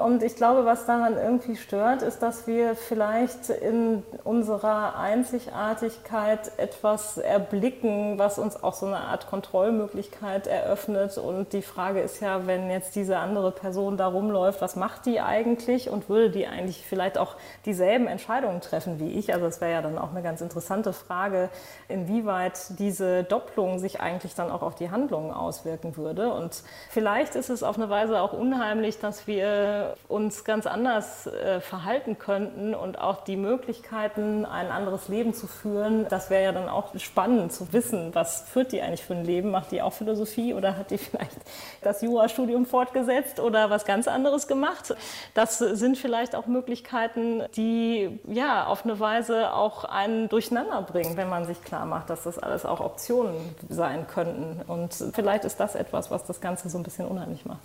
Und 0.06 0.22
ich 0.22 0.36
glaube, 0.36 0.64
was 0.64 0.86
daran 0.86 1.18
irgendwie 1.18 1.56
stört, 1.56 2.04
ist, 2.04 2.20
dass 2.22 2.46
wir 2.46 2.76
vielleicht 2.76 3.50
in 3.50 4.04
unserer 4.26 4.96
Einzigartigkeit 4.96 6.52
etwas 6.58 7.18
erblicken, 7.18 8.20
was 8.20 8.38
uns 8.38 8.62
auch 8.62 8.76
so 8.76 8.86
eine 8.86 8.98
Art 9.00 9.28
Kontrollmöglichkeit 9.28 10.46
eröffnet. 10.46 11.18
Und 11.18 11.52
die 11.54 11.64
Frage 11.64 12.02
ist 12.02 12.20
ja, 12.22 12.46
wenn 12.46 12.70
jetzt 12.70 12.96
diese 12.96 13.18
andere 13.18 13.52
Person 13.52 13.98
da 13.98 14.08
rumläuft, 14.08 14.62
was 14.62 14.76
macht 14.76 15.08
die 15.08 15.20
eigentlich 15.20 15.90
und 15.90 16.10
würde 16.10 16.30
die 16.30 16.46
eigentlich 16.46 16.86
vielleicht 16.86 17.18
auch 17.18 17.38
dieselben 17.66 18.06
Entscheidungen 18.06 18.62
treffen 18.62 19.00
wie 19.00 19.10
ich? 19.18 19.34
Also 19.34 19.48
es 19.48 19.62
wäre 19.62 19.72
ja 19.72 19.82
dann 19.82 19.98
auch 19.98 20.12
eine 20.12 20.22
ganz 20.22 20.42
interessante 20.42 20.94
Frage, 20.94 21.50
inwieweit 21.88 22.78
diese 22.78 23.24
Doppelung 23.24 23.80
sich 23.80 24.00
eigentlich 24.00 24.36
dann 24.36 24.52
auch 24.52 24.62
auf 24.62 24.76
die 24.76 24.92
Handlungen 24.92 25.32
auswirken 25.32 25.98
würde. 25.98 26.41
Und 26.42 26.64
vielleicht 26.90 27.36
ist 27.36 27.50
es 27.50 27.64
auf 27.64 27.78
eine 27.78 27.90
Weise 27.90 28.20
auch 28.22 28.34
unheimlich, 28.34 29.00
dass 29.00 29.28
wir 29.28 29.96
uns 30.08 30.44
ganz 30.44 30.66
anders 30.66 31.28
äh, 31.28 31.62
verhalten 31.62 32.18
könnten 32.18 32.74
und 32.74 33.00
auch 33.00 33.24
die 33.24 33.36
Möglichkeiten, 33.36 34.46
ein 34.46 34.72
anderes 34.72 35.08
Leben 35.08 35.34
zu 35.34 35.48
führen. 35.48 36.08
Das 36.10 36.30
wäre 36.30 36.44
ja 36.44 36.52
dann 36.52 36.68
auch 36.68 36.98
spannend 37.00 37.54
zu 37.54 37.72
wissen, 37.74 38.14
was 38.14 38.50
führt 38.50 38.72
die 38.72 38.82
eigentlich 38.82 39.04
für 39.04 39.14
ein 39.14 39.24
Leben? 39.24 39.52
Macht 39.52 39.72
die 39.72 39.82
auch 39.82 39.94
Philosophie 39.94 40.54
oder 40.54 40.78
hat 40.78 40.92
die 40.92 40.98
vielleicht 40.98 41.38
das 41.82 42.02
Jurastudium 42.02 42.66
fortgesetzt 42.66 43.40
oder 43.40 43.70
was 43.70 43.86
ganz 43.86 44.08
anderes 44.08 44.48
gemacht? 44.48 44.96
Das 45.34 45.60
sind 45.60 45.98
vielleicht 45.98 46.36
auch 46.36 46.48
Möglichkeiten, 46.48 47.44
die 47.56 48.20
ja 48.28 48.66
auf 48.66 48.84
eine 48.84 49.00
Weise 49.00 49.54
auch 49.54 49.84
einen 49.84 50.28
durcheinander 50.30 50.82
bringen, 50.82 51.18
wenn 51.18 51.30
man 51.30 51.46
sich 51.46 51.64
klar 51.64 51.86
macht, 51.86 52.10
dass 52.10 52.24
das 52.24 52.40
alles 52.40 52.66
auch 52.66 52.80
Optionen 52.80 53.36
sein 53.70 54.08
könnten. 54.08 54.62
Und 54.68 54.94
vielleicht 55.14 55.46
ist 55.46 55.60
das 55.60 55.76
etwas, 55.76 56.10
was 56.10 56.31
das 56.32 56.42
Ganze 56.42 56.70
so 56.70 56.78
ein 56.78 56.84
bisschen 56.84 57.06
unheimlich 57.06 57.46
macht. 57.46 57.62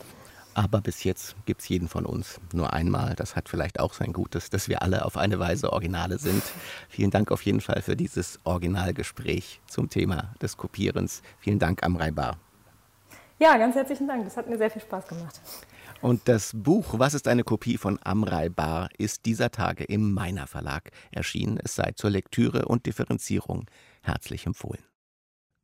Aber 0.57 0.81
bis 0.81 1.05
jetzt 1.05 1.37
gibt 1.44 1.61
es 1.61 1.68
jeden 1.68 1.87
von 1.87 2.07
uns 2.07 2.40
nur 2.55 2.72
einmal. 2.72 3.14
Das 3.14 3.37
hat 3.37 3.50
vielleicht 3.50 3.79
auch 3.79 3.92
sein 3.92 4.14
Gutes, 4.14 4.48
dass 4.48 4.70
wir 4.70 4.81
alle 4.81 5.05
auf 5.05 5.18
eine 5.18 5.38
Weise 5.38 5.70
Originale 5.70 6.18
sind. 6.18 6.42
Vielen 6.88 7.11
Dank 7.11 7.31
auf 7.31 7.42
jeden 7.42 7.61
Fall 7.61 7.83
für 7.83 7.94
dieses 7.94 8.40
Originalgespräch 8.44 9.61
zum 9.66 9.90
Thema 9.90 10.35
des 10.40 10.57
Kopierens. 10.57 11.20
Vielen 11.40 11.59
Dank, 11.59 11.83
Amrei 11.83 12.11
Bar. 12.11 12.38
Ja, 13.38 13.59
ganz 13.59 13.74
herzlichen 13.74 14.09
Dank. 14.09 14.24
Das 14.24 14.38
hat 14.38 14.48
mir 14.48 14.57
sehr 14.57 14.70
viel 14.70 14.81
Spaß 14.81 15.07
gemacht. 15.09 15.38
Und 16.00 16.26
das 16.26 16.52
Buch 16.55 16.98
Was 16.98 17.12
ist 17.12 17.29
eine 17.29 17.44
Kopie 17.44 17.76
von 17.76 17.98
Amrei 18.02 18.48
Bar 18.48 18.88
ist 18.96 19.26
dieser 19.26 19.50
Tage 19.50 19.85
im 19.85 20.14
Meiner 20.14 20.46
Verlag 20.46 20.90
erschienen. 21.11 21.61
Es 21.62 21.74
sei 21.74 21.92
zur 21.94 22.09
Lektüre 22.09 22.64
und 22.64 22.87
Differenzierung 22.87 23.66
herzlich 24.00 24.46
empfohlen. 24.46 24.83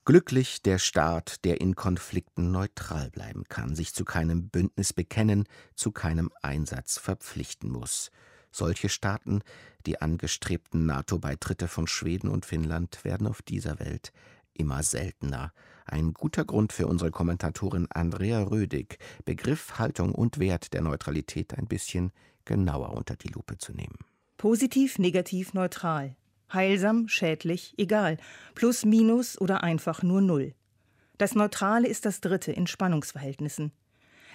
Glücklich 0.04 0.62
der 0.62 0.78
Staat, 0.78 1.44
der 1.44 1.60
in 1.60 1.76
Konflikten 1.76 2.50
neutral 2.50 3.08
bleiben 3.10 3.44
kann, 3.48 3.76
sich 3.76 3.94
zu 3.94 4.04
keinem 4.04 4.48
Bündnis 4.48 4.92
bekennen, 4.92 5.44
zu 5.76 5.92
keinem 5.92 6.32
Einsatz 6.42 6.98
verpflichten 6.98 7.70
muss. 7.70 8.10
Solche 8.50 8.88
Staaten, 8.88 9.42
die 9.86 10.00
angestrebten 10.00 10.86
NATO-Beitritte 10.86 11.68
von 11.68 11.86
Schweden 11.86 12.28
und 12.28 12.44
Finnland, 12.44 13.04
werden 13.04 13.28
auf 13.28 13.42
dieser 13.42 13.78
Welt 13.78 14.12
immer 14.54 14.82
seltener. 14.82 15.52
Ein 15.84 16.12
guter 16.14 16.44
Grund 16.44 16.72
für 16.72 16.88
unsere 16.88 17.12
Kommentatorin 17.12 17.86
Andrea 17.88 18.42
Rödig, 18.42 18.98
Begriff, 19.24 19.78
Haltung 19.78 20.16
und 20.16 20.40
Wert 20.40 20.72
der 20.72 20.82
Neutralität 20.82 21.54
ein 21.56 21.68
bisschen 21.68 22.10
genauer 22.44 22.94
unter 22.94 23.14
die 23.14 23.28
Lupe 23.28 23.56
zu 23.56 23.72
nehmen. 23.72 23.98
Positiv, 24.36 24.98
negativ, 24.98 25.54
neutral. 25.54 26.16
Heilsam, 26.54 27.08
schädlich, 27.08 27.74
egal. 27.78 28.18
Plus, 28.54 28.84
minus 28.84 29.40
oder 29.40 29.62
einfach 29.62 30.02
nur 30.02 30.20
null. 30.20 30.54
Das 31.18 31.34
Neutrale 31.34 31.88
ist 31.88 32.04
das 32.04 32.20
Dritte 32.20 32.52
in 32.52 32.66
Spannungsverhältnissen. 32.66 33.72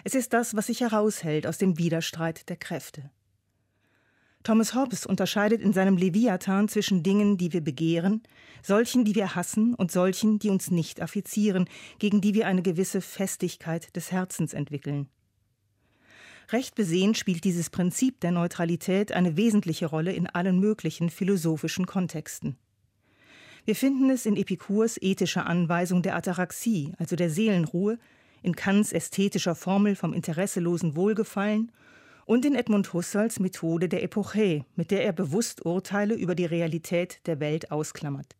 Es 0.03 0.15
ist 0.15 0.33
das, 0.33 0.55
was 0.55 0.67
sich 0.67 0.81
heraushält 0.81 1.47
aus 1.47 1.57
dem 1.57 1.77
Widerstreit 1.77 2.49
der 2.49 2.55
Kräfte. 2.55 3.09
Thomas 4.43 4.73
Hobbes 4.73 5.05
unterscheidet 5.05 5.61
in 5.61 5.73
seinem 5.73 5.97
Leviathan 5.97 6.69
zwischen 6.69 7.03
Dingen, 7.03 7.37
die 7.37 7.51
wir 7.51 7.61
begehren, 7.61 8.23
solchen, 8.63 9.03
die 9.03 9.15
wir 9.15 9.35
hassen 9.35 9.73
und 9.73 9.91
solchen, 9.91 10.39
die 10.39 10.49
uns 10.49 10.71
nicht 10.71 11.01
affizieren, 11.01 11.67
gegen 11.99 12.21
die 12.21 12.33
wir 12.33 12.47
eine 12.47 12.61
gewisse 12.61 13.01
Festigkeit 13.01 13.93
des 13.95 14.11
Herzens 14.11 14.53
entwickeln. 14.53 15.09
Recht 16.49 16.75
besehen 16.75 17.13
spielt 17.13 17.43
dieses 17.43 17.69
Prinzip 17.69 18.21
der 18.21 18.31
Neutralität 18.31 19.11
eine 19.11 19.35
wesentliche 19.35 19.87
Rolle 19.87 20.13
in 20.13 20.27
allen 20.27 20.59
möglichen 20.59 21.09
philosophischen 21.09 21.85
Kontexten. 21.85 22.55
Wir 23.65 23.75
finden 23.75 24.09
es 24.09 24.25
in 24.25 24.37
Epikurs 24.37 24.97
ethischer 25.01 25.45
Anweisung 25.45 26.01
der 26.01 26.15
Ataraxie, 26.15 26.93
also 26.97 27.17
der 27.17 27.29
Seelenruhe, 27.29 27.99
in 28.41 28.55
Kants 28.55 28.93
ästhetischer 28.93 29.55
Formel 29.55 29.97
vom 29.97 30.13
interesselosen 30.13 30.95
Wohlgefallen 30.95 31.73
und 32.25 32.45
in 32.45 32.55
Edmund 32.55 32.93
Husserls 32.93 33.41
Methode 33.41 33.89
der 33.89 34.03
Epoche, 34.03 34.63
mit 34.77 34.89
der 34.89 35.03
er 35.03 35.11
bewusst 35.11 35.65
Urteile 35.65 36.13
über 36.13 36.33
die 36.33 36.45
Realität 36.45 37.19
der 37.25 37.41
Welt 37.41 37.71
ausklammert. 37.71 38.37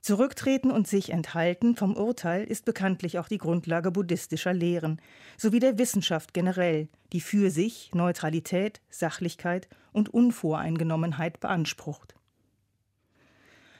Zurücktreten 0.00 0.70
und 0.70 0.88
sich 0.88 1.10
enthalten 1.10 1.76
vom 1.76 1.94
Urteil 1.94 2.44
ist 2.44 2.64
bekanntlich 2.64 3.18
auch 3.18 3.28
die 3.28 3.38
Grundlage 3.38 3.90
buddhistischer 3.90 4.54
Lehren, 4.54 5.00
sowie 5.36 5.58
der 5.58 5.78
Wissenschaft 5.78 6.32
generell, 6.32 6.88
die 7.12 7.20
für 7.20 7.50
sich 7.50 7.90
Neutralität, 7.92 8.80
Sachlichkeit 8.88 9.68
und 9.92 10.08
Unvoreingenommenheit 10.08 11.38
beansprucht. 11.40 12.14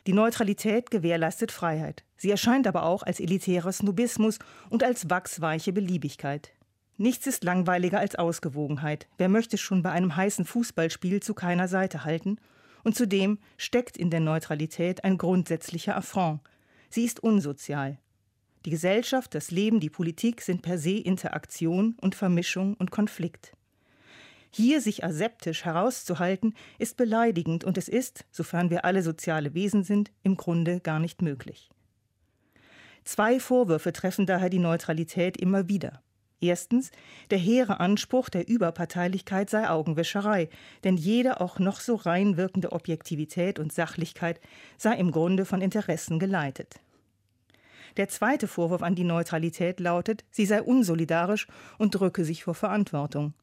Die 0.06 0.12
Neutralität 0.12 0.90
gewährleistet 0.90 1.52
Freiheit. 1.52 2.04
Sie 2.16 2.30
erscheint 2.30 2.66
aber 2.66 2.85
auch 2.85 3.02
als 3.02 3.20
elitärer 3.20 3.72
Snobismus 3.72 4.38
und 4.68 4.85
als 4.85 5.09
wachsweiche 5.09 5.72
Beliebigkeit. 5.72 6.52
Nichts 6.98 7.26
ist 7.26 7.44
langweiliger 7.44 7.98
als 7.98 8.14
Ausgewogenheit. 8.14 9.09
Wer 9.16 9.30
möchte 9.30 9.56
schon 9.56 9.83
bei 9.83 9.90
einem 9.90 10.16
heißen 10.16 10.44
Fußballspiel 10.44 11.22
zu 11.22 11.33
keiner 11.33 11.66
Seite 11.66 12.04
halten 12.04 12.38
und 12.84 12.94
zudem 12.94 13.38
steckt 13.56 13.96
in 13.96 14.10
der 14.10 14.20
Neutralität 14.20 15.04
ein 15.04 15.18
grundsätzlicher 15.18 15.96
Affront. 15.96 16.40
Sie 16.88 17.04
ist 17.04 17.20
unsozial. 17.20 17.98
Die 18.64 18.70
Gesellschaft, 18.70 19.34
das 19.34 19.50
Leben, 19.50 19.80
die 19.80 19.90
Politik 19.90 20.42
sind 20.42 20.62
per 20.62 20.78
se 20.78 20.98
Interaktion 20.98 21.96
und 22.00 22.14
Vermischung 22.14 22.74
und 22.74 22.90
Konflikt. 22.90 23.52
Hier 24.50 24.80
sich 24.80 25.04
aseptisch 25.04 25.64
herauszuhalten, 25.64 26.54
ist 26.78 26.96
beleidigend 26.96 27.64
und 27.64 27.78
es 27.78 27.88
ist, 27.88 28.26
sofern 28.32 28.68
wir 28.68 28.84
alle 28.84 29.02
soziale 29.02 29.54
Wesen 29.54 29.84
sind, 29.84 30.10
im 30.22 30.36
Grunde 30.36 30.80
gar 30.80 30.98
nicht 30.98 31.22
möglich. 31.22 31.70
Zwei 33.04 33.40
Vorwürfe 33.40 33.92
treffen 33.92 34.26
daher 34.26 34.50
die 34.50 34.58
Neutralität 34.58 35.36
immer 35.36 35.68
wieder. 35.68 36.02
Erstens, 36.42 36.90
der 37.31 37.38
hehre 37.38 37.81
Anspruch 37.81 38.31
der 38.31 38.48
Überparteilichkeit 38.48 39.50
sei 39.50 39.68
Augenwäscherei, 39.68 40.48
denn 40.85 40.96
jede 40.96 41.40
auch 41.40 41.59
noch 41.59 41.81
so 41.81 41.96
rein 41.96 42.38
wirkende 42.38 42.72
Objektivität 42.72 43.59
und 43.59 43.72
Sachlichkeit 43.72 44.40
sei 44.79 44.96
im 44.96 45.11
Grunde 45.11 45.44
von 45.44 45.61
Interessen 45.61 46.18
geleitet. 46.18 46.81
Der 47.98 48.09
zweite 48.09 48.48
Vorwurf 48.48 48.83
an 48.83 48.94
die 48.94 49.05
Neutralität 49.05 49.81
lautet, 49.81 50.24
sie 50.31 50.46
sei 50.46 50.62
unsolidarisch 50.62 51.46
und 51.76 51.94
drücke 51.94 52.24
sich 52.24 52.44
vor 52.44 52.55
Verantwortung. 52.55 53.35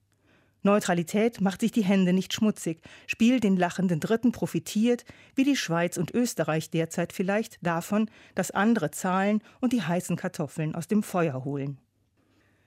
Neutralität 0.63 1.39
macht 1.39 1.61
sich 1.61 1.71
die 1.71 1.83
Hände 1.83 2.13
nicht 2.13 2.33
schmutzig, 2.33 2.81
spielt 3.05 3.43
den 3.43 3.57
lachenden 3.57 3.99
Dritten, 3.99 4.31
profitiert, 4.31 5.05
wie 5.35 5.43
die 5.43 5.55
Schweiz 5.55 5.97
und 5.97 6.13
Österreich 6.15 6.71
derzeit 6.71 7.13
vielleicht, 7.13 7.59
davon, 7.61 8.09
dass 8.33 8.51
andere 8.51 8.89
zahlen 8.89 9.43
und 9.61 9.71
die 9.71 9.83
heißen 9.83 10.15
Kartoffeln 10.15 10.73
aus 10.73 10.87
dem 10.87 11.03
Feuer 11.03 11.45
holen. 11.45 11.77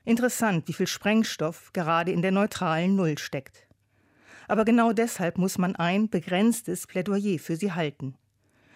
Interessant, 0.03 0.67
wie 0.67 0.73
viel 0.73 0.87
Sprengstoff 0.87 1.71
gerade 1.73 2.11
in 2.11 2.21
der 2.21 2.31
neutralen 2.31 2.95
Null 2.95 3.17
steckt. 3.17 3.67
Aber 4.47 4.65
genau 4.65 4.93
deshalb 4.93 5.37
muss 5.37 5.57
man 5.57 5.75
ein 5.75 6.09
begrenztes 6.09 6.87
Plädoyer 6.87 7.37
für 7.37 7.55
sie 7.55 7.71
halten. 7.71 8.15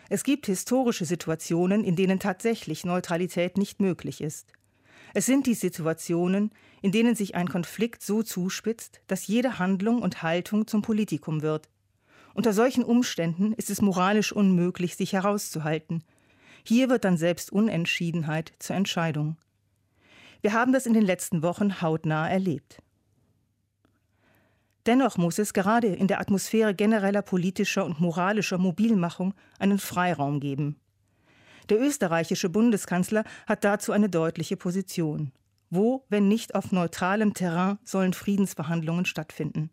Es 0.08 0.24
gibt 0.24 0.46
historische 0.46 1.06
Situationen, 1.06 1.84
in 1.84 1.96
denen 1.96 2.20
tatsächlich 2.20 2.86
Neutralität 2.86 3.58
nicht 3.58 3.82
möglich 3.82 4.22
ist. 4.22 4.54
Es 5.16 5.26
sind 5.26 5.48
die 5.48 5.56
Situationen, 5.56 6.52
in 6.82 6.92
denen 6.92 7.16
sich 7.16 7.36
ein 7.36 7.50
Konflikt 7.50 8.04
so 8.04 8.22
zuspitzt, 8.22 9.02
dass 9.08 9.28
jede 9.28 9.58
Handlung 9.58 10.02
und 10.02 10.22
Haltung 10.22 10.68
zum 10.68 10.84
Politikum 10.84 11.42
wird. 11.42 11.70
Unter 12.36 12.54
solchen 12.54 12.84
Umständen 12.84 13.54
ist 13.54 13.70
es 13.70 13.82
moralisch 13.82 14.32
unmöglich, 14.32 14.96
sich 14.96 15.14
herauszuhalten. 15.14 16.04
Hier 16.64 16.90
wird 16.90 17.06
dann 17.06 17.18
selbst 17.18 17.52
Unentschiedenheit 17.52 18.54
zur 18.60 18.76
Entscheidung. 18.76 19.38
Wir 20.42 20.54
haben 20.54 20.74
das 20.74 20.86
in 20.86 20.94
den 20.94 21.04
letzten 21.04 21.42
Wochen 21.42 21.82
hautnah 21.82 22.30
erlebt. 22.30 22.82
Dennoch 24.86 25.18
muss 25.18 25.40
es 25.40 25.54
gerade 25.54 25.88
in 25.88 26.08
der 26.08 26.20
Atmosphäre 26.20 26.76
genereller 26.76 27.24
politischer 27.24 27.86
und 27.86 28.00
moralischer 28.00 28.60
Mobilmachung 28.60 29.34
einen 29.58 29.80
Freiraum 29.80 30.40
geben. 30.40 30.76
Der 31.70 31.82
österreichische 31.82 32.50
Bundeskanzler 32.50 33.24
hat 33.48 33.64
dazu 33.64 33.92
eine 33.92 34.10
deutliche 34.10 34.58
Position. 34.58 35.32
Wo, 35.72 36.06
wenn 36.10 36.28
nicht 36.28 36.54
auf 36.54 36.72
neutralem 36.72 37.34
Terrain, 37.34 37.80
sollen 37.84 38.14
Friedensverhandlungen 38.14 39.06
stattfinden? 39.06 39.72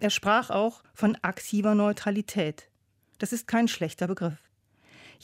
Er 0.00 0.10
sprach 0.10 0.48
auch 0.50 0.82
von 0.94 1.16
aktiver 1.20 1.74
Neutralität. 1.74 2.70
Das 3.18 3.32
ist 3.32 3.46
kein 3.46 3.68
schlechter 3.68 4.06
Begriff. 4.06 4.43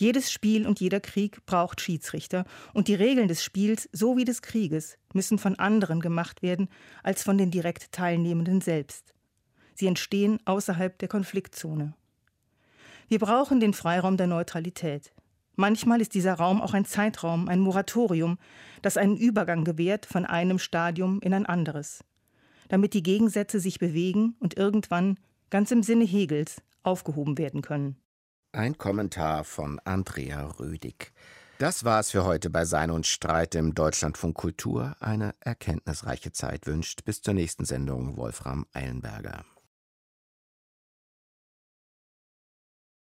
Jedes 0.01 0.33
Spiel 0.33 0.67
und 0.67 0.81
jeder 0.81 0.99
Krieg 0.99 1.45
braucht 1.45 1.83
Schiedsrichter, 1.83 2.47
und 2.73 2.89
die 2.89 2.95
Regeln 2.95 3.29
des 3.29 3.45
Spiels 3.45 3.87
sowie 3.93 4.25
des 4.25 4.41
Krieges 4.41 4.97
müssen 5.13 5.37
von 5.37 5.59
anderen 5.59 6.01
gemacht 6.01 6.41
werden 6.41 6.71
als 7.03 7.23
von 7.23 7.37
den 7.37 7.51
direkt 7.51 7.93
Teilnehmenden 7.93 8.63
selbst. 8.63 9.13
Sie 9.75 9.87
entstehen 9.87 10.39
außerhalb 10.47 10.99
der 10.99 11.09
Konfliktzone. 11.09 11.93
Wir 13.09 13.19
brauchen 13.19 13.61
den 13.61 13.75
Freiraum 13.75 14.17
der 14.17 14.27
Neutralität. 14.27 15.13
Manchmal 15.55 16.01
ist 16.01 16.15
dieser 16.15 16.33
Raum 16.33 16.63
auch 16.63 16.73
ein 16.73 16.87
Zeitraum, 16.87 17.51
ein 17.51 17.61
Moratorium, 17.61 18.39
das 18.81 18.97
einen 18.97 19.19
Übergang 19.19 19.65
gewährt 19.65 20.07
von 20.07 20.25
einem 20.25 20.59
Stadium 20.59 21.21
in 21.21 21.35
ein 21.35 21.45
anderes, 21.45 22.03
damit 22.69 22.95
die 22.95 23.03
Gegensätze 23.03 23.61
sich 23.61 23.79
bewegen 23.79 24.35
und 24.39 24.57
irgendwann, 24.57 25.19
ganz 25.51 25.71
im 25.73 25.83
Sinne 25.83 26.05
Hegels, 26.05 26.63
aufgehoben 26.85 27.37
werden 27.37 27.61
können. 27.61 28.00
Ein 28.53 28.77
Kommentar 28.77 29.45
von 29.45 29.79
Andrea 29.85 30.45
Rödig. 30.59 31.13
Das 31.59 31.85
war's 31.85 32.11
für 32.11 32.25
heute 32.25 32.51
bei 32.51 32.65
Sein 32.65 32.91
und 32.91 33.07
Streit 33.07 33.55
im 33.55 33.77
Deutschlandfunk 33.77 34.37
Kultur. 34.37 34.97
Eine 34.99 35.37
erkenntnisreiche 35.39 36.33
Zeit 36.33 36.67
wünscht 36.67 37.05
bis 37.05 37.23
zur 37.23 37.35
nächsten 37.35 37.65
Sendung 37.65 38.17
Wolfram 38.17 38.67
Eilenberger. 38.73 39.45